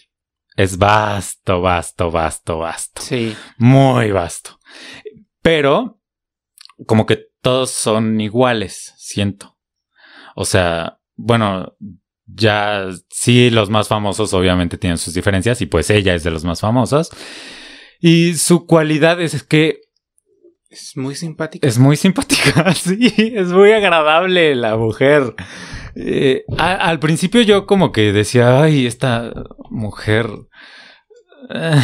es 0.57 0.79
vasto, 0.79 1.61
vasto, 1.61 2.11
vasto, 2.11 2.59
vasto. 2.59 3.03
Sí. 3.03 3.37
Muy 3.59 4.11
vasto. 4.11 4.59
Pero 5.43 6.01
como 6.87 7.07
que 7.07 7.27
todos 7.41 7.71
son 7.71 8.21
iguales, 8.21 8.95
siento. 8.97 9.57
O 10.35 10.45
sea, 10.45 10.99
bueno, 11.15 11.77
ya 12.27 12.89
sí 13.11 13.51
los 13.51 13.71
más 13.71 13.89
famosos 13.89 14.35
obviamente 14.35 14.79
tienen 14.79 14.99
sus 14.99 15.15
diferencias 15.15 15.61
y 15.61 15.67
pues 15.67 15.91
ella 15.91 16.15
es 16.15 16.25
de 16.25 16.31
los 16.31 16.45
más 16.45 16.61
famosos. 16.61 17.11
Y 18.01 18.35
su 18.35 18.67
cualidad 18.67 19.21
es 19.21 19.43
que 19.43 19.81
Es 20.69 20.97
muy 20.97 21.15
simpático. 21.15 21.67
es 21.67 21.79
muy 21.79 21.97
simpática, 21.97 22.73
sí, 22.75 23.13
es 23.17 23.49
muy 23.49 23.73
agradable 23.73 24.55
la 24.55 24.77
mujer. 24.77 25.35
Eh, 25.97 26.45
a- 26.59 26.75
al 26.75 26.99
principio 26.99 27.41
yo 27.43 27.67
como 27.67 27.91
que 27.93 28.13
decía, 28.13 28.61
ay, 28.63 28.87
esta 28.87 29.33
mujer 29.71 30.29
eh, 31.51 31.81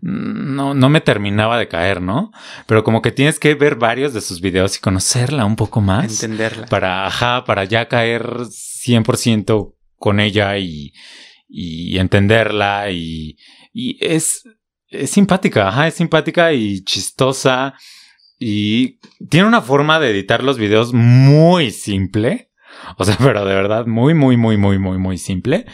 no, 0.00 0.74
no 0.74 0.88
me 0.88 1.00
terminaba 1.00 1.58
de 1.58 1.68
caer, 1.68 2.00
¿no? 2.00 2.30
Pero 2.66 2.82
como 2.84 3.02
que 3.02 3.12
tienes 3.12 3.38
que 3.38 3.54
ver 3.54 3.76
varios 3.76 4.12
de 4.14 4.20
sus 4.20 4.40
videos 4.40 4.76
y 4.76 4.80
conocerla 4.80 5.44
un 5.44 5.56
poco 5.56 5.80
más 5.80 6.22
Entenderla. 6.22 6.66
para, 6.66 7.06
ajá, 7.06 7.44
para 7.44 7.64
ya 7.64 7.86
caer 7.88 8.24
100% 8.50 9.74
con 9.96 10.20
ella 10.20 10.56
y, 10.58 10.92
y 11.48 11.98
entenderla 11.98 12.90
y, 12.90 13.36
y 13.72 13.98
es, 14.00 14.42
es 14.88 15.10
simpática, 15.10 15.68
ajá, 15.68 15.86
es 15.88 15.94
simpática 15.94 16.52
y 16.52 16.82
chistosa 16.84 17.74
y 18.38 18.98
tiene 19.28 19.48
una 19.48 19.60
forma 19.60 19.98
de 19.98 20.10
editar 20.10 20.42
los 20.44 20.56
videos 20.58 20.92
muy 20.92 21.70
simple, 21.72 22.50
o 22.96 23.04
sea, 23.04 23.16
pero 23.22 23.44
de 23.44 23.54
verdad 23.54 23.86
muy, 23.86 24.14
muy, 24.14 24.36
muy, 24.36 24.56
muy, 24.56 24.78
muy, 24.78 24.98
muy 24.98 25.18
simple, 25.18 25.66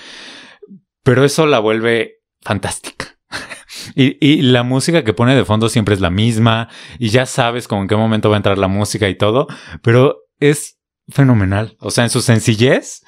pero 1.02 1.24
eso 1.24 1.46
la 1.46 1.58
vuelve 1.58 2.16
fantástica. 2.40 3.16
Y, 3.96 4.16
y 4.24 4.40
la 4.40 4.62
música 4.62 5.04
que 5.04 5.12
pone 5.12 5.36
de 5.36 5.44
fondo 5.44 5.68
siempre 5.68 5.94
es 5.94 6.00
la 6.00 6.08
misma 6.08 6.68
y 6.98 7.10
ya 7.10 7.26
sabes 7.26 7.68
como 7.68 7.82
en 7.82 7.88
qué 7.88 7.96
momento 7.96 8.30
va 8.30 8.36
a 8.36 8.38
entrar 8.38 8.56
la 8.56 8.68
música 8.68 9.08
y 9.08 9.14
todo, 9.14 9.46
pero 9.82 10.20
es 10.40 10.78
fenomenal. 11.08 11.76
O 11.80 11.90
sea, 11.90 12.04
en 12.04 12.10
su 12.10 12.22
sencillez 12.22 13.02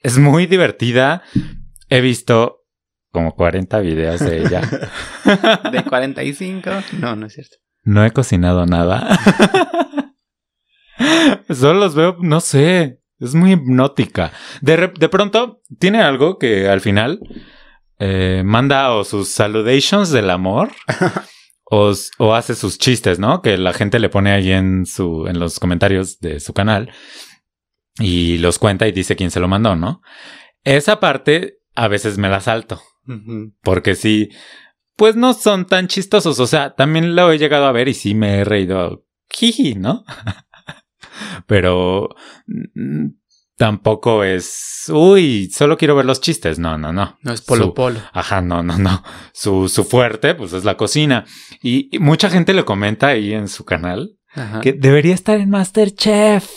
es 0.00 0.18
muy 0.18 0.46
divertida. 0.46 1.22
He 1.88 2.00
visto 2.00 2.64
como 3.10 3.34
40 3.36 3.78
videos 3.80 4.20
de 4.20 4.40
ella. 4.40 4.60
De 5.72 5.84
45. 5.84 6.70
No, 6.98 7.16
no 7.16 7.26
es 7.26 7.34
cierto. 7.34 7.56
No 7.84 8.04
he 8.04 8.10
cocinado 8.10 8.66
nada. 8.66 9.18
Solo 11.48 11.80
los 11.80 11.94
veo, 11.94 12.16
no 12.20 12.40
sé, 12.40 13.00
es 13.24 13.34
muy 13.34 13.52
hipnótica. 13.52 14.32
De, 14.60 14.92
de 14.98 15.08
pronto 15.08 15.60
tiene 15.78 16.02
algo 16.02 16.38
que 16.38 16.68
al 16.68 16.80
final 16.80 17.20
eh, 17.98 18.42
manda 18.44 18.92
o 18.94 19.04
sus 19.04 19.28
saludations 19.28 20.10
del 20.10 20.30
amor 20.30 20.70
o, 21.64 21.92
o 22.18 22.34
hace 22.34 22.54
sus 22.54 22.78
chistes, 22.78 23.18
¿no? 23.18 23.42
Que 23.42 23.56
la 23.56 23.72
gente 23.72 23.98
le 23.98 24.08
pone 24.08 24.32
ahí 24.32 24.52
en, 24.52 24.86
su, 24.86 25.26
en 25.26 25.38
los 25.38 25.58
comentarios 25.58 26.18
de 26.20 26.40
su 26.40 26.52
canal 26.52 26.90
y 27.98 28.38
los 28.38 28.58
cuenta 28.58 28.88
y 28.88 28.92
dice 28.92 29.16
quién 29.16 29.30
se 29.30 29.40
lo 29.40 29.48
mandó, 29.48 29.76
¿no? 29.76 30.02
Esa 30.64 30.98
parte 31.00 31.58
a 31.74 31.88
veces 31.88 32.18
me 32.18 32.28
la 32.28 32.40
salto. 32.40 32.80
Porque 33.62 33.94
sí, 33.94 34.30
pues 34.96 35.14
no 35.16 35.34
son 35.34 35.66
tan 35.66 35.88
chistosos. 35.88 36.40
O 36.40 36.46
sea, 36.46 36.74
también 36.74 37.14
lo 37.14 37.30
he 37.30 37.38
llegado 37.38 37.66
a 37.66 37.72
ver 37.72 37.88
y 37.88 37.94
sí 37.94 38.14
me 38.14 38.38
he 38.38 38.44
reído. 38.44 39.04
Jiji, 39.30 39.74
¿no? 39.74 40.04
Pero 41.46 42.08
mm, 42.46 43.06
tampoco 43.56 44.24
es. 44.24 44.84
Uy, 44.92 45.50
solo 45.50 45.76
quiero 45.76 45.94
ver 45.96 46.04
los 46.06 46.20
chistes. 46.20 46.58
No, 46.58 46.76
no, 46.78 46.92
no. 46.92 47.18
No 47.22 47.32
es 47.32 47.40
polo 47.42 47.66
Su- 47.66 47.74
polo. 47.74 48.00
Ajá, 48.12 48.40
no, 48.40 48.62
no, 48.62 48.78
no. 48.78 49.02
Su, 49.32 49.68
su 49.68 49.84
fuerte, 49.84 50.34
pues 50.34 50.52
es 50.52 50.64
la 50.64 50.76
cocina. 50.76 51.24
Y, 51.62 51.94
y 51.94 51.98
mucha 51.98 52.30
gente 52.30 52.54
le 52.54 52.64
comenta 52.64 53.08
ahí 53.08 53.32
en 53.32 53.48
su 53.48 53.64
canal 53.64 54.18
Ajá. 54.34 54.60
que 54.60 54.72
debería 54.72 55.14
estar 55.14 55.38
en 55.40 55.50
Masterchef. 55.50 56.48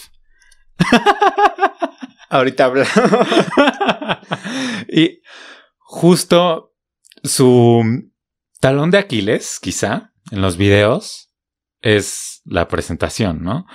Ahorita 2.30 2.66
hablamos. 2.66 2.92
y 4.90 5.22
justo 5.80 6.74
su 7.24 7.84
talón 8.60 8.92
de 8.92 8.98
Aquiles, 8.98 9.60
quizá, 9.62 10.12
en 10.32 10.42
los 10.42 10.58
videos, 10.58 11.32
es 11.82 12.42
la 12.46 12.68
presentación, 12.68 13.44
¿no? 13.44 13.66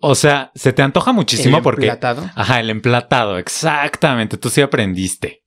O 0.00 0.14
sea, 0.14 0.50
se 0.54 0.72
te 0.72 0.82
antoja 0.82 1.12
muchísimo 1.12 1.58
El 1.58 1.62
porque... 1.62 1.86
emplatado. 1.86 2.30
Ajá, 2.34 2.60
el 2.60 2.70
emplatado, 2.70 3.38
exactamente. 3.38 4.38
Tú 4.38 4.48
sí 4.48 4.62
aprendiste. 4.62 5.44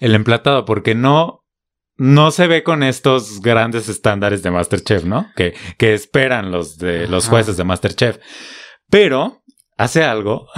El 0.00 0.14
emplatado, 0.16 0.64
porque 0.64 0.96
no, 0.96 1.44
no 1.96 2.32
se 2.32 2.48
ve 2.48 2.64
con 2.64 2.82
estos 2.82 3.40
grandes 3.40 3.88
estándares 3.88 4.42
de 4.42 4.50
Masterchef, 4.50 5.04
¿no? 5.04 5.30
Que, 5.36 5.54
que 5.78 5.94
esperan 5.94 6.50
los 6.50 6.76
de 6.76 7.06
los 7.06 7.28
jueces 7.28 7.56
de 7.56 7.64
Masterchef. 7.64 8.18
Pero 8.90 9.44
hace 9.76 10.02
algo 10.02 10.48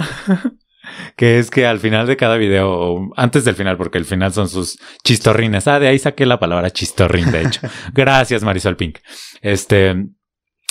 que 1.15 1.37
es 1.37 1.51
que 1.51 1.67
al 1.67 1.79
final 1.79 2.07
de 2.07 2.17
cada 2.17 2.37
video, 2.37 2.71
o 2.71 3.13
antes 3.15 3.45
del 3.45 3.55
final, 3.55 3.77
porque 3.77 3.99
el 3.99 4.05
final 4.05 4.33
son 4.33 4.49
sus 4.49 4.79
chistorrines. 5.03 5.67
Ah, 5.67 5.79
de 5.79 5.87
ahí 5.87 5.99
saqué 5.99 6.25
la 6.25 6.39
palabra 6.39 6.71
chistorrín, 6.71 7.31
de 7.31 7.43
hecho. 7.43 7.61
Gracias, 7.93 8.43
Marisol 8.43 8.77
Pink. 8.77 8.97
Este, 9.41 9.95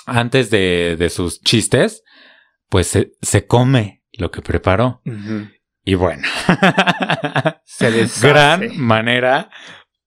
antes 0.05 0.51
de, 0.51 0.97
de 0.99 1.11
sus 1.11 1.41
chistes, 1.41 2.03
pues 2.69 2.87
se, 2.87 3.13
se 3.23 3.47
come 3.47 4.03
lo 4.13 4.31
que 4.31 4.43
preparó. 4.43 5.03
Y 5.85 5.95
bueno, 5.95 6.23
Se 7.65 7.91
deshace. 7.91 8.29
gran 8.29 8.77
manera 8.79 9.51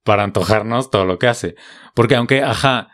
para 0.03 0.23
antojarnos 0.23 0.89
todo 0.91 1.05
lo 1.05 1.17
que 1.19 1.27
hace. 1.27 1.55
Porque 1.93 2.15
aunque, 2.15 2.43
ajá, 2.43 2.89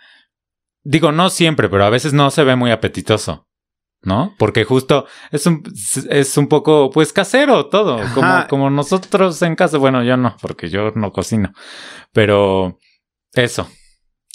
digo, 0.83 1.11
no 1.11 1.29
siempre, 1.29 1.69
pero 1.69 1.85
a 1.85 1.89
veces 1.89 2.13
no 2.13 2.29
se 2.31 2.43
ve 2.43 2.55
muy 2.55 2.71
apetitoso. 2.71 3.47
¿No? 4.03 4.35
Porque 4.37 4.65
justo 4.65 5.07
es 5.31 5.47
un, 5.47 5.63
es 6.11 6.37
un 6.37 6.47
poco, 6.47 6.91
pues, 6.91 7.11
casero 7.11 7.69
todo. 7.69 7.97
Como, 8.13 8.27
Ajá. 8.27 8.47
como 8.47 8.69
nosotros 8.69 9.41
en 9.41 9.55
casa. 9.55 9.79
Bueno, 9.79 10.03
yo 10.03 10.15
no, 10.15 10.37
porque 10.43 10.69
yo 10.69 10.91
no 10.93 11.11
cocino. 11.11 11.53
Pero 12.13 12.77
eso. 13.33 13.67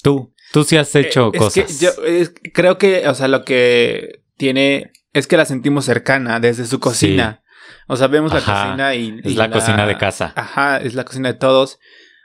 Tú, 0.03 0.33
tú 0.51 0.65
sí 0.65 0.75
has 0.75 0.93
hecho 0.95 1.27
Eh, 1.27 1.31
es 1.35 1.39
cosas. 1.39 1.53
que 1.79 1.85
yo 1.85 1.89
es- 2.05 2.33
creo 2.53 2.77
que, 2.77 3.07
o 3.07 3.13
sea, 3.13 3.29
lo 3.29 3.45
que 3.45 4.23
tiene 4.35 4.91
es 5.13 5.27
que 5.27 5.37
la 5.37 5.45
sentimos 5.45 5.85
cercana 5.85 6.39
desde 6.39 6.65
su 6.65 6.79
cocina. 6.79 7.43
O 7.87 7.95
sea, 7.95 8.07
vemos 8.07 8.33
la 8.33 8.39
cocina 8.39 8.95
y. 8.95 9.19
es 9.23 9.31
y 9.31 9.35
la, 9.35 9.49
cocina 9.49 9.85
de 9.85 9.97
casa. 9.97 10.33
Ajá, 10.35 10.77
es 10.77 10.93
la 10.93 11.03
cocina 11.03 11.29
de 11.33 11.37
todos. 11.37 11.79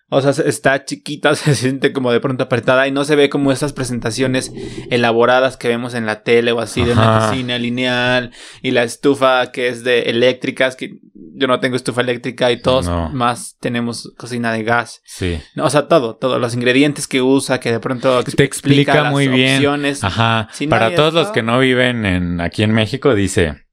O 0.08 0.20
sea, 0.20 0.30
está 0.46 0.84
chiquita, 0.84 1.34
se 1.34 1.54
siente 1.54 1.92
como 1.92 2.12
de 2.12 2.20
pronto 2.20 2.44
apretada 2.44 2.86
y 2.86 2.92
no 2.92 3.04
se 3.04 3.16
ve 3.16 3.28
como 3.28 3.50
estas 3.52 3.72
presentaciones 3.72 4.52
elaboradas 4.90 5.56
que 5.56 5.68
vemos 5.68 5.94
en 5.94 6.06
la 6.06 6.22
tele 6.22 6.52
o 6.52 6.60
así 6.60 6.84
de 6.84 6.92
una 6.92 7.18
cocina 7.28 7.58
lineal 7.58 8.30
y 8.62 8.70
la 8.70 8.84
estufa 8.84 9.50
que 9.52 9.68
es 9.68 9.82
de 9.84 10.02
eléctricas, 10.02 10.76
que 10.76 10.98
yo 11.38 11.46
no 11.48 11.60
tengo 11.60 11.76
estufa 11.76 12.00
eléctrica 12.00 12.50
y 12.52 12.60
todos 12.62 12.86
No. 12.86 13.10
más 13.10 13.56
tenemos 13.60 14.12
cocina 14.16 14.52
de 14.52 14.62
gas. 14.62 15.02
Sí. 15.04 15.38
No, 15.54 15.64
o 15.66 15.70
sea, 15.70 15.88
todo, 15.88 16.16
todos 16.16 16.40
los 16.40 16.54
ingredientes 16.54 17.06
que 17.06 17.20
usa, 17.20 17.60
que 17.60 17.72
de 17.72 17.80
pronto 17.80 18.22
Te 18.24 18.44
explica 18.44 19.02
las 19.02 19.12
muy 19.12 19.28
bien. 19.28 19.56
opciones. 19.56 20.02
Ajá. 20.04 20.48
Si 20.52 20.66
Para 20.66 20.94
todos 20.94 21.12
los 21.14 21.28
que 21.28 21.42
no 21.42 21.58
viven 21.58 22.06
en, 22.06 22.40
aquí 22.40 22.62
en 22.62 22.72
México, 22.72 23.14
dice, 23.14 23.65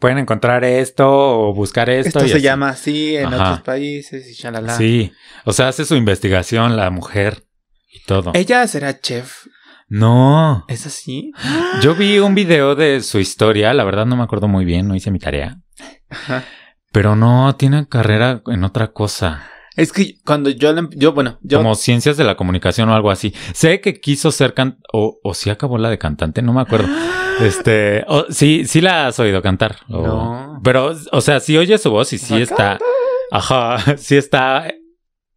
pueden 0.00 0.18
encontrar 0.18 0.64
esto 0.64 1.08
o 1.08 1.54
buscar 1.54 1.90
esto. 1.90 2.08
Esto 2.18 2.24
y 2.26 2.28
se 2.28 2.34
así. 2.36 2.42
llama 2.42 2.68
así 2.70 3.16
en 3.16 3.26
Ajá. 3.26 3.42
otros 3.44 3.60
países 3.62 4.28
y 4.28 4.34
shalala. 4.34 4.76
Sí. 4.76 5.12
O 5.44 5.52
sea, 5.52 5.68
hace 5.68 5.84
su 5.84 5.96
investigación 5.96 6.76
la 6.76 6.90
mujer 6.90 7.44
y 7.92 8.02
todo. 8.04 8.32
Ella 8.34 8.66
será 8.66 9.00
chef. 9.00 9.46
No. 9.88 10.64
¿Es 10.68 10.86
así? 10.86 11.32
Yo 11.82 11.94
vi 11.94 12.18
un 12.18 12.34
video 12.34 12.74
de 12.74 13.00
su 13.02 13.18
historia, 13.18 13.72
la 13.74 13.84
verdad 13.84 14.06
no 14.06 14.16
me 14.16 14.22
acuerdo 14.24 14.48
muy 14.48 14.64
bien, 14.64 14.88
no 14.88 14.94
hice 14.94 15.10
mi 15.10 15.18
tarea. 15.18 15.60
Ajá. 16.08 16.44
Pero 16.90 17.16
no, 17.16 17.54
tiene 17.56 17.86
carrera 17.88 18.42
en 18.46 18.64
otra 18.64 18.92
cosa. 18.92 19.50
Es 19.76 19.92
que 19.92 20.14
cuando 20.24 20.50
yo, 20.50 20.72
la 20.72 20.80
em- 20.80 20.90
yo 20.94 21.12
bueno, 21.12 21.38
yo 21.42 21.58
como 21.58 21.74
ciencias 21.74 22.16
de 22.16 22.24
la 22.24 22.36
comunicación 22.36 22.88
o 22.90 22.94
algo 22.94 23.10
así. 23.10 23.34
Sé 23.52 23.80
que 23.80 24.00
quiso 24.00 24.30
ser 24.30 24.54
can 24.54 24.78
o, 24.92 25.18
o 25.22 25.34
sí 25.34 25.50
acabó 25.50 25.78
la 25.78 25.90
de 25.90 25.98
cantante, 25.98 26.42
no 26.42 26.52
me 26.52 26.60
acuerdo. 26.62 26.88
Este, 27.40 28.04
o- 28.06 28.26
sí, 28.30 28.64
sí 28.64 28.80
la 28.80 29.08
has 29.08 29.18
oído 29.18 29.42
cantar. 29.42 29.78
o- 29.88 30.06
No. 30.06 30.60
Pero, 30.62 30.94
o 31.10 31.20
sea, 31.20 31.40
sí 31.40 31.56
oye 31.58 31.76
su 31.78 31.90
voz 31.90 32.12
y 32.12 32.18
sí 32.18 32.40
está, 32.40 32.78
ajá, 33.32 33.78
sí 33.98 34.16
está 34.16 34.68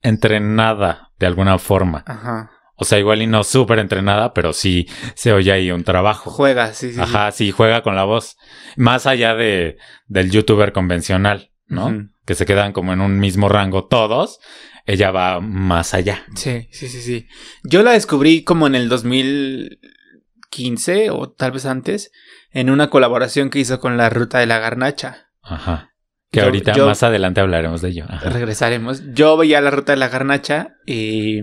entrenada 0.04 1.12
de 1.20 1.26
alguna 1.28 1.58
forma. 1.58 2.04
Ajá. 2.06 2.52
O 2.76 2.86
sea, 2.86 3.00
igual 3.00 3.24
y 3.24 3.28
no 3.28 3.44
súper 3.44 3.80
entrenada, 3.80 4.34
pero 4.36 4.54
sí 4.54 4.88
se 5.16 5.34
oye 5.34 5.52
ahí 5.52 5.72
un 5.72 5.84
trabajo. 5.84 6.30
Juega, 6.30 6.74
sí. 6.74 6.94
sí. 6.94 7.00
Ajá, 7.02 7.32
sí, 7.32 7.50
juega 7.52 7.82
con 7.82 7.96
la 7.96 8.04
voz. 8.04 8.38
Más 8.76 9.08
allá 9.08 9.34
de, 9.34 9.78
del 10.08 10.30
youtuber 10.30 10.74
convencional, 10.74 11.50
¿no? 11.68 12.10
Que 12.26 12.36
se 12.36 12.46
quedan 12.46 12.74
como 12.74 12.94
en 12.94 13.02
un 13.02 13.20
mismo 13.20 13.50
rango 13.50 13.86
todos. 13.86 14.40
Ella 14.86 15.12
va 15.12 15.40
más 15.42 15.94
allá. 15.94 16.26
Sí, 16.36 16.68
sí, 16.72 16.88
sí, 16.88 17.02
sí. 17.02 17.28
Yo 17.64 17.84
la 17.84 17.92
descubrí 17.92 18.44
como 18.44 18.68
en 18.68 18.76
el 18.76 18.88
2015 18.90 21.10
o 21.12 21.30
tal 21.32 21.52
vez 21.52 21.66
antes 21.66 22.12
en 22.52 22.70
una 22.70 22.90
colaboración 22.90 23.50
que 23.50 23.60
hizo 23.60 23.80
con 23.80 23.98
la 23.98 24.10
Ruta 24.10 24.40
de 24.40 24.46
la 24.46 24.60
Garnacha. 24.60 25.30
Ajá. 25.42 25.94
Que 26.32 26.40
Yo- 26.40 26.46
ahorita 26.46 26.74
yo- 26.74 26.86
más 26.86 27.04
adelante 27.04 27.42
hablaremos 27.42 27.82
de 27.82 27.90
ello. 27.90 28.06
Ajá. 28.10 28.30
Regresaremos. 28.30 29.02
Yo 29.14 29.38
veía 29.38 29.62
la 29.62 29.72
Ruta 29.72 29.94
de 29.94 29.98
la 29.98 30.10
Garnacha 30.10 30.76
y 30.86 31.42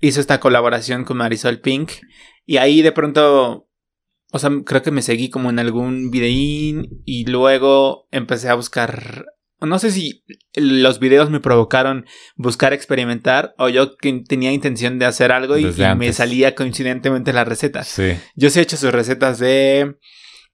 hizo 0.00 0.20
esta 0.20 0.40
colaboración 0.40 1.04
con 1.04 1.16
Marisol 1.18 1.60
Pink 1.60 1.92
y 2.44 2.56
ahí 2.58 2.82
de 2.82 2.92
pronto, 2.92 3.68
o 4.32 4.38
sea, 4.38 4.50
creo 4.66 4.82
que 4.82 4.90
me 4.90 5.02
seguí 5.02 5.30
como 5.30 5.50
en 5.50 5.58
algún 5.58 6.10
videín 6.10 6.88
y 7.04 7.24
luego 7.26 8.08
empecé 8.10 8.48
a 8.48 8.54
buscar, 8.54 9.26
no 9.66 9.78
sé 9.78 9.90
si 9.90 10.24
los 10.54 10.98
videos 10.98 11.30
me 11.30 11.40
provocaron 11.40 12.06
buscar 12.36 12.72
experimentar 12.72 13.54
o 13.58 13.68
yo 13.68 13.96
que 13.96 14.12
tenía 14.26 14.52
intención 14.52 14.98
de 14.98 15.06
hacer 15.06 15.32
algo 15.32 15.56
y, 15.58 15.72
me 15.96 16.12
salía 16.12 16.54
coincidentemente 16.54 17.32
las 17.32 17.46
recetas. 17.46 17.88
Sí. 17.88 18.12
Yo 18.34 18.50
sí 18.50 18.58
he 18.58 18.62
hecho 18.62 18.76
sus 18.76 18.92
recetas 18.92 19.38
de 19.38 19.96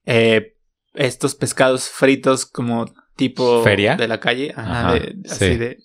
eh, 0.05 0.53
estos 0.93 1.35
pescados 1.35 1.89
fritos 1.89 2.45
como 2.45 2.93
tipo 3.15 3.63
¿Feria? 3.63 3.95
de 3.95 4.07
la 4.07 4.19
calle. 4.19 4.53
Ajá, 4.55 4.79
Ajá, 4.89 4.93
de- 4.95 5.15
así 5.29 5.45
sí. 5.49 5.57
de 5.57 5.77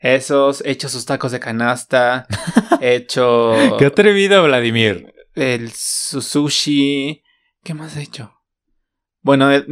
esos. 0.00 0.62
He 0.64 0.70
hecho 0.70 0.88
sus 0.88 1.04
tacos 1.06 1.32
de 1.32 1.40
canasta. 1.40 2.26
he 2.80 2.96
hecho 2.96 3.54
Qué 3.78 3.86
atrevido, 3.86 4.42
Vladimir. 4.44 5.12
el 5.34 5.70
su 5.72 6.20
sushi. 6.22 7.22
¿Qué 7.62 7.74
más 7.74 7.96
he 7.96 8.02
hecho? 8.02 8.32
Bueno, 9.22 9.52
eh, 9.52 9.64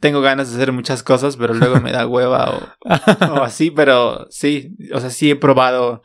tengo 0.00 0.20
ganas 0.20 0.50
de 0.50 0.56
hacer 0.56 0.72
muchas 0.72 1.02
cosas, 1.02 1.36
pero 1.36 1.54
luego 1.54 1.80
me 1.80 1.92
da 1.92 2.06
hueva 2.06 2.50
o, 2.50 3.34
o 3.34 3.42
así, 3.42 3.70
pero 3.70 4.26
sí, 4.30 4.76
o 4.92 5.00
sea, 5.00 5.10
sí 5.10 5.30
he 5.30 5.36
probado 5.36 6.02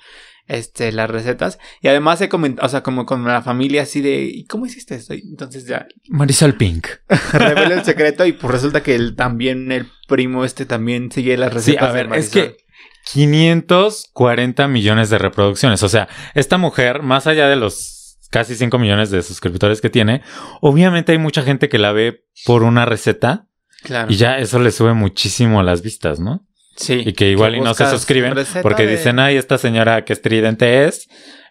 este 0.47 0.91
las 0.91 1.09
recetas 1.09 1.57
y 1.81 1.87
además 1.87 2.21
he 2.21 2.29
comentado, 2.29 2.65
o 2.67 2.69
sea, 2.69 2.83
como 2.83 3.05
con 3.07 3.23
la 3.25 3.41
familia 3.41 3.81
así 3.81 4.01
de, 4.01 4.25
¿y 4.25 4.45
cómo 4.45 4.65
hiciste 4.67 4.93
esto? 4.95 5.13
Entonces 5.13 5.65
ya 5.65 5.87
Marisol 6.07 6.53
Pink. 6.55 6.87
revelo 7.33 7.73
el 7.73 7.83
secreto 7.83 8.25
y 8.27 8.33
pues 8.33 8.53
resulta 8.53 8.83
que 8.83 8.93
él 8.95 9.15
también 9.15 9.71
el 9.71 9.87
primo 10.07 10.45
este 10.45 10.65
también 10.67 11.11
sigue 11.11 11.35
las 11.37 11.49
Sí, 11.63 11.71
recetas 11.71 11.83
a 11.83 11.87
de 11.87 11.93
ver, 11.93 12.05
es 12.05 12.09
Marisol. 12.09 12.41
que 12.57 12.65
540 13.13 14.67
millones 14.67 15.09
de 15.09 15.17
reproducciones. 15.17 15.83
O 15.83 15.89
sea, 15.89 16.07
esta 16.33 16.57
mujer, 16.57 17.01
más 17.01 17.27
allá 17.27 17.47
de 17.47 17.55
los 17.55 17.94
casi 18.31 18.55
5 18.55 18.77
millones 18.79 19.09
de 19.11 19.21
suscriptores 19.21 19.81
que 19.81 19.89
tiene, 19.89 20.21
obviamente 20.61 21.11
hay 21.11 21.17
mucha 21.17 21.41
gente 21.43 21.69
que 21.69 21.77
la 21.77 21.91
ve 21.91 22.25
por 22.45 22.63
una 22.63 22.85
receta 22.85 23.47
claro. 23.83 24.11
y 24.11 24.15
ya 24.15 24.37
eso 24.37 24.59
le 24.59 24.71
sube 24.71 24.93
muchísimo 24.93 25.59
a 25.59 25.63
las 25.63 25.81
vistas, 25.81 26.19
¿no? 26.19 26.45
sí. 26.75 27.03
Y 27.05 27.13
que 27.13 27.29
igual 27.29 27.53
Que 27.53 27.57
y 27.59 27.61
no 27.61 27.73
se 27.73 27.89
suscriben 27.89 28.33
porque 28.61 28.85
de- 28.85 28.97
dicen, 28.97 29.19
ay, 29.19 29.37
esta 29.37 29.57
señora 29.57 30.03
que 30.03 30.13
estridente 30.13 30.85
es, 30.85 31.07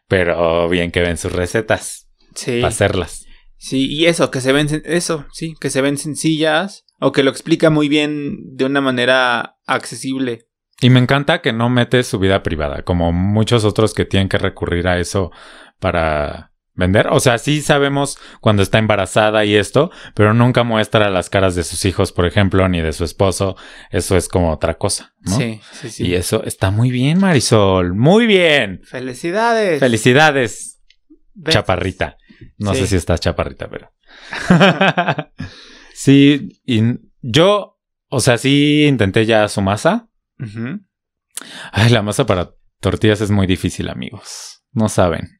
pero 0.08 0.68
bien 0.68 0.90
que 0.90 1.00
ven 1.00 1.16
sus 1.16 1.32
recetas 1.32 2.08
sí. 2.34 2.60
para 2.60 2.68
hacerlas. 2.68 3.24
Sí, 3.56 3.86
y 3.90 4.04
eso, 4.06 4.30
que 4.30 4.42
se 4.42 4.52
ven, 4.52 4.82
eso, 4.84 5.24
sí, 5.32 5.54
que 5.58 5.70
se 5.70 5.80
ven 5.80 5.96
sencillas 5.96 6.84
o 7.00 7.12
que 7.12 7.22
lo 7.22 7.30
explica 7.30 7.70
muy 7.70 7.88
bien 7.88 8.36
de 8.54 8.66
una 8.66 8.82
manera 8.82 9.56
accesible. 9.66 10.46
Y 10.82 10.90
me 10.90 11.00
encanta 11.00 11.40
que 11.40 11.54
no 11.54 11.70
mete 11.70 12.02
su 12.02 12.18
vida 12.18 12.42
privada, 12.42 12.82
como 12.82 13.10
muchos 13.12 13.64
otros 13.64 13.94
que 13.94 14.04
tienen 14.04 14.28
que 14.28 14.36
recurrir 14.36 14.86
a 14.88 14.98
eso 14.98 15.30
para 15.80 16.52
vender. 16.74 17.08
O 17.10 17.20
sea, 17.20 17.38
sí 17.38 17.62
sabemos 17.62 18.18
cuando 18.40 18.62
está 18.62 18.78
embarazada 18.78 19.44
y 19.44 19.54
esto, 19.56 19.90
pero 20.14 20.34
nunca 20.34 20.62
muestra 20.64 21.10
las 21.10 21.30
caras 21.30 21.54
de 21.54 21.64
sus 21.64 21.84
hijos, 21.84 22.12
por 22.12 22.26
ejemplo, 22.26 22.68
ni 22.68 22.80
de 22.80 22.92
su 22.92 23.04
esposo. 23.04 23.56
Eso 23.90 24.16
es 24.16 24.28
como 24.28 24.52
otra 24.52 24.74
cosa, 24.74 25.14
¿no? 25.20 25.36
Sí, 25.36 25.60
sí, 25.72 25.90
sí. 25.90 26.06
Y 26.06 26.14
eso 26.14 26.42
está 26.44 26.70
muy 26.70 26.90
bien, 26.90 27.18
Marisol. 27.20 27.94
Muy 27.94 28.26
bien. 28.26 28.80
Felicidades. 28.84 29.80
Felicidades, 29.80 30.80
chaparrita. 31.48 32.16
No 32.58 32.74
Sí. 32.74 32.80
sé 32.80 32.86
si 32.88 32.96
estás 32.96 33.20
chaparrita, 33.20 33.68
pero. 33.68 33.92
sí, 35.94 36.60
y 36.64 36.82
yo, 37.22 37.78
o 38.08 38.20
sea, 38.20 38.38
sí 38.38 38.84
intenté 38.86 39.26
ya 39.26 39.48
su 39.48 39.62
masa. 39.62 40.08
Ay, 41.72 41.90
la 41.90 42.02
masa 42.02 42.26
para 42.26 42.50
tortillas 42.80 43.20
es 43.20 43.30
muy 43.30 43.46
difícil, 43.46 43.88
amigos. 43.88 44.62
No 44.72 44.88
saben. 44.88 45.38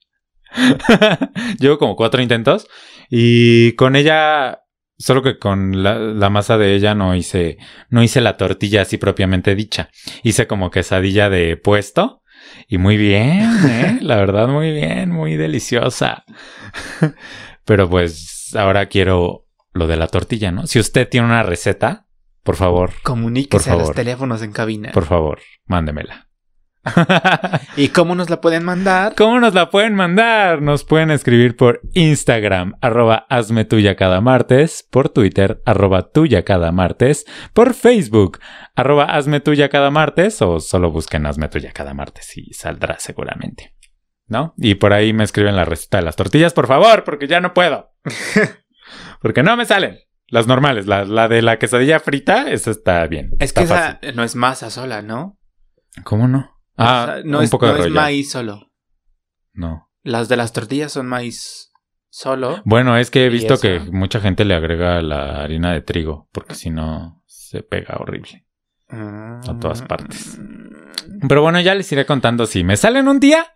Llevo 1.59 1.79
como 1.79 1.97
cuatro 1.97 2.23
intentos 2.23 2.69
y 3.11 3.73
con 3.73 3.97
ella, 3.97 4.63
solo 4.99 5.23
que 5.23 5.39
con 5.39 5.83
la, 5.83 5.99
la 5.99 6.31
masa 6.31 6.59
de 6.59 6.75
ella 6.75 6.95
no 6.95 7.15
hice, 7.15 7.59
no 7.91 8.03
hice 8.03 8.21
la 8.21 8.37
tortilla 8.37 8.83
así 8.83 8.97
propiamente 8.99 9.55
dicha. 9.55 9.91
Hice 10.23 10.47
como 10.47 10.71
quesadilla 10.71 11.29
de 11.31 11.57
puesto 11.57 12.23
y 12.69 12.79
muy 12.79 12.97
bien, 12.97 13.43
¿eh? 13.67 13.99
la 14.03 14.17
verdad 14.17 14.49
muy 14.49 14.73
bien, 14.73 15.11
muy 15.11 15.37
deliciosa. 15.37 16.25
Pero 17.65 17.89
pues 17.89 18.55
ahora 18.57 18.87
quiero 18.87 19.47
lo 19.73 19.87
de 19.87 19.97
la 19.97 20.07
tortilla, 20.09 20.53
¿no? 20.53 20.67
Si 20.67 20.79
usted 20.79 21.09
tiene 21.09 21.27
una 21.27 21.43
receta, 21.43 22.07
por 22.43 22.57
favor, 22.57 22.93
Comuníquese 23.03 23.71
Por 23.71 23.81
a 23.81 23.83
los 23.83 23.95
teléfonos 23.95 24.43
en 24.43 24.53
cabina. 24.53 24.93
por 24.93 25.05
favor, 25.05 25.41
mándemela. 25.67 26.29
¿Y 27.77 27.89
cómo 27.89 28.15
nos 28.15 28.31
la 28.31 28.41
pueden 28.41 28.65
mandar? 28.65 29.15
¿Cómo 29.17 29.41
nos 29.41 29.55
la 29.55 29.71
pueden 29.71 29.95
mandar? 29.95 30.63
Nos 30.63 30.85
pueden 30.85 31.11
escribir 31.11 31.57
por 31.57 31.81
Instagram, 31.95 32.75
arroba 32.81 33.27
hazme 33.29 33.65
tuya 33.65 33.97
cada 33.97 34.21
martes, 34.21 34.87
por 34.91 35.09
Twitter, 35.09 35.63
arroba 35.65 36.11
tuya 36.11 36.45
cada 36.45 36.73
martes, 36.73 37.25
por 37.53 37.75
Facebook, 37.75 38.39
arroba 38.75 39.05
hazme 39.05 39.41
tuya 39.41 39.69
cada 39.69 39.91
martes, 39.91 40.41
o 40.43 40.61
solo 40.61 40.91
busquen 40.91 41.27
hazme 41.27 41.49
tuya 41.49 41.73
cada 41.73 41.95
martes 41.95 42.37
y 42.37 42.53
saldrá 42.53 42.99
seguramente. 42.99 43.75
¿no? 44.27 44.55
Y 44.57 44.77
por 44.77 44.93
ahí 44.93 45.13
me 45.13 45.25
escriben 45.25 45.57
la 45.57 45.65
receta 45.65 45.99
de 45.99 46.05
las 46.05 46.17
tortillas, 46.17 46.53
por 46.53 46.67
favor, 46.67 47.05
porque 47.05 47.27
ya 47.27 47.41
no 47.41 47.55
puedo. 47.55 47.93
porque 49.21 49.43
no 49.43 49.57
me 49.57 49.67
salen. 49.67 49.99
Las 50.29 50.47
normales, 50.47 50.87
la, 50.87 51.05
la 51.05 51.29
de 51.29 51.43
la 51.43 51.59
quesadilla 51.59 52.01
frita, 52.01 52.51
esa 52.51 52.71
está 52.71 53.07
bien. 53.07 53.31
Es 53.39 53.51
está 53.51 53.61
que 53.61 53.65
esa 53.67 54.01
no 54.15 54.25
es 54.25 54.35
masa 54.35 54.71
sola, 54.71 55.03
¿no? 55.03 55.39
¿Cómo 56.03 56.27
no? 56.27 56.54
O 56.77 56.83
Ah, 56.83 57.05
sea, 57.15 57.23
no 57.25 57.39
un 57.39 57.45
es, 57.45 57.51
poco 57.51 57.67
no 57.67 57.77
es 57.77 57.91
maíz 57.91 58.31
solo. 58.31 58.71
No. 59.53 59.91
Las 60.03 60.29
de 60.29 60.37
las 60.37 60.53
tortillas 60.53 60.93
son 60.93 61.07
maíz 61.07 61.73
solo. 62.11 62.61
Bueno, 62.65 62.97
es 62.97 63.11
que 63.11 63.27
he 63.27 63.29
visto 63.29 63.55
eso. 63.55 63.63
que 63.63 63.79
mucha 63.81 64.21
gente 64.21 64.45
le 64.45 64.55
agrega 64.55 65.01
la 65.03 65.43
harina 65.43 65.73
de 65.73 65.81
trigo, 65.83 66.29
porque 66.33 66.55
si 66.55 66.71
no 66.71 67.23
se 67.27 67.63
pega 67.63 67.97
horrible. 67.99 68.45
A 68.89 69.57
todas 69.61 69.83
partes. 69.83 70.39
Pero 71.29 71.43
bueno, 71.43 71.61
ya 71.61 71.75
les 71.75 71.91
iré 71.91 72.07
contando 72.07 72.47
si 72.47 72.63
me 72.65 72.77
salen 72.77 73.09
un 73.09 73.19
día. 73.19 73.47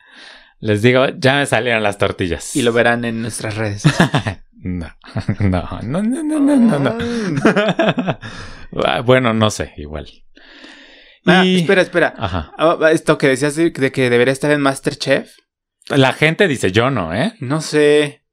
Les 0.60 0.82
digo, 0.82 1.06
ya 1.16 1.36
me 1.36 1.46
salieron 1.46 1.82
las 1.84 1.98
tortillas. 1.98 2.56
Y 2.56 2.62
lo 2.62 2.72
verán 2.72 3.04
en 3.04 3.22
nuestras 3.22 3.56
redes. 3.56 3.82
No, 4.60 4.88
no, 5.38 5.62
no, 5.82 6.02
no, 6.02 6.22
no, 6.24 6.40
no, 6.40 6.56
no, 6.56 6.78
no. 6.80 6.98
Ah, 8.84 9.00
bueno, 9.04 9.32
no 9.32 9.50
sé, 9.50 9.72
igual. 9.76 10.08
Ah, 11.28 11.44
Y- 11.44 11.60
espera, 11.60 11.82
espera. 11.82 12.14
Ajá. 12.16 12.52
Ah, 12.58 12.78
esto 12.92 13.18
que 13.18 13.28
decías 13.28 13.54
de 13.56 13.72
que 13.72 14.10
debería 14.10 14.32
estar 14.32 14.50
en 14.50 14.60
Masterchef. 14.60 15.30
La 15.88 16.12
gente 16.12 16.48
dice 16.48 16.72
yo 16.72 16.90
no, 16.90 17.14
¿eh? 17.14 17.34
No 17.40 17.60
sé. 17.60 18.24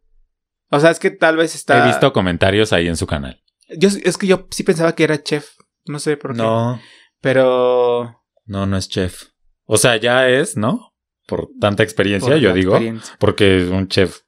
O 0.70 0.80
sea, 0.80 0.92
es 0.92 1.00
que 1.00 1.12
tal 1.12 1.38
vez 1.38 1.56
está. 1.56 1.84
He 1.84 1.88
visto 1.88 2.12
comentarios 2.12 2.74
ahí 2.74 2.88
en 2.88 2.98
su 2.98 3.08
canal. 3.08 3.42
Yo, 3.78 3.90
es 4.04 4.18
que 4.18 4.28
yo 4.28 4.48
sí 4.52 4.64
pensaba 4.64 4.94
que 4.96 5.04
era 5.04 5.22
chef. 5.24 5.50
No 5.86 6.00
sé 6.00 6.18
por 6.18 6.32
qué. 6.34 6.38
No, 6.38 6.82
Pero. 7.22 8.22
no, 8.46 8.66
no 8.66 8.78
es 8.78 8.90
chef. 8.90 9.24
O 9.66 9.78
sea, 9.78 9.98
ya 9.98 10.28
es, 10.30 10.58
¿no? 10.58 10.94
Por 11.28 11.50
tanta 11.60 11.84
experiencia, 11.84 12.34
por 12.34 12.40
yo 12.40 12.54
digo. 12.54 12.74
experiencia. 12.74 13.16
Porque 13.20 13.68
un 13.72 13.88
chef 13.88 14.20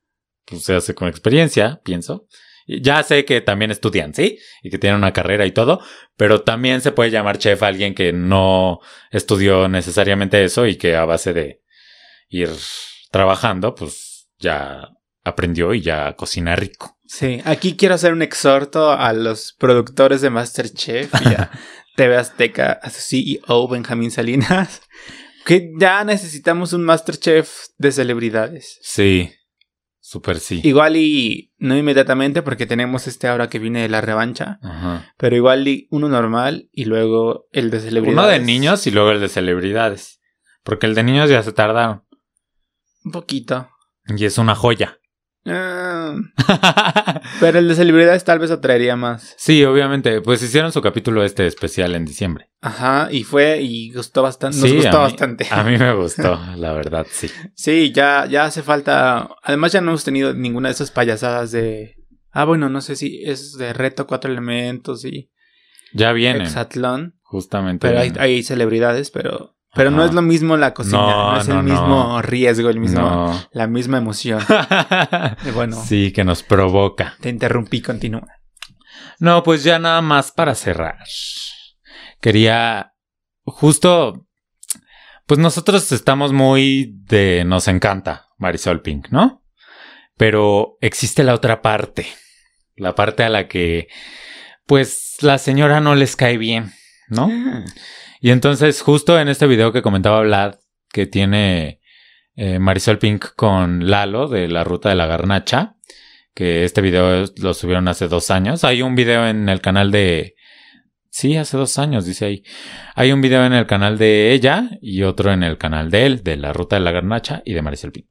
pues, 0.45 0.63
se 0.63 0.75
hace 0.75 0.95
con 0.95 1.07
experiencia, 1.07 1.79
pienso. 1.83 2.27
Ya 2.67 3.01
sé 3.03 3.23
que 3.23 3.39
también 3.39 3.71
estudian, 3.71 4.13
¿sí? 4.13 4.39
Y 4.61 4.69
que 4.69 4.77
tienen 4.77 4.97
una 4.97 5.13
carrera 5.13 5.45
y 5.45 5.51
todo, 5.51 5.81
pero 6.17 6.41
también 6.41 6.81
se 6.81 6.91
puede 6.91 7.11
llamar 7.11 7.37
chef 7.37 7.63
a 7.63 7.67
alguien 7.67 7.95
que 7.95 8.11
no 8.11 8.79
estudió 9.09 9.69
necesariamente 9.69 10.43
eso 10.43 10.67
y 10.67 10.75
que 10.75 10.95
a 10.95 11.05
base 11.05 11.33
de 11.33 11.61
ir 12.29 12.49
trabajando, 13.09 13.73
pues 13.73 14.27
ya 14.37 14.89
aprendió 15.23 15.73
y 15.73 15.81
ya 15.81 16.13
cocina 16.15 16.55
rico. 16.55 16.97
Sí, 17.05 17.41
aquí 17.45 17.77
quiero 17.77 17.95
hacer 17.95 18.11
un 18.11 18.21
exhorto 18.21 18.91
a 18.91 19.13
los 19.13 19.53
productores 19.57 20.21
de 20.21 20.29
Masterchef 20.29 21.13
y 21.21 21.27
a 21.29 21.51
TV 21.95 22.17
Azteca, 22.17 22.79
a 22.81 22.89
su 22.89 22.99
CEO 23.01 23.67
Benjamín 23.69 24.11
Salinas, 24.11 24.81
que 25.45 25.71
ya 25.79 26.03
necesitamos 26.03 26.73
un 26.73 26.83
Masterchef 26.83 27.67
de 27.77 27.91
celebridades. 27.93 28.77
Sí, 28.81 29.31
súper 30.07 30.39
sí. 30.39 30.61
Igual 30.63 30.95
y 30.95 31.51
no 31.57 31.75
inmediatamente 31.77 32.41
porque 32.41 32.65
tenemos 32.65 33.07
este 33.07 33.27
ahora 33.27 33.49
que 33.49 33.59
viene 33.59 33.81
de 33.81 33.89
la 33.89 33.99
revancha, 33.99 34.57
Ajá. 34.63 35.13
pero 35.17 35.35
igual 35.35 35.67
y 35.67 35.85
uno 35.91 36.07
normal 36.07 36.69
y 36.71 36.85
luego 36.85 37.47
el 37.51 37.69
de 37.71 37.81
celebridades. 37.81 38.17
Uno 38.17 38.27
de 38.27 38.39
niños 38.39 38.87
y 38.87 38.91
luego 38.91 39.11
el 39.11 39.19
de 39.19 39.27
celebridades. 39.27 40.21
Porque 40.63 40.85
el 40.85 40.95
de 40.95 41.03
niños 41.03 41.29
ya 41.29 41.43
se 41.43 41.51
tardaron. 41.51 42.05
Un 43.03 43.11
poquito. 43.11 43.69
Y 44.15 44.23
es 44.23 44.37
una 44.37 44.55
joya. 44.55 44.97
Ah, 45.49 46.15
pero 47.39 47.59
el 47.59 47.67
de 47.67 47.75
celebridades 47.75 48.23
tal 48.23 48.39
vez 48.39 48.51
atraería 48.51 48.95
más. 48.95 49.33
sí, 49.37 49.63
obviamente. 49.63 50.21
Pues 50.21 50.41
hicieron 50.43 50.71
su 50.71 50.81
capítulo 50.81 51.23
este 51.23 51.47
especial 51.47 51.95
en 51.95 52.05
diciembre. 52.05 52.49
Ajá, 52.61 53.09
y 53.11 53.23
fue 53.23 53.61
y 53.61 53.91
gustó 53.93 54.23
bastante. 54.23 54.57
Nos 54.59 54.69
Sí, 54.69 54.75
gustó 54.75 54.97
a 54.97 55.05
mí- 55.05 55.11
bastante. 55.11 55.47
A 55.51 55.63
mí 55.63 55.77
me 55.77 55.93
gustó, 55.95 56.39
la 56.55 56.73
verdad, 56.73 57.05
sí. 57.09 57.29
Sí, 57.55 57.91
ya, 57.93 58.25
ya 58.25 58.45
hace 58.45 58.63
falta. 58.63 59.29
Además, 59.43 59.71
ya 59.71 59.81
no 59.81 59.91
hemos 59.91 60.03
tenido 60.03 60.33
ninguna 60.33 60.69
de 60.69 60.73
esas 60.73 60.91
payasadas 60.91 61.51
de. 61.51 61.95
Ah, 62.31 62.45
bueno, 62.45 62.69
no 62.69 62.81
sé 62.81 62.95
si 62.95 63.23
es 63.25 63.53
de 63.57 63.73
reto 63.73 64.05
cuatro 64.07 64.31
elementos 64.31 65.05
y 65.05 65.31
Ya 65.93 66.11
vienen, 66.13 66.43
hexatlón. 66.43 67.15
justamente. 67.23 67.87
Pero 67.87 67.99
hay, 67.99 68.13
hay 68.19 68.43
celebridades, 68.43 69.11
pero. 69.11 69.55
Pero 69.73 69.91
no 69.91 70.03
es 70.03 70.13
lo 70.13 70.21
mismo 70.21 70.57
la 70.57 70.73
cocina, 70.73 70.97
no, 70.97 71.31
No, 71.33 71.39
es 71.39 71.47
no, 71.47 71.59
el 71.59 71.63
mismo 71.63 71.87
no. 71.87 72.21
riesgo, 72.21 72.69
el 72.69 72.79
mismo, 72.79 73.47
la 73.51 73.67
misma 73.67 73.97
emoción. 73.97 74.41
Bueno, 75.53 75.81
Sí, 75.83 76.11
que 76.11 76.23
nos 76.23 76.41
provoca. 76.43 77.15
te 77.21 77.29
interrumpí, 77.29 77.81
continúa. 77.81 78.27
No, 79.19 79.43
pues 79.43 79.63
ya 79.63 79.77
nada 79.79 80.01
más 80.01 80.31
para 80.31 80.55
cerrar. 80.55 80.97
Quería 82.21 82.93
justo, 83.43 84.25
pues 85.25 85.39
nosotros 85.39 85.91
estamos 85.91 86.33
muy 86.33 86.95
de 87.05 87.43
nos 87.45 87.67
encanta 87.67 88.27
Marisol 88.37 88.81
Pink, 88.81 89.09
¿no? 89.09 89.43
Pero 90.17 90.77
existe 90.81 91.23
la 91.23 91.33
otra 91.35 91.61
parte, 91.61 92.07
la 92.75 92.95
parte 92.95 93.23
a 93.23 93.29
la 93.29 93.47
que, 93.47 93.87
pues 94.65 95.17
la 95.21 95.37
señora 95.37 95.79
no 95.79 95.93
les 95.95 96.15
cae 96.15 96.37
bien, 96.37 96.73
¿no? 97.09 97.29
Y 98.27 98.31
entonces 98.31 98.81
justo 98.81 99.17
en 99.17 99.29
este 99.29 99.47
video 99.47 99.71
que 99.71 99.81
comentaba 99.81 100.19
Vlad, 100.19 100.55
que 100.91 101.05
tiene 101.05 101.79
eh, 102.35 102.59
Marisol 102.59 102.99
Pink 102.99 103.27
con 103.37 103.89
Lalo 103.89 104.27
de 104.27 104.49
la 104.49 104.65
ruta 104.65 104.89
de 104.89 104.95
la 104.95 105.05
garnacha, 105.05 105.77
que 106.35 106.65
este 106.65 106.81
video 106.81 107.23
lo 107.37 107.53
subieron 107.53 107.87
hace 107.87 108.09
dos 108.09 108.29
años. 108.29 108.65
Hay 108.65 108.81
un 108.81 108.95
video 108.95 109.25
en 109.25 109.47
el 109.47 109.61
canal 109.61 109.91
de... 109.91 110.35
Sí, 111.09 111.37
hace 111.37 111.55
dos 111.55 111.79
años, 111.79 112.05
dice 112.05 112.25
ahí. 112.25 112.43
Hay 112.95 113.13
un 113.13 113.21
video 113.21 113.45
en 113.45 113.53
el 113.53 113.65
canal 113.65 113.97
de 113.97 114.33
ella 114.33 114.71
y 114.81 115.03
otro 115.03 115.31
en 115.31 115.41
el 115.41 115.57
canal 115.57 115.89
de 115.89 116.05
él, 116.05 116.21
de 116.21 116.35
la 116.35 116.51
ruta 116.51 116.75
de 116.75 116.81
la 116.81 116.91
garnacha 116.91 117.41
y 117.45 117.53
de 117.53 117.61
Marisol 117.61 117.93
Pink. 117.93 118.07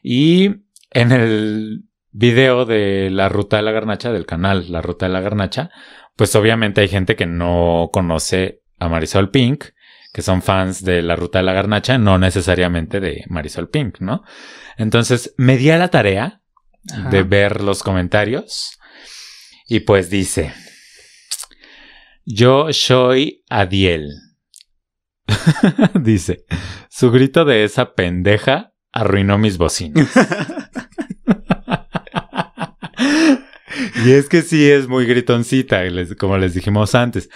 Y 0.00 0.48
en 0.92 1.10
el 1.10 1.86
video 2.12 2.66
de 2.66 3.10
la 3.10 3.28
ruta 3.28 3.56
de 3.56 3.64
la 3.64 3.72
garnacha, 3.72 4.12
del 4.12 4.26
canal 4.26 4.70
La 4.70 4.80
Ruta 4.80 5.06
de 5.06 5.12
la 5.12 5.22
Garnacha, 5.22 5.70
pues 6.14 6.36
obviamente 6.36 6.82
hay 6.82 6.88
gente 6.88 7.16
que 7.16 7.26
no 7.26 7.90
conoce 7.92 8.62
a 8.78 8.88
Marisol 8.88 9.30
Pink, 9.30 9.64
que 10.12 10.22
son 10.22 10.42
fans 10.42 10.84
de 10.84 11.02
la 11.02 11.16
ruta 11.16 11.38
de 11.38 11.44
la 11.44 11.52
garnacha, 11.52 11.98
no 11.98 12.18
necesariamente 12.18 13.00
de 13.00 13.24
Marisol 13.28 13.68
Pink, 13.68 14.00
¿no? 14.00 14.22
Entonces 14.76 15.34
me 15.36 15.56
di 15.56 15.70
a 15.70 15.78
la 15.78 15.88
tarea 15.88 16.40
Ajá. 16.90 17.10
de 17.10 17.22
ver 17.22 17.62
los 17.62 17.82
comentarios 17.82 18.78
y 19.68 19.80
pues 19.80 20.10
dice, 20.10 20.54
yo 22.24 22.72
soy 22.72 23.44
Adiel. 23.50 24.10
dice, 26.00 26.44
su 26.88 27.10
grito 27.10 27.44
de 27.44 27.64
esa 27.64 27.94
pendeja 27.94 28.72
arruinó 28.92 29.38
mis 29.38 29.58
bocinas. 29.58 30.08
y 34.04 34.12
es 34.12 34.28
que 34.28 34.42
sí 34.42 34.70
es 34.70 34.88
muy 34.88 35.06
gritoncita, 35.06 35.82
como 36.18 36.38
les 36.38 36.54
dijimos 36.54 36.94
antes. 36.94 37.28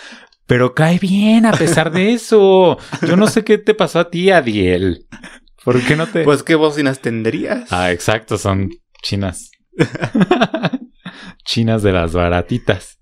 Pero 0.50 0.74
cae 0.74 0.98
bien 0.98 1.46
a 1.46 1.52
pesar 1.52 1.92
de 1.92 2.12
eso. 2.12 2.76
Yo 3.06 3.16
no 3.16 3.28
sé 3.28 3.44
qué 3.44 3.56
te 3.56 3.72
pasó 3.72 4.00
a 4.00 4.10
ti, 4.10 4.30
Adiel. 4.32 5.06
¿Por 5.64 5.80
qué 5.80 5.94
no 5.94 6.08
te...? 6.08 6.24
Pues, 6.24 6.42
¿qué 6.42 6.56
bocinas 6.56 7.00
tendrías? 7.00 7.70
Ah, 7.72 7.92
exacto, 7.92 8.36
son 8.36 8.70
chinas. 9.00 9.52
chinas 11.44 11.82
de 11.84 11.92
las 11.92 12.12
baratitas. 12.14 12.98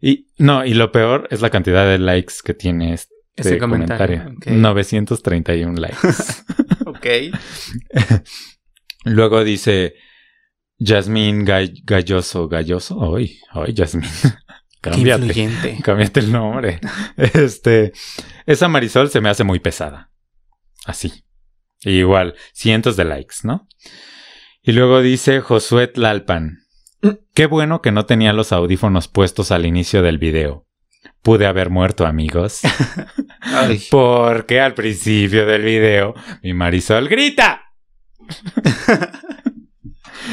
Y 0.00 0.26
no, 0.38 0.64
y 0.64 0.74
lo 0.74 0.90
peor 0.92 1.28
es 1.30 1.40
la 1.42 1.50
cantidad 1.50 1.86
de 1.86 1.98
likes 1.98 2.34
que 2.44 2.54
tiene 2.54 2.94
este 2.94 3.14
Ese 3.36 3.58
comentario. 3.58 4.18
comentario, 4.24 4.54
ok. 4.56 4.58
931 4.58 5.74
likes. 5.80 6.08
ok. 6.86 7.06
Luego 9.04 9.44
dice 9.44 9.94
Gall- 10.80 11.82
Galloso, 11.84 12.48
Galloso. 12.48 13.14
Ay, 13.16 13.38
ay, 13.52 13.72
Yasmín. 13.74 14.08
Cámbiate. 14.80 15.78
Cámbiate 15.82 16.20
el 16.20 16.32
nombre. 16.32 16.80
Este, 17.16 17.92
esa 18.46 18.68
Marisol 18.68 19.10
se 19.10 19.20
me 19.20 19.28
hace 19.28 19.44
muy 19.44 19.58
pesada. 19.58 20.10
Así. 20.84 21.24
Y 21.80 21.98
igual, 21.98 22.34
cientos 22.52 22.96
de 22.96 23.04
likes, 23.04 23.36
¿no? 23.44 23.68
Y 24.62 24.72
luego 24.72 25.00
dice 25.00 25.40
Josué 25.40 25.86
Tlalpan. 25.86 26.58
Qué 27.34 27.46
bueno 27.46 27.80
que 27.80 27.92
no 27.92 28.06
tenía 28.06 28.32
los 28.32 28.52
audífonos 28.52 29.06
puestos 29.08 29.52
al 29.52 29.66
inicio 29.66 30.02
del 30.02 30.18
video. 30.18 30.66
Pude 31.22 31.46
haber 31.46 31.70
muerto, 31.70 32.06
amigos. 32.06 32.60
Porque 33.90 34.60
al 34.60 34.74
principio 34.74 35.46
del 35.46 35.62
video 35.62 36.14
mi 36.42 36.54
Marisol 36.54 37.08
grita. 37.08 37.62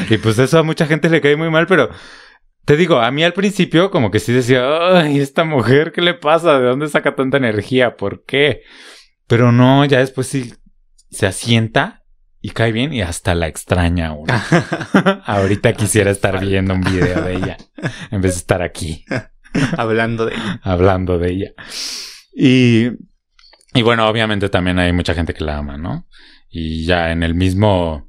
y 0.10 0.18
pues 0.18 0.39
eso 0.39 0.60
a 0.60 0.64
mucha 0.64 0.88
gente 0.88 1.10
le 1.10 1.22
cae 1.22 1.36
muy 1.36 1.50
mal, 1.50 1.68
pero 1.68 1.89
te 2.66 2.76
digo, 2.76 2.99
a 2.99 3.11
mí 3.11 3.24
al 3.24 3.34
principio 3.34 3.91
como 3.91 4.11
que 4.11 4.20
sí 4.20 4.34
decía, 4.34 4.99
ay, 4.99 5.20
esta 5.20 5.43
mujer, 5.43 5.91
¿qué 5.91 6.01
le 6.01 6.16
pasa? 6.16 6.59
¿De 6.59 6.68
dónde 6.68 6.88
saca 6.88 7.16
tanta 7.16 7.38
energía? 7.38 7.95
¿Por 7.95 8.24
qué? 8.26 8.61
Pero 9.28 9.51
no, 9.51 9.86
ya 9.86 9.99
después 9.99 10.28
sí 10.28 10.53
se 11.09 11.28
asienta 11.28 12.03
y 12.41 12.49
cae 12.49 12.72
bien 12.72 12.93
y 12.93 13.01
hasta 13.01 13.34
la 13.36 13.47
extraña 13.47 14.13
uno. 14.13 14.34
Ahorita 15.26 15.74
quisiera 15.74 16.11
estar 16.11 16.39
viendo 16.45 16.74
un 16.74 16.82
video 16.82 17.22
de 17.22 17.36
ella 17.36 17.57
en 18.11 18.22
vez 18.22 18.34
de 18.34 18.38
estar 18.39 18.61
aquí 18.61 19.05
Hablando 19.78 20.26
de. 20.26 20.34
hablando 20.61 21.18
de 21.18 21.32
ella. 21.32 21.51
Y, 22.36 22.89
y 23.74 23.82
bueno, 23.84 24.07
obviamente 24.07 24.49
también 24.49 24.80
hay 24.80 24.91
mucha 24.91 25.13
gente 25.13 25.34
que 25.34 25.43
la 25.43 25.57
ama, 25.57 25.78
¿no? 25.78 26.07
Y 26.49 26.86
ya 26.86 27.11
en 27.11 27.24
el 27.24 27.36
mismo, 27.36 28.07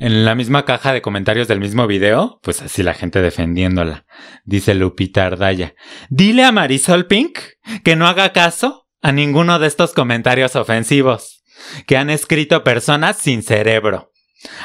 en 0.00 0.24
la 0.24 0.34
misma 0.34 0.64
caja 0.64 0.94
de 0.94 1.02
comentarios 1.02 1.46
del 1.46 1.60
mismo 1.60 1.86
video, 1.86 2.40
pues 2.42 2.62
así 2.62 2.82
la 2.82 2.94
gente 2.94 3.20
defendiéndola. 3.20 4.06
Dice 4.44 4.74
Lupita 4.74 5.26
Ardaya. 5.26 5.74
Dile 6.08 6.44
a 6.44 6.52
Marisol 6.52 7.06
Pink 7.06 7.38
que 7.84 7.96
no 7.96 8.08
haga 8.08 8.32
caso 8.32 8.88
a 9.02 9.12
ninguno 9.12 9.58
de 9.58 9.66
estos 9.66 9.92
comentarios 9.92 10.56
ofensivos 10.56 11.44
que 11.86 11.98
han 11.98 12.08
escrito 12.08 12.64
personas 12.64 13.18
sin 13.18 13.42
cerebro. 13.42 14.10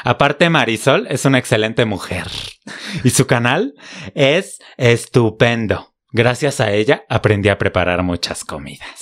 Aparte, 0.04 0.48
Marisol 0.48 1.06
es 1.10 1.26
una 1.26 1.38
excelente 1.38 1.84
mujer 1.84 2.28
y 3.04 3.10
su 3.10 3.26
canal 3.26 3.74
es 4.14 4.58
estupendo. 4.78 5.94
Gracias 6.12 6.60
a 6.60 6.72
ella 6.72 7.04
aprendí 7.10 7.50
a 7.50 7.58
preparar 7.58 8.02
muchas 8.02 8.42
comidas. 8.42 9.00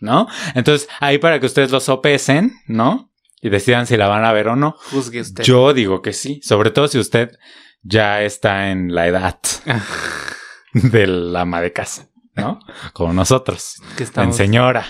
¿No? 0.00 0.26
Entonces, 0.56 0.88
ahí 0.98 1.18
para 1.18 1.38
que 1.38 1.46
ustedes 1.46 1.70
lo 1.70 1.78
sopesen, 1.78 2.52
¿no? 2.66 3.11
Y 3.42 3.50
decidan 3.50 3.86
si 3.86 3.96
la 3.98 4.06
van 4.08 4.24
a 4.24 4.32
ver 4.32 4.48
o 4.48 4.56
no. 4.56 4.76
Juzgue 4.92 5.20
usted. 5.20 5.42
Yo 5.44 5.74
digo 5.74 6.00
que 6.00 6.12
sí, 6.14 6.40
sobre 6.42 6.70
todo 6.70 6.86
si 6.88 6.98
usted 6.98 7.36
ya 7.82 8.22
está 8.22 8.70
en 8.70 8.94
la 8.94 9.06
edad 9.08 9.38
del 10.72 11.34
ama 11.36 11.60
de 11.60 11.72
casa, 11.72 12.08
¿no? 12.36 12.60
Como 12.92 13.12
nosotros. 13.12 13.74
que 13.96 14.04
En 14.04 14.08
estamos 14.08 14.36
señora. 14.36 14.86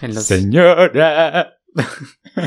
en 0.00 0.14
los- 0.14 0.24
Señora. 0.24 1.58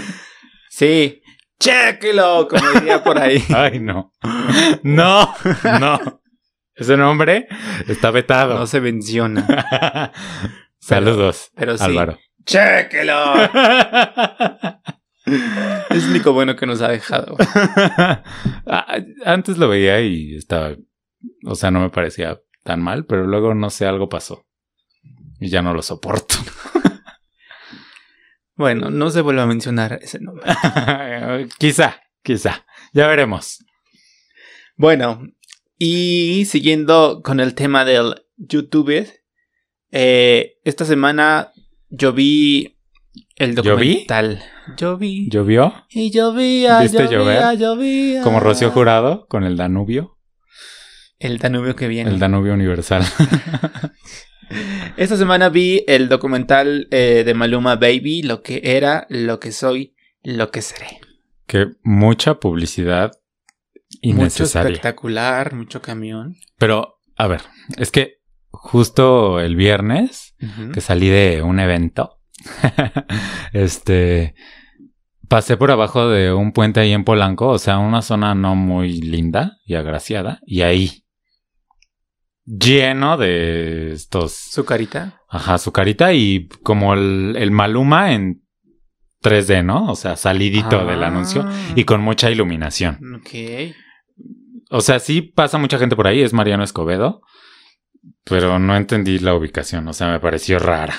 Sí. 0.69 1.21
Chéquelo, 1.59 2.47
como 2.47 2.69
diría 2.71 3.03
por 3.03 3.17
ahí. 3.19 3.43
Ay, 3.53 3.79
no. 3.81 4.13
No, 4.83 5.35
no. 5.79 6.21
Ese 6.73 6.95
nombre 6.95 7.47
está 7.87 8.11
vetado. 8.11 8.57
No 8.57 8.65
se 8.65 8.79
menciona. 8.79 10.13
Saludos, 10.79 11.51
pero 11.55 11.77
sí. 11.77 11.83
Álvaro. 11.83 12.17
¡Chéquelo! 12.45 13.33
Es 15.89 16.03
lo 16.03 16.11
único 16.11 16.33
bueno 16.33 16.55
que 16.55 16.65
nos 16.65 16.81
ha 16.81 16.89
dejado. 16.89 17.35
Ah, 18.71 18.97
Antes 19.25 19.57
lo 19.57 19.67
veía 19.67 19.99
y 20.01 20.35
estaba, 20.35 20.75
o 21.45 21.55
sea, 21.55 21.71
no 21.71 21.79
me 21.79 21.89
parecía 21.89 22.39
tan 22.63 22.81
mal, 22.81 23.05
pero 23.05 23.25
luego 23.25 23.55
no 23.55 23.69
sé, 23.69 23.87
algo 23.87 24.09
pasó. 24.09 24.45
Y 25.39 25.49
ya 25.49 25.61
no 25.61 25.73
lo 25.73 25.81
soporto. 25.81 26.35
Bueno, 28.55 28.89
no 28.89 29.09
se 29.09 29.21
vuelve 29.21 29.41
a 29.41 29.45
mencionar 29.45 29.99
ese 30.01 30.19
nombre. 30.19 30.43
quizá, 31.59 32.01
quizá. 32.21 32.65
Ya 32.91 33.07
veremos. 33.07 33.63
Bueno, 34.75 35.21
y 35.77 36.43
siguiendo 36.45 37.21
con 37.23 37.39
el 37.39 37.55
tema 37.55 37.85
del 37.85 38.25
YouTube, 38.35 39.07
eh, 39.91 40.57
esta 40.65 40.83
semana 40.83 41.53
yo 41.89 42.11
vi 42.11 42.77
el 43.37 43.55
documental. 43.55 44.39
Yo 44.39 44.43
vi. 44.43 44.58
¿Llovió? 44.77 45.73
Y 45.89 46.11
llovía, 46.11 46.79
¿Viste 46.81 47.07
llovía, 47.07 47.53
llover? 47.53 47.57
llovía. 47.57 48.21
Como 48.23 48.39
Rocío 48.39 48.71
Jurado 48.71 49.25
con 49.27 49.43
el 49.43 49.57
Danubio. 49.57 50.17
El 51.19 51.37
Danubio 51.37 51.75
que 51.75 51.87
viene. 51.87 52.09
El 52.09 52.19
Danubio 52.19 52.53
Universal. 52.53 53.03
Esta 54.97 55.15
semana 55.17 55.49
vi 55.49 55.83
el 55.87 56.09
documental 56.09 56.87
eh, 56.91 57.23
de 57.25 57.33
Maluma 57.33 57.75
Baby, 57.75 58.23
lo 58.23 58.41
que 58.41 58.61
era, 58.63 59.05
lo 59.09 59.39
que 59.39 59.51
soy, 59.51 59.95
lo 60.23 60.49
que 60.51 60.61
seré. 60.61 60.99
que 61.45 61.67
mucha 61.83 62.35
publicidad 62.39 63.11
Mucho 63.11 63.99
innecesaria. 64.01 64.69
espectacular, 64.71 65.53
mucho 65.53 65.81
camión. 65.81 66.35
Pero, 66.57 66.99
a 67.15 67.27
ver, 67.27 67.41
es 67.77 67.91
que 67.91 68.21
justo 68.49 69.39
el 69.39 69.55
viernes 69.55 70.35
que 70.73 70.81
salí 70.81 71.09
de 71.09 71.41
un 71.43 71.59
evento, 71.59 72.17
este, 73.53 74.33
pasé 75.29 75.55
por 75.57 75.71
abajo 75.71 76.09
de 76.09 76.33
un 76.33 76.51
puente 76.51 76.79
ahí 76.81 76.91
en 76.91 77.03
Polanco, 77.05 77.47
o 77.47 77.59
sea, 77.59 77.77
una 77.77 78.01
zona 78.01 78.35
no 78.35 78.55
muy 78.55 78.99
linda 79.01 79.57
y 79.65 79.75
agraciada, 79.75 80.39
y 80.45 80.61
ahí, 80.61 81.05
lleno 82.45 83.17
de 83.17 83.93
estos, 83.93 84.33
Su 84.33 84.65
carita. 84.65 85.21
ajá, 85.29 85.57
su 85.57 85.71
carita 85.71 86.13
y 86.13 86.47
como 86.63 86.93
el, 86.93 87.35
el 87.37 87.51
Maluma 87.51 88.13
en 88.13 88.43
3D, 89.23 89.63
¿no? 89.63 89.91
O 89.91 89.95
sea, 89.95 90.15
salidito 90.15 90.85
del 90.85 91.03
Ah. 91.03 91.07
anuncio 91.07 91.45
y 91.75 91.83
con 91.83 92.01
mucha 92.01 92.31
iluminación. 92.31 92.97
Ok. 93.17 93.75
O 94.71 94.81
sea, 94.81 94.99
sí 94.99 95.21
pasa 95.21 95.57
mucha 95.57 95.77
gente 95.77 95.95
por 95.95 96.07
ahí, 96.07 96.21
es 96.21 96.31
Mariano 96.33 96.63
Escobedo, 96.63 97.21
pero 98.23 98.59
no 98.59 98.75
entendí 98.75 99.19
la 99.19 99.35
ubicación, 99.35 99.87
o 99.87 99.93
sea, 99.93 100.07
me 100.11 100.19
pareció 100.19 100.57
rara, 100.59 100.95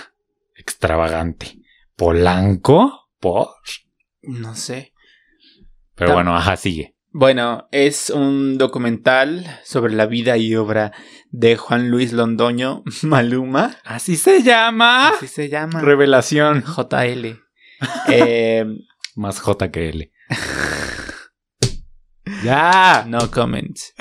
extravagante. 0.57 1.59
¿Polanco? 1.97 3.09
¿Por? 3.21 3.49
No 4.23 4.55
sé. 4.55 4.93
Pero 5.95 6.11
Ta- 6.11 6.15
bueno, 6.15 6.37
ajá, 6.37 6.57
sigue. 6.57 6.97
Bueno, 7.13 7.67
es 7.73 8.11
un 8.11 8.57
documental 8.57 9.45
sobre 9.65 9.95
la 9.95 10.07
vida 10.07 10.37
y 10.37 10.55
obra 10.55 10.93
de 11.31 11.57
Juan 11.57 11.91
Luis 11.91 12.13
Londoño 12.13 12.85
Maluma. 13.03 13.77
Así 13.85 14.17
se 14.17 14.43
llama. 14.43 15.09
Así 15.09 15.27
se 15.27 15.49
llama. 15.49 15.81
Revelación. 15.81 16.63
JL. 16.63 17.41
Eh, 18.09 18.67
Más 19.17 19.41
J 19.41 19.71
que 19.73 19.89
L. 19.89 20.13
ya. 22.45 23.05
no 23.09 23.31
comments. 23.31 23.95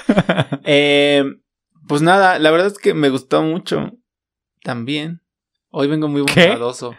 Eh, 0.66 1.24
pues 1.88 2.02
nada, 2.02 2.40
la 2.40 2.52
verdad 2.52 2.68
es 2.68 2.78
que 2.78 2.94
me 2.94 3.10
gustó 3.10 3.42
mucho. 3.42 3.92
También. 4.64 5.22
Hoy 5.72 5.88
vengo 5.88 6.08
muy 6.08 6.22
bondadoso. 6.22 6.96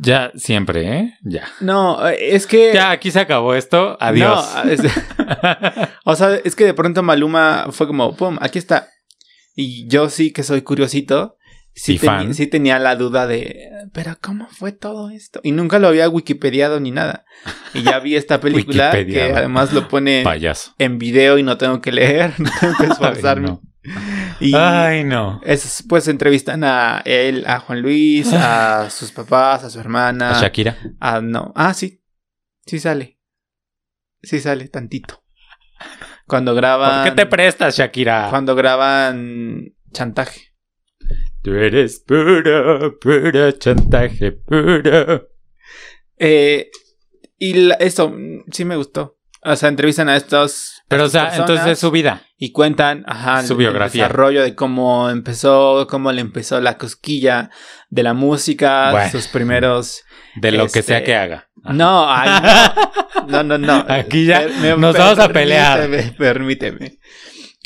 Ya, 0.00 0.32
siempre, 0.34 0.98
¿eh? 0.98 1.14
Ya. 1.22 1.44
No, 1.60 2.06
es 2.08 2.46
que. 2.46 2.72
Ya, 2.74 2.90
aquí 2.90 3.10
se 3.10 3.20
acabó 3.20 3.54
esto. 3.54 3.96
Adiós. 4.00 4.48
No, 4.64 4.70
es- 4.70 4.80
o 6.04 6.14
sea, 6.16 6.34
es 6.44 6.56
que 6.56 6.64
de 6.64 6.74
pronto 6.74 7.02
Maluma 7.02 7.66
fue 7.70 7.86
como, 7.86 8.14
pum, 8.16 8.38
aquí 8.40 8.58
está. 8.58 8.88
Y 9.54 9.86
yo 9.88 10.08
sí 10.08 10.32
que 10.32 10.42
soy 10.42 10.62
curiosito. 10.62 11.36
Sí, 11.74 11.94
Y 11.94 11.98
fan. 11.98 12.34
sí 12.34 12.48
tenía 12.48 12.80
la 12.80 12.96
duda 12.96 13.28
de, 13.28 13.68
pero 13.92 14.18
¿cómo 14.20 14.48
fue 14.50 14.72
todo 14.72 15.10
esto? 15.10 15.38
Y 15.44 15.52
nunca 15.52 15.78
lo 15.78 15.86
había 15.86 16.08
wikipediado 16.08 16.80
ni 16.80 16.90
nada. 16.90 17.24
Y 17.72 17.82
ya 17.82 18.00
vi 18.00 18.16
esta 18.16 18.40
película 18.40 18.90
que 18.90 19.32
además 19.36 19.72
lo 19.72 19.86
pone 19.86 20.22
Payaso. 20.24 20.74
en 20.80 20.98
video 20.98 21.38
y 21.38 21.44
no 21.44 21.56
tengo 21.56 21.80
que 21.80 21.92
leer, 21.92 22.34
no 22.40 22.50
tengo 22.60 22.74
que 22.78 22.84
esforzarme. 22.86 23.48
Ay, 23.48 23.52
no. 23.54 23.62
Y 24.40 24.54
Ay, 24.54 25.04
no. 25.04 25.40
es- 25.44 25.84
pues 25.88 26.06
entrevistan 26.08 26.62
a 26.64 27.02
él, 27.04 27.44
a 27.46 27.60
Juan 27.60 27.80
Luis, 27.82 28.32
a 28.32 28.88
sus 28.90 29.10
papás, 29.12 29.64
a 29.64 29.70
su 29.70 29.80
hermana. 29.80 30.30
¿A 30.38 30.42
Shakira? 30.42 30.76
Ah, 31.00 31.20
no. 31.22 31.52
Ah, 31.56 31.74
sí. 31.74 32.02
Sí 32.66 32.78
sale. 32.78 33.18
Sí 34.22 34.40
sale, 34.40 34.68
tantito. 34.68 35.22
Cuando 36.26 36.54
graban. 36.54 37.02
¿Por 37.04 37.10
qué 37.10 37.16
te 37.22 37.26
prestas, 37.26 37.76
Shakira? 37.76 38.26
Cuando 38.30 38.54
graban 38.54 39.74
chantaje. 39.92 40.52
Tú 41.42 41.54
eres 41.54 42.00
puro, 42.00 42.98
puro 42.98 43.50
chantaje, 43.52 44.32
puro. 44.32 45.28
Eh, 46.18 46.70
y 47.38 47.54
la- 47.54 47.74
eso, 47.76 48.14
sí 48.52 48.64
me 48.64 48.76
gustó. 48.76 49.17
O 49.42 49.56
sea, 49.56 49.68
entrevistan 49.68 50.08
a 50.08 50.16
estos. 50.16 50.82
Pero, 50.88 51.04
o 51.04 51.08
sea, 51.08 51.36
entonces 51.36 51.66
es 51.66 51.78
su 51.78 51.90
vida. 51.90 52.22
Y 52.38 52.52
cuentan, 52.52 53.04
ajá, 53.06 53.42
Su 53.44 53.56
biografía. 53.56 54.04
El 54.04 54.08
desarrollo 54.08 54.42
de 54.42 54.54
cómo 54.54 55.10
empezó, 55.10 55.86
cómo 55.90 56.12
le 56.12 56.20
empezó 56.20 56.60
la 56.60 56.78
cosquilla 56.78 57.50
de 57.90 58.02
la 58.02 58.14
música, 58.14 58.90
Bueno. 58.92 59.10
sus 59.10 59.28
primeros. 59.28 60.02
De 60.36 60.52
lo 60.52 60.66
que 60.68 60.78
Este, 60.80 60.82
sea 60.82 61.04
que 61.04 61.14
haga. 61.16 61.48
Ajá. 61.64 61.72
No, 61.74 62.06
ay, 62.08 62.30
no, 63.26 63.42
no, 63.42 63.58
no, 63.58 63.58
no. 63.58 63.84
Aquí 63.92 64.24
ya 64.26 64.46
me- 64.60 64.76
nos 64.76 64.96
vamos 64.96 65.18
a 65.18 65.28
pelear. 65.28 65.80
Permíteme, 65.80 66.12
permíteme. 66.16 66.98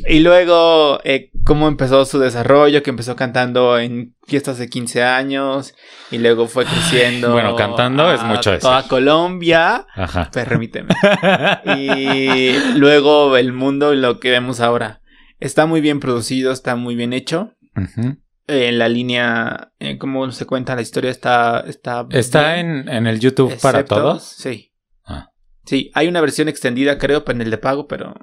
Y 0.09 0.21
luego, 0.21 1.01
eh, 1.05 1.31
cómo 1.45 1.69
empezó 1.69 2.05
su 2.05 2.19
desarrollo, 2.19 2.83
que 2.83 2.91
empezó 2.91 3.15
cantando 3.17 3.79
en 3.79 4.15
fiestas 4.27 4.59
de 4.59 4.69
15 4.69 5.03
años, 5.03 5.75
y 6.11 6.19
luego 6.19 6.47
fue 6.49 6.65
creciendo. 6.65 7.33
bueno, 7.33 7.55
cantando 7.57 8.13
es 8.13 8.23
mucho 8.23 8.51
a 8.51 8.53
decir. 8.55 8.69
Toda 8.69 8.89
Colombia, 8.89 9.87
Ajá. 9.95 10.31
permíteme. 10.33 10.95
Y 11.77 12.53
luego 12.79 13.37
el 13.37 13.53
mundo, 13.53 13.95
lo 13.95 14.19
que 14.21 14.31
vemos 14.31 14.61
ahora. 14.61 15.01
Está 15.41 15.67
muy 15.67 15.81
bien 15.81 16.01
producido, 16.01 16.53
está 16.53 16.77
muy 16.77 16.95
bien 16.95 17.13
hecho. 17.13 17.55
Ujú. 17.77 18.17
Eh, 18.49 18.69
En 18.69 18.79
la 18.79 18.89
línea, 18.89 19.73
eh, 19.79 19.99
cómo 19.99 20.31
se 20.33 20.47
cuenta 20.47 20.75
la 20.77 20.83
historia, 20.83 21.11
está. 21.11 21.61
Está, 21.67 22.07
¿Está 22.11 22.59
en, 22.59 22.89
en 22.89 23.07
el 23.07 23.21
YouTube 23.21 23.57
para 23.61 23.85
todos? 23.85 24.23
Sí. 24.25 24.73
Ah. 25.05 25.31
Sí, 25.65 25.91
hay 25.95 26.09
una 26.09 26.21
versión 26.21 26.49
extendida, 26.49 26.99
creo, 26.99 27.25
en 27.27 27.41
el 27.41 27.51
de 27.51 27.59
pago, 27.59 27.87
pero 27.87 28.15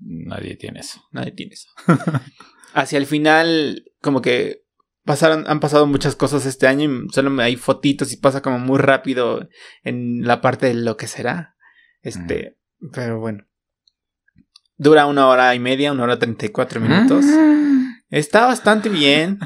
Nadie 0.00 0.56
tiene 0.56 0.80
eso. 0.80 1.02
nadie 1.12 1.32
tiene 1.32 1.54
eso. 1.54 1.68
Hacia 2.74 2.98
el 2.98 3.06
final, 3.06 3.84
como 4.00 4.20
que 4.20 4.64
pasaron, 5.04 5.44
han 5.46 5.60
pasado 5.60 5.86
muchas 5.86 6.14
cosas 6.16 6.44
este 6.44 6.66
año 6.66 6.90
y 6.90 7.08
solo 7.12 7.40
hay 7.40 7.56
fotitos 7.56 8.12
y 8.12 8.18
pasa 8.18 8.42
como 8.42 8.58
muy 8.58 8.78
rápido 8.78 9.48
en 9.82 10.26
la 10.26 10.40
parte 10.40 10.66
de 10.66 10.74
lo 10.74 10.96
que 10.96 11.06
será. 11.06 11.56
Este, 12.02 12.58
pero 12.92 13.18
bueno. 13.18 13.46
Dura 14.76 15.06
una 15.06 15.26
hora 15.28 15.54
y 15.54 15.58
media, 15.58 15.92
una 15.92 16.02
hora 16.02 16.18
treinta 16.18 16.44
y 16.44 16.50
cuatro 16.50 16.80
minutos. 16.80 17.24
Mm. 17.24 17.86
Está 18.10 18.46
bastante 18.46 18.90
bien. 18.90 19.38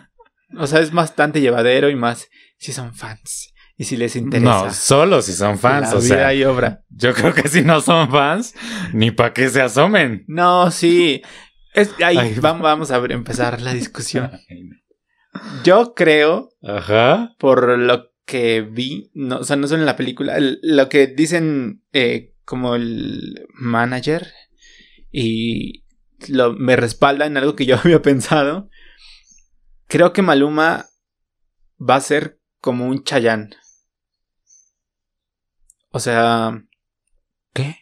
O 0.59 0.67
sea, 0.67 0.81
es 0.81 0.91
bastante 0.91 1.41
llevadero 1.41 1.89
y 1.89 1.95
más 1.95 2.29
si 2.59 2.73
son 2.73 2.95
fans. 2.95 3.55
Y 3.81 3.85
si 3.85 3.97
les 3.97 4.14
interesa. 4.14 4.64
No, 4.66 4.74
solo 4.74 5.22
si 5.22 5.33
son 5.33 5.59
fans, 5.59 5.93
la 5.93 5.99
o 5.99 6.03
vida 6.03 6.14
sea, 6.16 6.35
y 6.35 6.45
obra. 6.45 6.85
yo 6.91 7.14
creo 7.14 7.33
que 7.33 7.49
si 7.49 7.62
no 7.62 7.81
son 7.81 8.11
fans, 8.11 8.55
ni 8.93 9.11
para 9.11 9.33
que 9.33 9.49
se 9.49 9.62
asomen. 9.62 10.24
No, 10.28 10.70
sí. 10.70 11.22
Es, 11.72 11.95
ahí 12.05 12.18
Ay. 12.18 12.35
vam- 12.35 12.61
vamos 12.61 12.91
a 12.91 12.99
ver- 12.99 13.12
empezar 13.12 13.62
la 13.62 13.72
discusión. 13.72 14.31
Yo 15.64 15.95
creo, 15.95 16.51
Ajá. 16.62 17.35
por 17.39 17.78
lo 17.78 18.11
que 18.26 18.61
vi, 18.61 19.11
no, 19.14 19.39
o 19.39 19.45
sea, 19.45 19.57
no 19.57 19.66
solo 19.66 19.81
en 19.81 19.87
la 19.87 19.97
película, 19.97 20.37
el- 20.37 20.59
lo 20.62 20.89
que 20.91 21.07
dicen 21.07 21.83
eh, 21.95 22.35
como 22.45 22.74
el 22.74 23.47
manager 23.55 24.26
y 25.11 25.85
lo, 26.28 26.53
me 26.53 26.76
respalda 26.76 27.24
en 27.26 27.37
algo 27.39 27.57
que 27.57 27.64
yo 27.64 27.76
había 27.83 28.03
pensado. 28.03 28.68
Creo 29.87 30.12
que 30.12 30.20
Maluma 30.22 30.87
va 31.81 31.95
a 31.97 32.01
ser 32.01 32.41
como 32.61 32.87
un 32.87 33.05
Chayán. 33.05 33.55
O 35.91 36.01
sea, 36.01 36.62
¿Qué? 37.53 37.76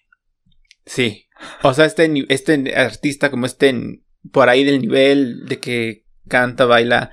Sí. 0.86 1.28
O 1.62 1.74
sea, 1.74 1.84
este, 1.84 2.11
este 2.28 2.74
artista 2.74 3.30
como 3.30 3.46
este 3.46 3.74
por 4.32 4.48
ahí 4.48 4.64
del 4.64 4.80
nivel 4.80 5.46
de 5.46 5.59
que 5.61 6.04
canta, 6.28 6.64
baila, 6.64 7.12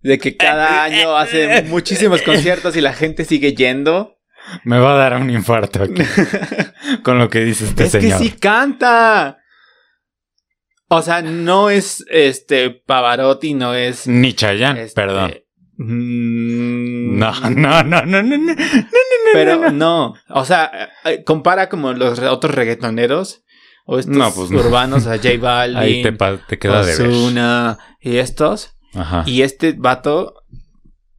de 0.00 0.18
que 0.18 0.36
cada 0.36 0.84
año 0.84 1.16
hace 1.16 1.62
muchísimos 1.64 2.22
conciertos 2.22 2.76
y 2.76 2.80
la 2.80 2.92
gente 2.92 3.24
sigue 3.24 3.54
yendo. 3.54 4.18
Me 4.64 4.78
va 4.78 4.94
a 4.94 4.96
dar 4.96 5.20
un 5.20 5.28
infarto 5.28 5.82
aquí 5.82 6.02
con 7.02 7.18
lo 7.18 7.28
que 7.28 7.40
dice 7.40 7.64
este 7.64 7.84
es 7.84 7.92
señor. 7.92 8.18
que 8.18 8.24
sí 8.24 8.30
canta. 8.32 9.38
O 10.88 11.02
sea, 11.02 11.20
no 11.20 11.68
es 11.68 12.04
este 12.08 12.70
Pavarotti, 12.70 13.54
no 13.54 13.74
es. 13.74 14.06
Ni 14.06 14.34
Chayanne, 14.34 14.82
este, 14.84 14.94
perdón. 14.94 15.34
Mm, 15.76 17.18
No, 17.18 17.32
no, 17.50 17.82
no, 17.84 18.02
no, 18.04 18.22
no, 18.22 18.38
no. 18.38 18.54
Pero 19.32 19.70
no, 19.72 20.14
o 20.28 20.44
sea, 20.44 20.90
eh, 21.04 21.22
compara 21.24 21.68
como 21.68 21.92
los 21.92 22.18
otros 22.20 22.54
reggaetoneros 22.54 23.42
o 23.84 23.98
estos 23.98 24.16
No, 24.16 24.32
pues 24.32 24.50
no. 24.50 24.60
urbanos, 24.60 25.06
a 25.06 25.16
J 25.16 25.30
Balvin, 25.40 25.76
Ahí 25.82 26.02
te, 26.02 26.12
te 26.48 26.58
queda 26.58 26.84
de 26.84 26.96
ver. 26.96 27.08
Ozuna 27.08 27.78
y 28.00 28.16
estos. 28.16 28.76
Ajá. 28.94 29.24
Y 29.26 29.42
este 29.42 29.72
vato, 29.76 30.34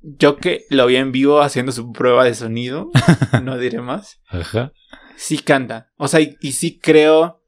yo 0.02 0.38
que 0.38 0.66
lo 0.70 0.86
vi 0.88 0.96
en 0.96 1.12
vivo 1.12 1.42
haciendo 1.42 1.72
su 1.72 1.92
prueba 1.92 2.24
de 2.24 2.34
sonido, 2.34 2.90
no 3.44 3.58
diré 3.58 3.82
más, 3.82 4.20
Ajá. 4.30 4.72
sí 5.16 5.38
canta. 5.40 5.90
O 5.98 6.08
sea, 6.08 6.20
y, 6.22 6.38
y 6.42 6.54
sí 6.54 6.80
creo. 6.80 7.42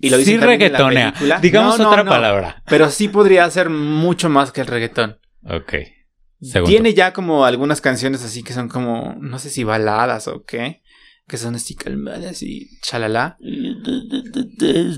Y 0.00 0.10
lo 0.10 0.18
sí 0.18 0.38
también 0.38 0.62
en 0.62 0.72
la 0.72 0.78
reggaetonea. 0.78 1.14
Digamos 1.42 1.76
No, 1.78 1.84
no, 1.84 1.90
otra 1.90 2.04
no, 2.04 2.10
palabra. 2.10 2.62
Pero 2.66 2.88
sí 2.90 3.08
podría 3.08 3.44
hacer 3.44 3.68
mucho 3.68 4.28
más 4.28 4.52
que 4.52 4.60
el 4.60 4.68
reggaetón. 4.68 5.18
Ok. 5.44 5.74
Tiene 6.66 6.94
ya 6.94 7.12
como 7.12 7.44
algunas 7.44 7.80
canciones 7.80 8.24
así 8.24 8.42
que 8.42 8.52
son 8.52 8.68
como, 8.68 9.16
no 9.20 9.38
sé 9.38 9.50
si 9.50 9.64
baladas 9.64 10.28
o 10.28 10.44
qué, 10.44 10.82
que 11.26 11.36
son 11.36 11.54
así 11.56 11.74
calmadas 11.74 12.42
y 12.42 12.68
chalala. 12.80 13.36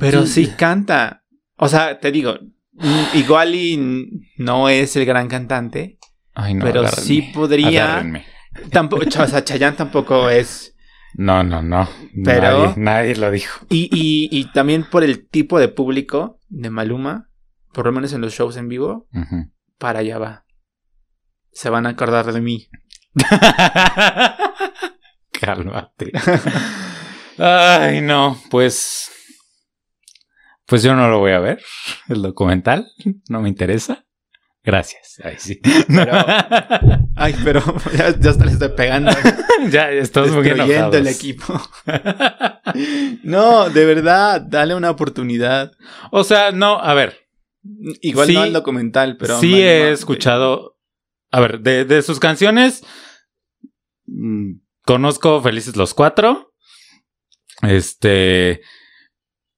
Pero 0.00 0.26
sí 0.26 0.48
canta. 0.56 1.24
O 1.56 1.68
sea, 1.68 1.98
te 2.00 2.10
digo, 2.12 2.34
mm, 2.72 3.04
igual 3.18 3.54
y 3.54 4.08
no 4.38 4.68
es 4.68 4.96
el 4.96 5.04
gran 5.04 5.28
cantante, 5.28 5.98
Ay, 6.34 6.54
no, 6.54 6.64
pero 6.64 6.80
agárrenme. 6.80 7.04
sí 7.06 7.22
podría. 7.34 7.68
Agárrenme. 7.92 8.24
Tampoco, 8.70 9.04
o 9.06 9.26
sea, 9.26 9.44
Chayanne 9.44 9.76
tampoco 9.76 10.28
es. 10.28 10.74
No, 11.14 11.42
no, 11.42 11.62
no. 11.62 11.88
Pero- 12.24 12.68
Nadie, 12.68 12.74
nadie 12.76 13.16
lo 13.16 13.30
dijo. 13.30 13.66
Y, 13.68 13.88
y, 13.92 14.28
y 14.30 14.44
también 14.52 14.84
por 14.88 15.02
el 15.04 15.26
tipo 15.28 15.58
de 15.58 15.68
público 15.68 16.38
de 16.48 16.70
Maluma, 16.70 17.28
por 17.72 17.86
lo 17.86 17.92
menos 17.92 18.12
en 18.12 18.20
los 18.20 18.32
shows 18.32 18.56
en 18.56 18.68
vivo, 18.68 19.08
para 19.78 20.00
allá 20.00 20.18
va. 20.18 20.44
Se 21.52 21.70
van 21.70 21.86
a 21.86 21.90
acordar 21.90 22.32
de 22.32 22.40
mí. 22.40 22.68
Cálmate. 25.40 26.12
Ay, 27.38 28.00
no, 28.02 28.38
pues. 28.50 29.10
Pues 30.66 30.82
yo 30.82 30.94
no 30.94 31.08
lo 31.08 31.18
voy 31.18 31.32
a 31.32 31.40
ver. 31.40 31.60
El 32.08 32.22
documental. 32.22 32.86
No 33.28 33.40
me 33.40 33.48
interesa. 33.48 34.04
Gracias. 34.62 35.16
Ay, 35.24 35.36
sí. 35.38 35.60
Pero- 35.88 36.12
Ay, 37.16 37.34
pero 37.42 37.62
ya, 37.96 38.14
ya 38.18 38.30
hasta 38.30 38.44
le 38.44 38.52
estoy 38.52 38.68
pegando. 38.76 39.10
ya 39.70 39.86
muy 39.86 39.94
destruyendo 39.96 40.52
enojados. 40.64 40.94
el 40.96 41.06
equipo. 41.08 41.60
No, 43.22 43.70
de 43.70 43.84
verdad, 43.86 44.40
dale 44.42 44.74
una 44.74 44.90
oportunidad. 44.90 45.72
o 46.12 46.24
sea, 46.24 46.50
no, 46.52 46.78
a 46.78 46.92
ver. 46.94 47.16
Igual 48.02 48.26
Sí, 48.28 48.34
no 48.34 48.42
al 48.42 48.52
documental, 48.52 49.16
pero. 49.18 49.38
sí 49.40 49.60
he 49.60 49.90
escuchado. 49.92 50.76
A 51.30 51.40
ver, 51.40 51.60
de, 51.60 51.84
de 51.84 52.02
sus 52.02 52.18
canciones. 52.20 52.82
mm, 54.06 54.52
Conozco 54.84 55.40
Felices 55.42 55.76
los 55.76 55.94
Cuatro. 55.94 56.52
Este. 57.62 58.60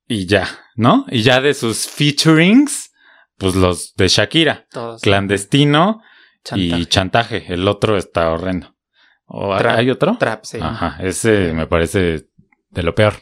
Y 0.09 0.27
ya, 0.27 0.49
¿no? 0.75 1.07
Y 1.09 1.23
ya 1.23 1.41
de 1.41 1.55
sus 1.55 1.87
featurings. 1.89 2.93
Pues 3.39 3.55
los 3.55 3.95
de 3.95 4.09
Shakira. 4.09 4.67
Todos. 4.71 5.01
Clandestino 5.03 6.03
Chantaje. 6.45 6.81
y 6.83 6.87
chantaje. 6.87 7.45
El 7.49 7.67
otro 7.69 7.97
está 7.97 8.31
horrendo. 8.31 8.77
¿O 9.27 9.57
Trap. 9.57 9.79
¿Hay 9.79 9.91
otro? 9.91 10.17
Trap, 10.19 10.45
sí. 10.45 10.59
Ajá, 10.61 10.99
ese 11.01 11.53
me 11.55 11.67
parece 11.67 12.29
de 12.71 12.83
lo 12.83 12.95
peor. 12.95 13.15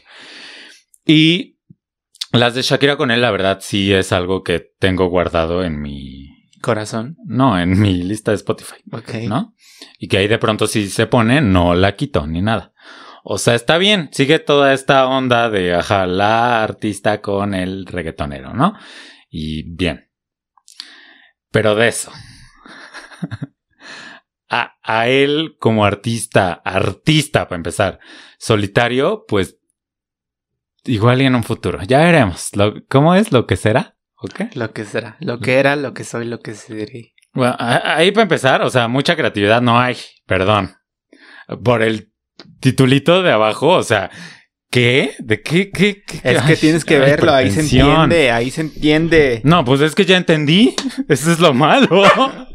Y 1.05 1.57
las 2.33 2.53
de 2.55 2.61
Shakira 2.61 2.97
con 2.97 3.11
él, 3.11 3.21
la 3.21 3.31
verdad, 3.31 3.59
sí 3.61 3.93
es 3.93 4.11
algo 4.11 4.43
que 4.43 4.59
tengo 4.79 5.07
guardado 5.07 5.63
en 5.63 5.81
mi. 5.81 6.30
Corazón. 6.61 7.17
No, 7.25 7.59
en 7.59 7.79
mi 7.79 8.03
lista 8.03 8.31
de 8.31 8.35
Spotify, 8.37 8.75
Ok. 8.91 9.13
¿no? 9.27 9.53
Y 9.99 10.07
que 10.07 10.17
ahí 10.17 10.27
de 10.27 10.37
pronto 10.37 10.67
si 10.67 10.87
se 10.89 11.07
pone, 11.07 11.41
no 11.41 11.73
la 11.75 11.95
quito 11.95 12.25
ni 12.27 12.41
nada. 12.41 12.73
O 13.23 13.37
sea, 13.37 13.53
está 13.55 13.77
bien, 13.77 14.09
sigue 14.13 14.39
toda 14.39 14.73
esta 14.73 15.05
onda 15.07 15.49
de, 15.49 15.75
ajá, 15.75 16.07
la 16.07 16.63
artista 16.63 17.21
con 17.21 17.53
el 17.53 17.85
reggaetonero, 17.85 18.53
¿no? 18.53 18.73
Y 19.29 19.63
bien. 19.75 20.09
Pero 21.51 21.75
de 21.75 21.87
eso. 21.89 22.11
A, 24.53 24.75
a 24.83 25.07
él 25.07 25.55
como 25.59 25.85
artista, 25.85 26.51
artista 26.65 27.47
para 27.47 27.55
empezar, 27.55 27.99
solitario, 28.37 29.23
pues 29.25 29.57
igual 30.83 31.21
y 31.21 31.25
en 31.25 31.35
un 31.35 31.43
futuro. 31.45 31.79
Ya 31.83 31.99
veremos. 31.99 32.53
Lo- 32.57 32.73
¿Cómo 32.89 33.15
es 33.15 33.31
lo 33.31 33.47
que 33.47 33.55
será? 33.55 33.95
¿Ok? 34.21 34.41
Lo 34.55 34.71
que 34.71 34.85
será. 34.85 35.17
Lo 35.19 35.39
que 35.39 35.55
era, 35.55 35.75
lo 35.75 35.93
que 35.93 36.03
soy, 36.03 36.25
lo 36.25 36.39
que 36.39 36.53
seré. 36.53 37.13
Bueno, 37.33 37.55
ahí 37.59 38.11
para 38.11 38.23
empezar, 38.23 38.61
o 38.61 38.69
sea, 38.69 38.87
mucha 38.87 39.15
creatividad 39.15 39.61
no 39.61 39.79
hay, 39.79 39.95
perdón. 40.27 40.75
Por 41.63 41.81
el 41.81 42.11
titulito 42.59 43.23
de 43.23 43.31
abajo, 43.31 43.69
o 43.69 43.83
sea, 43.83 44.11
¿qué? 44.69 45.15
¿De 45.19 45.41
qué? 45.41 45.71
¿Qué? 45.71 46.03
qué? 46.05 46.19
Es 46.23 46.41
que 46.43 46.55
tienes 46.57 46.85
que 46.85 46.95
ay, 46.95 47.01
verlo, 47.01 47.33
ahí 47.33 47.49
se 47.51 47.61
entiende, 47.61 48.31
ahí 48.31 48.51
se 48.51 48.61
entiende. 48.61 49.41
No, 49.43 49.63
pues 49.65 49.81
es 49.81 49.95
que 49.95 50.05
ya 50.05 50.17
entendí. 50.17 50.75
Eso 51.09 51.31
es 51.31 51.39
lo 51.39 51.53
malo. 51.53 51.87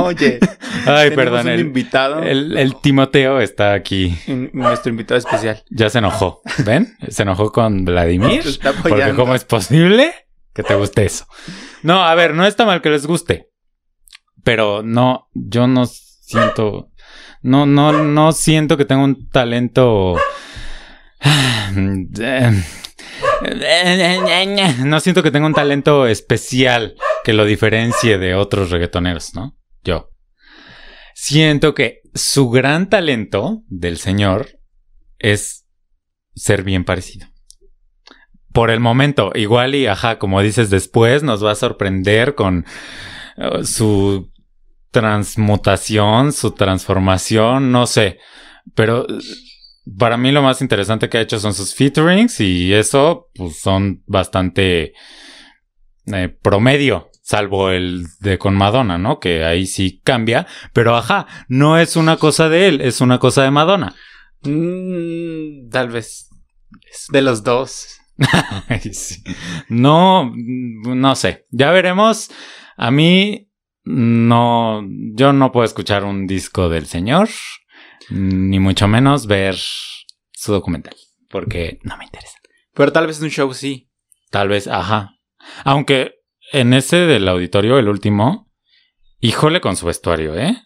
Oye, 0.00 0.38
Ay, 0.86 1.10
perdón. 1.12 1.46
un 1.46 1.48
El, 1.52 1.60
invitado, 1.60 2.22
el- 2.22 2.56
el 2.58 2.76
Timoteo 2.80 3.40
está 3.40 3.72
aquí. 3.72 4.14
nuestro 4.52 4.90
invitado 4.90 5.18
especial. 5.18 5.62
Ya 5.70 5.88
se 5.88 5.98
enojó. 5.98 6.42
¿Ven? 6.64 6.94
Se 7.08 7.22
enojó 7.22 7.52
con 7.52 7.84
Vladimir. 7.84 8.40
Está 8.46 8.72
Porque. 8.74 9.12
¿cómo 9.14 9.34
es 9.34 9.44
posible 9.44 10.12
que 10.56 10.62
te 10.62 10.74
guste 10.74 11.04
eso? 11.04 11.26
No, 11.82 12.02
a 12.02 12.14
ver, 12.14 12.34
no 12.34 12.46
está 12.46 12.64
mal 12.64 12.80
que 12.80 12.88
les 12.88 13.06
guste. 13.06 13.50
Pero 14.42 14.82
no, 14.82 15.28
yo 15.34 15.66
no 15.66 15.84
siento... 15.86 16.90
No, 17.42 17.66
no, 17.66 17.92
no 17.92 18.32
siento 18.32 18.76
que 18.76 18.86
tenga 18.86 19.04
un 19.04 19.28
talento... 19.28 20.16
No 24.84 25.00
siento 25.00 25.22
que 25.22 25.30
tenga 25.30 25.46
un 25.46 25.54
talento 25.54 26.06
especial 26.06 26.96
que 27.22 27.34
lo 27.34 27.44
diferencie 27.44 28.18
de 28.18 28.34
otros 28.34 28.70
reggaetoneros, 28.70 29.34
¿no? 29.34 29.56
Yo. 29.84 30.10
Siento 31.14 31.74
que 31.74 32.00
su 32.14 32.48
gran 32.50 32.88
talento 32.88 33.62
del 33.68 33.98
señor 33.98 34.58
es 35.18 35.66
ser 36.34 36.62
bien 36.62 36.84
parecido. 36.84 37.28
Por 38.56 38.70
el 38.70 38.80
momento, 38.80 39.32
igual 39.34 39.74
y, 39.74 39.86
ajá, 39.86 40.18
como 40.18 40.40
dices 40.40 40.70
después, 40.70 41.22
nos 41.22 41.44
va 41.44 41.50
a 41.50 41.56
sorprender 41.56 42.34
con 42.34 42.64
eh, 43.36 43.64
su 43.64 44.32
transmutación, 44.90 46.32
su 46.32 46.52
transformación, 46.52 47.70
no 47.70 47.86
sé. 47.86 48.18
Pero 48.74 49.06
eh, 49.10 49.18
para 49.98 50.16
mí 50.16 50.32
lo 50.32 50.40
más 50.40 50.62
interesante 50.62 51.10
que 51.10 51.18
ha 51.18 51.20
hecho 51.20 51.38
son 51.38 51.52
sus 51.52 51.74
featurings 51.74 52.40
y 52.40 52.72
eso, 52.72 53.28
pues 53.34 53.60
son 53.60 54.02
bastante 54.06 54.94
eh, 56.06 56.34
promedio, 56.40 57.10
salvo 57.20 57.68
el 57.68 58.06
de 58.20 58.38
con 58.38 58.54
Madonna, 58.54 58.96
¿no? 58.96 59.20
Que 59.20 59.44
ahí 59.44 59.66
sí 59.66 60.00
cambia, 60.02 60.46
pero 60.72 60.96
ajá, 60.96 61.26
no 61.48 61.78
es 61.78 61.94
una 61.94 62.16
cosa 62.16 62.48
de 62.48 62.68
él, 62.68 62.80
es 62.80 63.02
una 63.02 63.18
cosa 63.18 63.42
de 63.42 63.50
Madonna. 63.50 63.94
Mm, 64.44 65.68
tal 65.68 65.90
vez. 65.90 66.30
De 67.10 67.20
los 67.20 67.44
dos. 67.44 68.00
No, 69.68 70.32
no 70.34 71.14
sé. 71.16 71.46
Ya 71.50 71.70
veremos. 71.70 72.30
A 72.76 72.90
mí 72.90 73.50
no, 73.84 74.84
yo 75.14 75.32
no 75.32 75.52
puedo 75.52 75.64
escuchar 75.64 76.04
un 76.04 76.26
disco 76.26 76.68
del 76.68 76.86
señor, 76.86 77.28
ni 78.10 78.58
mucho 78.58 78.88
menos 78.88 79.26
ver 79.26 79.56
su 80.32 80.52
documental, 80.52 80.96
porque 81.30 81.78
no 81.82 81.96
me 81.96 82.04
interesa. 82.04 82.38
Pero 82.74 82.92
tal 82.92 83.06
vez 83.06 83.20
un 83.20 83.30
show 83.30 83.52
sí. 83.54 83.90
Tal 84.30 84.48
vez, 84.48 84.66
ajá. 84.66 85.18
Aunque 85.64 86.16
en 86.52 86.74
ese 86.74 86.96
del 86.96 87.28
auditorio, 87.28 87.78
el 87.78 87.88
último, 87.88 88.52
híjole 89.20 89.60
con 89.60 89.76
su 89.76 89.86
vestuario, 89.86 90.36
¿eh? 90.36 90.56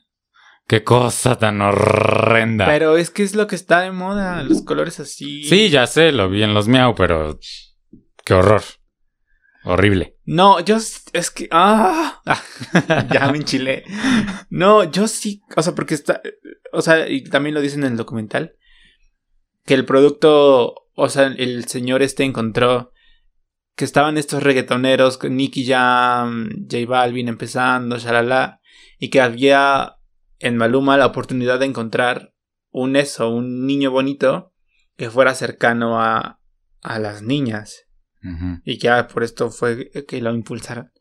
Qué 0.71 0.85
cosa 0.85 1.37
tan 1.37 1.61
horrenda. 1.62 2.64
Pero 2.64 2.97
es 2.97 3.11
que 3.11 3.25
es 3.25 3.35
lo 3.35 3.49
que 3.49 3.57
está 3.57 3.81
de 3.81 3.91
moda, 3.91 4.45
los 4.45 4.62
colores 4.62 5.01
así. 5.01 5.43
Sí, 5.43 5.68
ya 5.68 5.89
sé, 5.89 6.12
lo 6.12 6.31
vi 6.31 6.45
en 6.45 6.55
los 6.55 6.68
miau, 6.68 6.95
pero 6.95 7.41
qué 8.25 8.35
horror. 8.35 8.62
Horrible. 9.64 10.16
No, 10.27 10.61
yo 10.61 10.77
es 10.77 11.31
que. 11.35 11.49
¡Ah! 11.51 12.23
ya 13.12 13.33
me 13.33 13.39
enchilé. 13.39 13.83
No, 14.49 14.85
yo 14.85 15.09
sí. 15.09 15.43
O 15.57 15.62
sea, 15.64 15.75
porque 15.75 15.95
está. 15.95 16.23
O 16.73 16.83
sea, 16.83 17.09
y 17.09 17.25
también 17.25 17.57
lo 17.57 17.62
dicen 17.62 17.83
en 17.83 17.91
el 17.91 17.97
documental. 17.97 18.55
Que 19.66 19.75
el 19.75 19.85
producto. 19.85 20.87
O 20.95 21.09
sea, 21.09 21.27
el 21.37 21.64
señor 21.64 22.01
este 22.01 22.23
encontró. 22.23 22.93
Que 23.75 23.85
estaban 23.85 24.18
estos 24.18 24.45
reggaetoneros. 24.45 25.18
Nicky 25.25 25.66
Jam, 25.66 26.49
J 26.71 26.87
Balvin 26.87 27.27
empezando, 27.27 27.99
shalala. 27.99 28.61
Y 29.01 29.11
que 29.11 29.21
había 29.21 29.97
en 30.41 30.57
Maluma 30.57 30.97
la 30.97 31.07
oportunidad 31.07 31.61
de 31.61 31.66
encontrar 31.66 32.34
un 32.70 32.97
eso, 32.97 33.30
un 33.30 33.66
niño 33.66 33.91
bonito. 33.91 34.53
Que 34.97 35.09
fuera 35.09 35.34
cercano 35.34 36.01
a, 36.03 36.41
a 36.82 36.99
las 36.99 37.22
niñas. 37.22 37.86
Y 38.64 38.76
ya 38.78 39.07
por 39.09 39.22
esto 39.22 39.51
fue 39.51 39.91
que 40.07 40.20
lo 40.20 40.34
impulsaron. 40.34 40.93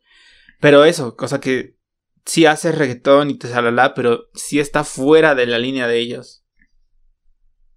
Pero 0.62 0.86
eso, 0.86 1.18
cosa 1.18 1.42
que 1.42 1.76
sí 2.26 2.46
hace 2.46 2.72
reggaetón 2.72 3.30
y 3.30 3.38
te 3.38 3.50
salala, 3.50 3.94
pero 3.94 4.28
sí 4.34 4.60
está 4.62 4.86
fuera 4.86 5.36
de 5.36 5.48
la 5.48 5.58
línea 5.58 5.88
de 5.88 5.98
ellos. 6.00 6.46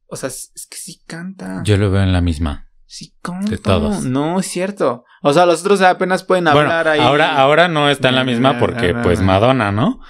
O 0.07 0.15
sea, 0.17 0.29
es, 0.29 0.53
es 0.55 0.67
que 0.67 0.77
sí 0.77 1.03
canta. 1.07 1.63
Yo 1.65 1.77
lo 1.77 1.91
veo 1.91 2.03
en 2.03 2.13
la 2.13 2.21
misma. 2.21 2.69
sí 2.87 3.17
canta. 3.21 3.51
de 3.51 3.59
todos. 3.59 4.05
No, 4.05 4.39
es 4.39 4.47
cierto. 4.47 5.05
O 5.23 5.33
sea, 5.33 5.45
los 5.47 5.63
otros 5.63 5.81
apenas 5.83 6.23
pueden 6.23 6.45
Bueno, 6.45 6.61
hablar 6.61 6.87
ahí. 6.87 7.01
ahora, 7.01 7.37
ahora 7.37 7.67
no 7.67 7.89
está 7.91 8.11
en 8.11 8.15
la 8.17 8.25
misma 8.25 8.61
porque, 8.61 8.95
pues, 8.95 9.21
Madonna, 9.23 9.73
¿no? 9.73 10.01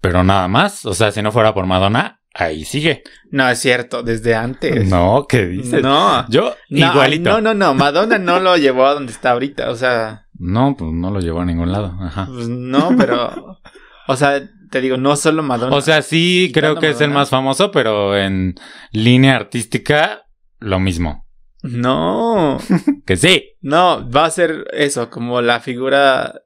Pero 0.00 0.22
nada 0.24 0.48
más. 0.48 0.84
O 0.86 0.94
sea, 0.94 1.10
si 1.12 1.22
no 1.22 1.32
fuera 1.32 1.54
por 1.54 1.66
Madonna, 1.66 2.20
ahí 2.34 2.64
sigue. 2.64 3.02
No, 3.30 3.48
es 3.48 3.58
cierto, 3.58 4.02
desde 4.02 4.34
antes. 4.34 4.88
No, 4.88 5.26
¿qué 5.28 5.46
dices? 5.46 5.82
No. 5.82 6.28
Yo, 6.28 6.54
No, 6.70 6.90
igualito. 6.92 7.30
No, 7.30 7.40
no, 7.40 7.54
no. 7.54 7.74
Madonna 7.74 8.18
no 8.18 8.40
lo 8.40 8.56
llevó 8.56 8.86
a 8.86 8.94
donde 8.94 9.12
está 9.12 9.32
ahorita. 9.32 9.70
O 9.70 9.74
sea, 9.76 10.26
No, 10.38 10.74
pues 10.78 10.92
no 10.92 11.10
lo 11.10 11.20
llevó 11.20 11.40
a 11.40 11.44
ningún 11.44 11.72
lado. 11.72 11.96
Ajá. 12.00 12.26
pues 12.32 12.48
no, 12.48 12.90
pero. 12.96 13.58
O 14.06 14.16
sea, 14.16 14.40
te 14.70 14.80
digo, 14.80 14.96
no 14.96 15.16
solo 15.16 15.42
Madonna. 15.42 15.74
O 15.76 15.80
sea, 15.80 16.00
sí 16.02 16.50
creo 16.54 16.76
que 16.76 16.90
es 16.90 17.00
el 17.00 17.10
más 17.10 17.28
famoso, 17.30 17.70
pero 17.70 18.16
en 18.16 18.54
línea 18.92 19.36
artística, 19.36 20.22
lo 20.58 20.78
mismo. 20.78 21.26
No. 21.62 22.58
Que 23.04 23.16
sí, 23.16 23.52
No, 23.62 24.08
va 24.10 24.26
a 24.26 24.30
ser 24.30 24.66
eso, 24.72 25.08
como 25.10 25.40
la 25.40 25.60
figura 25.60 26.42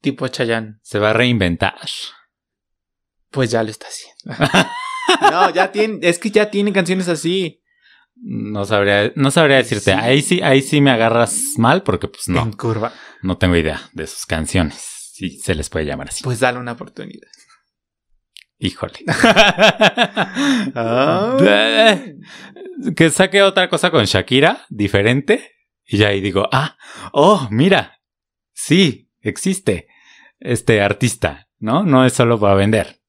tipo 0.00 0.26
Chayanne. 0.28 0.78
se 0.82 0.98
va 0.98 1.10
a 1.10 1.12
reinventar. 1.12 1.74
Pues 3.30 3.50
ya 3.50 3.62
lo 3.62 3.70
está 3.70 3.86
haciendo. 3.86 4.68
no, 5.30 5.50
ya 5.50 5.70
tiene, 5.72 5.98
es 6.02 6.18
que 6.18 6.30
ya 6.30 6.50
tiene 6.50 6.72
canciones 6.72 7.08
así. 7.08 7.62
No 8.22 8.64
sabría, 8.64 9.12
no 9.16 9.30
sabría 9.30 9.56
decirte. 9.56 9.92
Sí. 9.92 9.98
Ahí 9.98 10.20
sí, 10.22 10.40
ahí 10.42 10.60
sí 10.62 10.80
me 10.80 10.90
agarras 10.90 11.38
mal 11.56 11.82
porque 11.82 12.08
pues 12.08 12.28
no, 12.28 12.42
En 12.42 12.52
curva. 12.52 12.92
no 13.22 13.38
tengo 13.38 13.56
idea 13.56 13.80
de 13.92 14.06
sus 14.06 14.26
canciones. 14.26 15.10
Si 15.14 15.38
se 15.38 15.54
les 15.54 15.70
puede 15.70 15.86
llamar 15.86 16.08
así. 16.08 16.22
Pues 16.22 16.40
dale 16.40 16.58
una 16.58 16.72
oportunidad. 16.72 17.28
Híjole. 18.58 19.00
Ah. 20.74 21.96
que 22.96 23.10
saque 23.10 23.42
otra 23.42 23.68
cosa 23.68 23.90
con 23.90 24.04
Shakira, 24.04 24.66
diferente. 24.68 25.52
Y 25.86 25.98
ya 25.98 26.08
ahí 26.08 26.20
digo, 26.20 26.48
ah, 26.52 26.76
oh, 27.12 27.48
mira. 27.50 28.00
Sí, 28.52 29.10
existe 29.20 29.88
este 30.38 30.82
artista, 30.82 31.48
¿no? 31.58 31.82
No 31.84 32.04
es 32.04 32.12
solo 32.12 32.38
para 32.38 32.54
vender. 32.54 32.99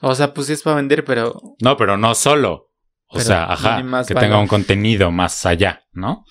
O 0.00 0.14
sea, 0.14 0.32
pues 0.34 0.48
es 0.50 0.62
para 0.62 0.76
vender, 0.76 1.04
pero 1.04 1.40
No, 1.62 1.76
pero 1.76 1.96
no 1.96 2.14
solo. 2.14 2.68
O 3.06 3.14
Pero 3.14 3.24
sea, 3.24 3.44
ajá, 3.52 3.82
más 3.82 4.06
que 4.06 4.14
valor. 4.14 4.28
tenga 4.28 4.40
un 4.40 4.46
contenido 4.46 5.10
más 5.10 5.44
allá, 5.44 5.82
¿no? 5.92 6.24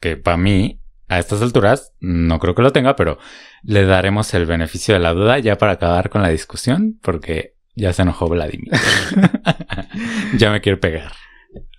Que 0.00 0.16
para 0.18 0.36
mí, 0.36 0.80
a 1.08 1.18
estas 1.18 1.40
alturas, 1.40 1.92
no 1.98 2.38
creo 2.38 2.54
que 2.54 2.60
lo 2.62 2.72
tenga, 2.72 2.94
pero 2.94 3.18
le 3.62 3.86
daremos 3.86 4.34
el 4.34 4.44
beneficio 4.44 4.92
de 4.94 5.00
la 5.00 5.14
duda 5.14 5.38
ya 5.38 5.56
para 5.56 5.72
acabar 5.72 6.10
con 6.10 6.20
la 6.20 6.28
discusión, 6.28 6.98
porque 7.02 7.54
ya 7.74 7.92
se 7.94 8.02
enojó 8.02 8.28
Vladimir. 8.28 8.70
ya 10.36 10.50
me 10.50 10.60
quiere 10.60 10.78
pegar. 10.78 11.12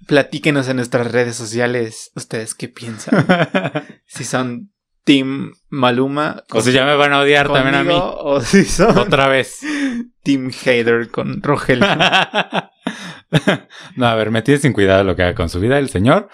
platíquenos 0.08 0.68
en 0.70 0.78
nuestras 0.78 1.12
redes 1.12 1.36
sociales 1.36 2.12
ustedes 2.16 2.56
qué 2.56 2.68
piensan. 2.68 3.26
si 4.06 4.24
son 4.24 4.72
Team 5.08 5.53
Maluma. 5.70 6.43
O 6.51 6.60
sea, 6.60 6.74
ya 6.74 6.86
me 6.86 6.97
van 6.97 7.14
a 7.14 7.22
odiar 7.22 7.47
también 7.47 7.76
a 7.76 7.84
mí. 7.84 7.93
conmigo, 7.93 8.18
O 8.24 8.41
si 8.41 8.66
son 8.66 8.97
Otra 8.97 9.30
vez. 9.30 9.62
Team 10.24 10.51
Hater 10.51 11.10
con 11.10 11.41
Rogelio. 11.41 11.88
no, 13.95 14.05
a 14.05 14.16
ver, 14.16 14.32
me 14.32 14.41
tiene 14.41 14.60
sin 14.60 14.74
cuidado 14.74 15.05
lo 15.05 15.16
que 15.16 15.24
haga 15.24 15.34
con 15.34 15.47
su 15.47 15.62
vida 15.62 15.80
el 15.80 15.88
señor. 15.88 16.28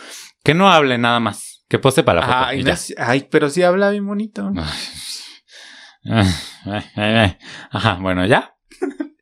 Que 0.44 0.56
no 0.56 0.72
hable 0.72 0.98
nada 0.98 1.20
más. 1.20 1.64
Que 1.70 1.78
pose 1.78 2.02
para 2.02 2.22
la 2.22 2.26
foto. 2.26 2.46
Ay, 2.48 2.64
no 2.64 2.74
ay, 2.98 3.28
pero 3.30 3.52
sí 3.52 3.62
habla 3.62 3.92
bien 3.92 4.08
bonito. 4.08 4.52
Ajá, 7.70 8.00
bueno, 8.02 8.26
ya. 8.26 8.56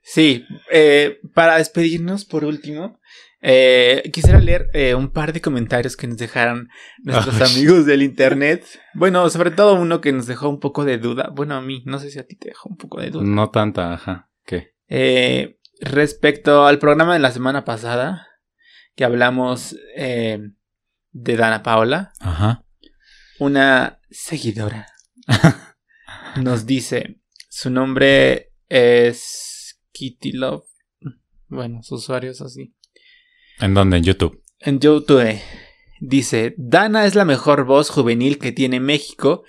Sí, 0.01 0.45
eh, 0.71 1.19
para 1.33 1.57
despedirnos 1.57 2.23
por 2.23 2.45
último, 2.45 3.00
eh, 3.41 4.09
quisiera 4.13 4.39
leer 4.39 4.69
eh, 4.73 4.95
un 4.95 5.09
par 5.11 5.33
de 5.33 5.41
comentarios 5.41 5.97
que 5.97 6.07
nos 6.07 6.17
dejaron 6.17 6.69
nuestros 7.03 7.41
Ay. 7.41 7.51
amigos 7.51 7.85
del 7.85 8.03
internet. 8.03 8.65
Bueno, 8.93 9.29
sobre 9.29 9.51
todo 9.51 9.75
uno 9.75 10.01
que 10.01 10.11
nos 10.11 10.27
dejó 10.27 10.49
un 10.49 10.59
poco 10.59 10.85
de 10.85 10.97
duda. 10.97 11.29
Bueno, 11.33 11.55
a 11.55 11.61
mí, 11.61 11.81
no 11.85 11.99
sé 11.99 12.11
si 12.11 12.19
a 12.19 12.25
ti 12.25 12.35
te 12.35 12.49
dejó 12.49 12.69
un 12.69 12.77
poco 12.77 13.01
de 13.01 13.09
duda. 13.09 13.23
No 13.23 13.49
tanta, 13.49 13.93
ajá. 13.93 14.29
¿Qué? 14.45 14.75
Eh, 14.87 15.59
respecto 15.79 16.65
al 16.65 16.79
programa 16.79 17.13
de 17.13 17.19
la 17.19 17.31
semana 17.31 17.65
pasada, 17.65 18.27
que 18.95 19.05
hablamos 19.05 19.75
eh, 19.95 20.39
de 21.11 21.35
Dana 21.35 21.63
Paola, 21.63 22.13
Ajá. 22.19 22.65
una 23.39 23.99
seguidora 24.09 24.87
nos 26.41 26.65
dice, 26.65 27.21
su 27.49 27.69
nombre 27.69 28.53
es 28.69 29.79
Kitty 29.91 30.33
Love. 30.33 30.65
Bueno, 31.47 31.83
su 31.83 31.95
usuario 31.95 32.31
es 32.31 32.41
así. 32.41 32.75
¿En 33.61 33.75
dónde? 33.75 33.97
En 33.97 34.03
YouTube. 34.03 34.43
En 34.59 34.79
YouTube 34.79 35.39
dice, 36.01 36.55
Dana 36.57 37.05
es 37.05 37.13
la 37.15 37.25
mejor 37.25 37.63
voz 37.63 37.89
juvenil 37.91 38.39
que 38.39 38.51
tiene 38.51 38.79
México 38.79 39.43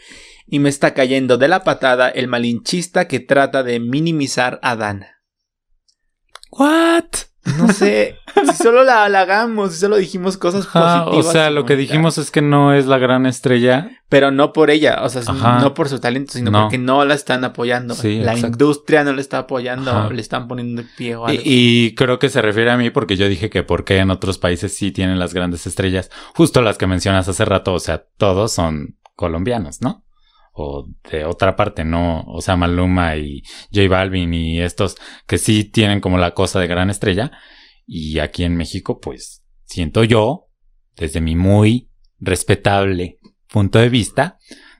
y 0.46 0.58
me 0.58 0.68
está 0.68 0.92
cayendo 0.92 1.38
de 1.38 1.48
la 1.48 1.64
patada 1.64 2.10
el 2.10 2.28
malinchista 2.28 3.08
que 3.08 3.20
trata 3.20 3.62
de 3.62 3.80
minimizar 3.80 4.60
a 4.62 4.76
Dana. 4.76 5.22
¿What? 6.50 7.31
No 7.58 7.68
sé, 7.72 8.18
si 8.48 8.62
solo 8.62 8.84
la 8.84 9.04
halagamos, 9.04 9.72
si 9.72 9.80
solo 9.80 9.96
dijimos 9.96 10.36
cosas 10.36 10.64
Ajá, 10.66 11.04
positivas. 11.06 11.26
o 11.26 11.32
sea, 11.32 11.50
y 11.50 11.54
lo 11.54 11.66
que 11.66 11.74
dijimos 11.76 12.16
es 12.18 12.30
que 12.30 12.40
no 12.40 12.72
es 12.72 12.86
la 12.86 12.98
gran 12.98 13.26
estrella. 13.26 13.90
Pero 14.08 14.30
no 14.30 14.52
por 14.52 14.70
ella, 14.70 15.00
o 15.02 15.08
sea, 15.08 15.22
Ajá. 15.26 15.58
no 15.60 15.74
por 15.74 15.88
su 15.88 15.98
talento, 15.98 16.34
sino 16.34 16.50
No. 16.50 16.62
porque 16.62 16.78
no 16.78 17.04
la 17.04 17.14
están 17.14 17.44
apoyando. 17.44 17.94
Sí, 17.94 18.18
la 18.18 18.32
exacto. 18.34 18.46
industria 18.54 19.02
no 19.04 19.12
le 19.12 19.22
está 19.22 19.38
apoyando, 19.38 19.90
Ajá. 19.90 20.10
le 20.10 20.20
están 20.20 20.46
poniendo 20.48 20.82
el 20.82 20.88
pie 20.96 21.16
o 21.16 21.26
Y, 21.28 21.30
algo. 21.30 21.42
y 21.46 21.94
creo 21.96 22.18
que 22.18 22.28
se 22.28 22.42
refiere 22.42 22.70
a 22.70 22.76
mí 22.76 22.90
porque 22.90 23.16
yo 23.16 23.28
dije 23.28 23.50
que 23.50 23.62
porque 23.62 23.98
en 23.98 24.10
otros 24.10 24.38
países 24.38 24.74
sí 24.74 24.92
tienen 24.92 25.18
las 25.18 25.34
grandes 25.34 25.66
estrellas, 25.66 26.10
justo 26.34 26.60
las 26.62 26.78
que 26.78 26.86
mencionas 26.86 27.26
hace 27.28 27.44
rato, 27.44 27.72
o 27.74 27.80
sea, 27.80 28.04
todos 28.18 28.52
son 28.52 28.96
colombianos, 29.16 29.80
¿no? 29.80 30.04
O 30.52 30.86
de 31.10 31.24
otra 31.24 31.56
parte, 31.56 31.84
no, 31.84 32.24
o 32.26 32.42
sea, 32.42 32.56
Maluma 32.56 33.16
y 33.16 33.42
J 33.72 33.88
Balvin 33.88 34.34
y 34.34 34.60
estos 34.60 34.96
que 35.26 35.38
sí 35.38 35.64
tienen 35.64 36.00
como 36.00 36.18
la 36.18 36.34
cosa 36.34 36.60
de 36.60 36.66
gran 36.66 36.90
estrella. 36.90 37.32
Y 37.86 38.18
aquí 38.18 38.44
en 38.44 38.56
México, 38.56 39.00
pues, 39.00 39.42
siento 39.64 40.04
yo, 40.04 40.48
desde 40.96 41.20
mi 41.20 41.36
muy 41.36 41.90
respetable 42.20 43.18
punto 43.48 43.78
de 43.78 43.88
vista, 43.88 44.38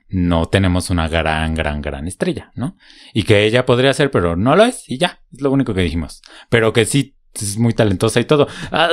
no 0.09 0.45
tenemos 0.45 0.89
una 0.91 1.07
gran, 1.07 1.55
gran, 1.55 1.81
gran 1.81 2.07
estrella, 2.07 2.51
¿no? 2.55 2.77
Y 3.13 3.23
que 3.23 3.45
ella 3.45 3.65
podría 3.65 3.93
ser, 3.93 4.11
pero 4.11 4.35
no 4.35 4.55
lo 4.55 4.63
es, 4.63 4.83
y 4.87 4.97
ya, 4.99 5.21
es 5.31 5.41
lo 5.41 5.51
único 5.51 5.73
que 5.73 5.81
dijimos. 5.81 6.21
Pero 6.49 6.71
que 6.71 6.85
sí, 6.85 7.17
es 7.33 7.57
muy 7.57 7.73
talentosa 7.73 8.19
y 8.19 8.25
todo. 8.25 8.47
Ah, 8.71 8.89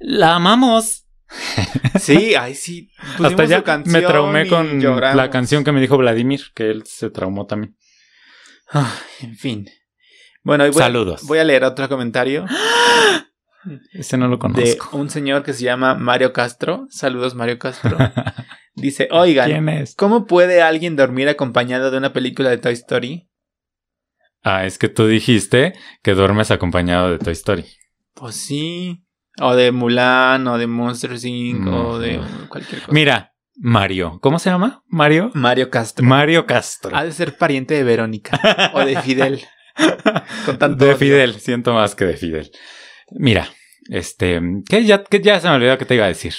la 0.00 0.36
amamos. 0.36 1.06
Sí, 1.98 2.34
ay, 2.34 2.54
sí. 2.54 2.90
Hasta 3.22 3.44
ya 3.44 3.62
me 3.84 4.02
traumé 4.02 4.48
con 4.48 4.80
lloramos. 4.80 5.16
la 5.16 5.30
canción 5.30 5.62
que 5.64 5.72
me 5.72 5.80
dijo 5.80 5.96
Vladimir, 5.98 6.40
que 6.54 6.70
él 6.70 6.84
se 6.86 7.10
traumó 7.10 7.46
también. 7.46 7.76
Ay, 8.68 8.86
en 9.20 9.36
fin. 9.36 9.70
Bueno, 10.42 10.64
voy, 10.64 10.72
Saludos. 10.74 11.22
voy 11.24 11.38
a 11.38 11.44
leer 11.44 11.62
otro 11.64 11.88
comentario 11.88 12.46
Ese 13.92 14.16
no 14.16 14.26
lo 14.26 14.36
de 14.36 14.40
conozco. 14.40 14.96
un 14.96 15.08
señor 15.08 15.44
que 15.44 15.52
se 15.52 15.62
llama 15.64 15.94
Mario 15.94 16.32
Castro. 16.32 16.86
Saludos, 16.90 17.34
Mario 17.34 17.58
Castro. 17.58 17.96
Dice, 18.74 19.08
oigan, 19.12 19.50
¿Quién 19.50 19.68
es? 19.68 19.94
¿cómo 19.94 20.26
puede 20.26 20.62
alguien 20.62 20.96
dormir 20.96 21.28
acompañado 21.28 21.90
de 21.90 21.98
una 21.98 22.12
película 22.12 22.50
de 22.50 22.58
Toy 22.58 22.72
Story? 22.72 23.28
Ah, 24.42 24.66
es 24.66 24.78
que 24.78 24.88
tú 24.88 25.06
dijiste 25.06 25.74
que 26.02 26.14
duermes 26.14 26.50
acompañado 26.50 27.10
de 27.10 27.18
Toy 27.18 27.34
Story. 27.34 27.64
Pues 28.14 28.34
sí. 28.34 29.04
O 29.40 29.54
de 29.54 29.72
Mulan, 29.72 30.46
o 30.46 30.58
de 30.58 30.66
Monster 30.66 31.12
Inc., 31.24 31.66
o 31.66 31.98
de 31.98 32.20
cualquier 32.48 32.82
cosa. 32.82 32.92
Mira, 32.92 33.32
Mario. 33.56 34.18
¿Cómo 34.20 34.38
se 34.38 34.50
llama? 34.50 34.82
Mario. 34.88 35.30
Mario 35.34 35.70
Castro. 35.70 36.04
Mario 36.04 36.46
Castro. 36.46 36.96
Ha 36.96 37.04
de 37.04 37.12
ser 37.12 37.36
pariente 37.36 37.74
de 37.74 37.84
Verónica. 37.84 38.38
o 38.74 38.84
de 38.84 39.00
Fidel. 39.00 39.42
Con 40.46 40.58
tanto 40.58 40.84
de 40.84 40.96
Fidel, 40.96 41.34
siento 41.40 41.72
más 41.72 41.94
que 41.94 42.04
de 42.04 42.16
Fidel. 42.16 42.50
Mira, 43.10 43.48
este, 43.88 44.40
¿qué 44.68 44.84
ya, 44.84 45.02
ya 45.10 45.40
se 45.40 45.48
me 45.48 45.54
olvidó 45.54 45.78
que 45.78 45.84
te 45.84 45.94
iba 45.94 46.04
a 46.04 46.08
decir? 46.08 46.34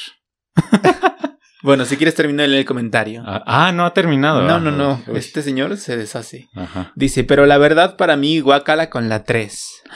bueno, 1.63 1.85
si 1.85 1.97
quieres 1.97 2.15
terminar 2.15 2.49
el 2.49 2.65
comentario. 2.65 3.23
Ah, 3.25 3.43
ah 3.45 3.71
no 3.71 3.85
ha 3.85 3.93
terminado. 3.93 4.43
No, 4.43 4.59
no, 4.59 4.71
no. 4.71 5.01
Este 5.15 5.41
señor 5.41 5.77
se 5.77 5.97
deshace. 5.97 6.49
Dice, 6.95 7.23
pero 7.23 7.45
la 7.45 7.57
verdad 7.57 7.95
para 7.95 8.15
mí, 8.15 8.39
guacala 8.39 8.89
con 8.89 9.09
la 9.09 9.23
3. 9.23 9.83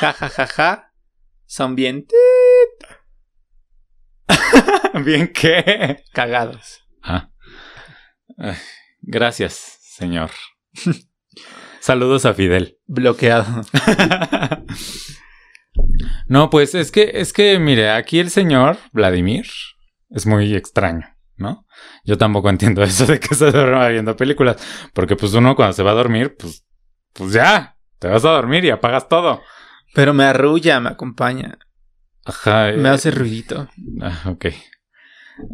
Ja, 0.00 0.12
ja, 0.12 0.28
ja, 0.28 0.46
ja. 0.48 0.93
Son 1.46 1.74
bien... 1.74 2.06
¿Bien 5.04 5.32
qué? 5.32 6.02
Cagados. 6.12 6.84
Ah. 7.02 7.30
Gracias, 9.02 9.78
señor. 9.80 10.30
Saludos 11.80 12.24
a 12.24 12.34
Fidel. 12.34 12.78
Bloqueado. 12.86 13.44
no, 16.28 16.48
pues 16.48 16.74
es 16.74 16.90
que, 16.90 17.10
es 17.14 17.32
que, 17.32 17.58
mire, 17.58 17.90
aquí 17.90 18.18
el 18.20 18.30
señor 18.30 18.78
Vladimir 18.92 19.46
es 20.10 20.26
muy 20.26 20.54
extraño, 20.54 21.06
¿no? 21.36 21.66
Yo 22.04 22.16
tampoco 22.16 22.48
entiendo 22.48 22.82
eso 22.84 23.06
de 23.06 23.20
que 23.20 23.34
se 23.34 23.50
duerma 23.50 23.88
viendo 23.88 24.16
películas. 24.16 24.56
Porque 24.94 25.16
pues 25.16 25.34
uno 25.34 25.54
cuando 25.54 25.74
se 25.74 25.82
va 25.82 25.90
a 25.90 25.94
dormir, 25.94 26.36
pues, 26.38 26.66
pues 27.12 27.32
ya, 27.32 27.76
te 27.98 28.08
vas 28.08 28.24
a 28.24 28.30
dormir 28.30 28.64
y 28.64 28.70
apagas 28.70 29.08
todo. 29.08 29.42
Pero 29.94 30.12
me 30.12 30.24
arrulla, 30.24 30.80
me 30.80 30.90
acompaña. 30.90 31.58
Ajá. 32.24 32.72
Me 32.72 32.88
hace 32.88 33.10
ruidito. 33.10 33.68
Ah, 34.00 34.30
ok. 34.30 34.46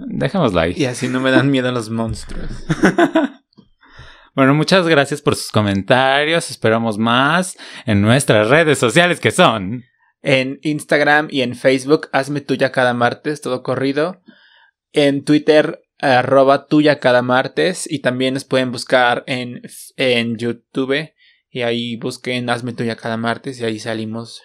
Dejémoslo 0.09 0.61
ahí. 0.61 0.75
Y 0.77 0.85
así 0.85 1.09
no 1.09 1.21
me 1.21 1.31
dan 1.31 1.51
miedo 1.51 1.71
los 1.73 1.91
monstruos. 1.91 2.51
Bueno, 4.35 4.55
muchas 4.55 4.87
gracias 4.87 5.21
por 5.21 5.35
sus 5.35 5.51
comentarios. 5.51 6.51
Esperamos 6.51 6.99
más 6.99 7.59
en 7.85 8.01
nuestras 8.01 8.49
redes 8.49 8.79
sociales 8.79 9.19
que 9.19 9.33
son. 9.33 9.85
En 10.23 10.61
Instagram 10.63 11.29
y 11.31 11.43
en 11.43 11.57
Facebook, 11.57 12.09
hazme 12.13 12.41
tuya 12.41 12.71
cada 12.71 12.95
martes, 12.95 13.41
todo 13.41 13.63
corrido. 13.63 14.23
En 14.93 15.25
Twitter, 15.25 15.83
arroba 15.99 16.69
tuya 16.69 17.01
cada 17.01 17.23
martes. 17.23 17.91
Y 17.91 17.99
también 17.99 18.35
nos 18.35 18.45
pueden 18.45 18.71
buscar 18.71 19.25
en, 19.27 19.63
en 19.97 20.37
YouTube. 20.37 21.11
Y 21.51 21.63
ahí 21.63 21.97
busquen 21.97 22.49
hazme 22.49 22.73
tuya 22.73 22.97
cada 22.97 23.17
martes 23.17 23.61
y 23.61 23.65
ahí 23.65 23.79
salimos. 23.79 24.43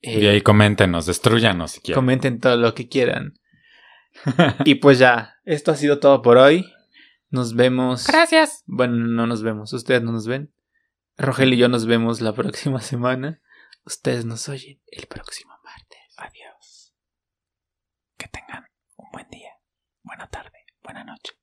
y 0.00 0.26
ahí 0.26 0.42
coméntenos, 0.42 1.06
destruyanos 1.06 1.72
si 1.72 1.80
quieren. 1.80 1.96
Comenten 1.96 2.40
todo 2.40 2.56
lo 2.56 2.74
que 2.74 2.88
quieran. 2.88 3.38
y 4.64 4.76
pues 4.76 4.98
ya, 4.98 5.36
esto 5.44 5.72
ha 5.72 5.76
sido 5.76 5.98
todo 5.98 6.22
por 6.22 6.36
hoy. 6.36 6.70
Nos 7.30 7.54
vemos. 7.54 8.06
Gracias. 8.06 8.62
Bueno, 8.66 8.96
no 8.96 9.26
nos 9.26 9.42
vemos. 9.42 9.72
Ustedes 9.72 10.02
no 10.02 10.12
nos 10.12 10.26
ven. 10.26 10.52
Rogel 11.16 11.54
y 11.54 11.56
yo 11.56 11.68
nos 11.68 11.86
vemos 11.86 12.20
la 12.20 12.32
próxima 12.34 12.80
semana. 12.80 13.40
Ustedes 13.84 14.24
nos 14.24 14.48
oyen 14.48 14.80
el 14.88 15.06
próximo 15.06 15.54
martes. 15.64 16.00
Adiós. 16.16 16.94
Que 18.16 18.28
tengan 18.28 18.66
un 18.96 19.10
buen 19.12 19.28
día, 19.30 19.52
buena 20.02 20.28
tarde, 20.28 20.66
buena 20.82 21.04
noche. 21.04 21.34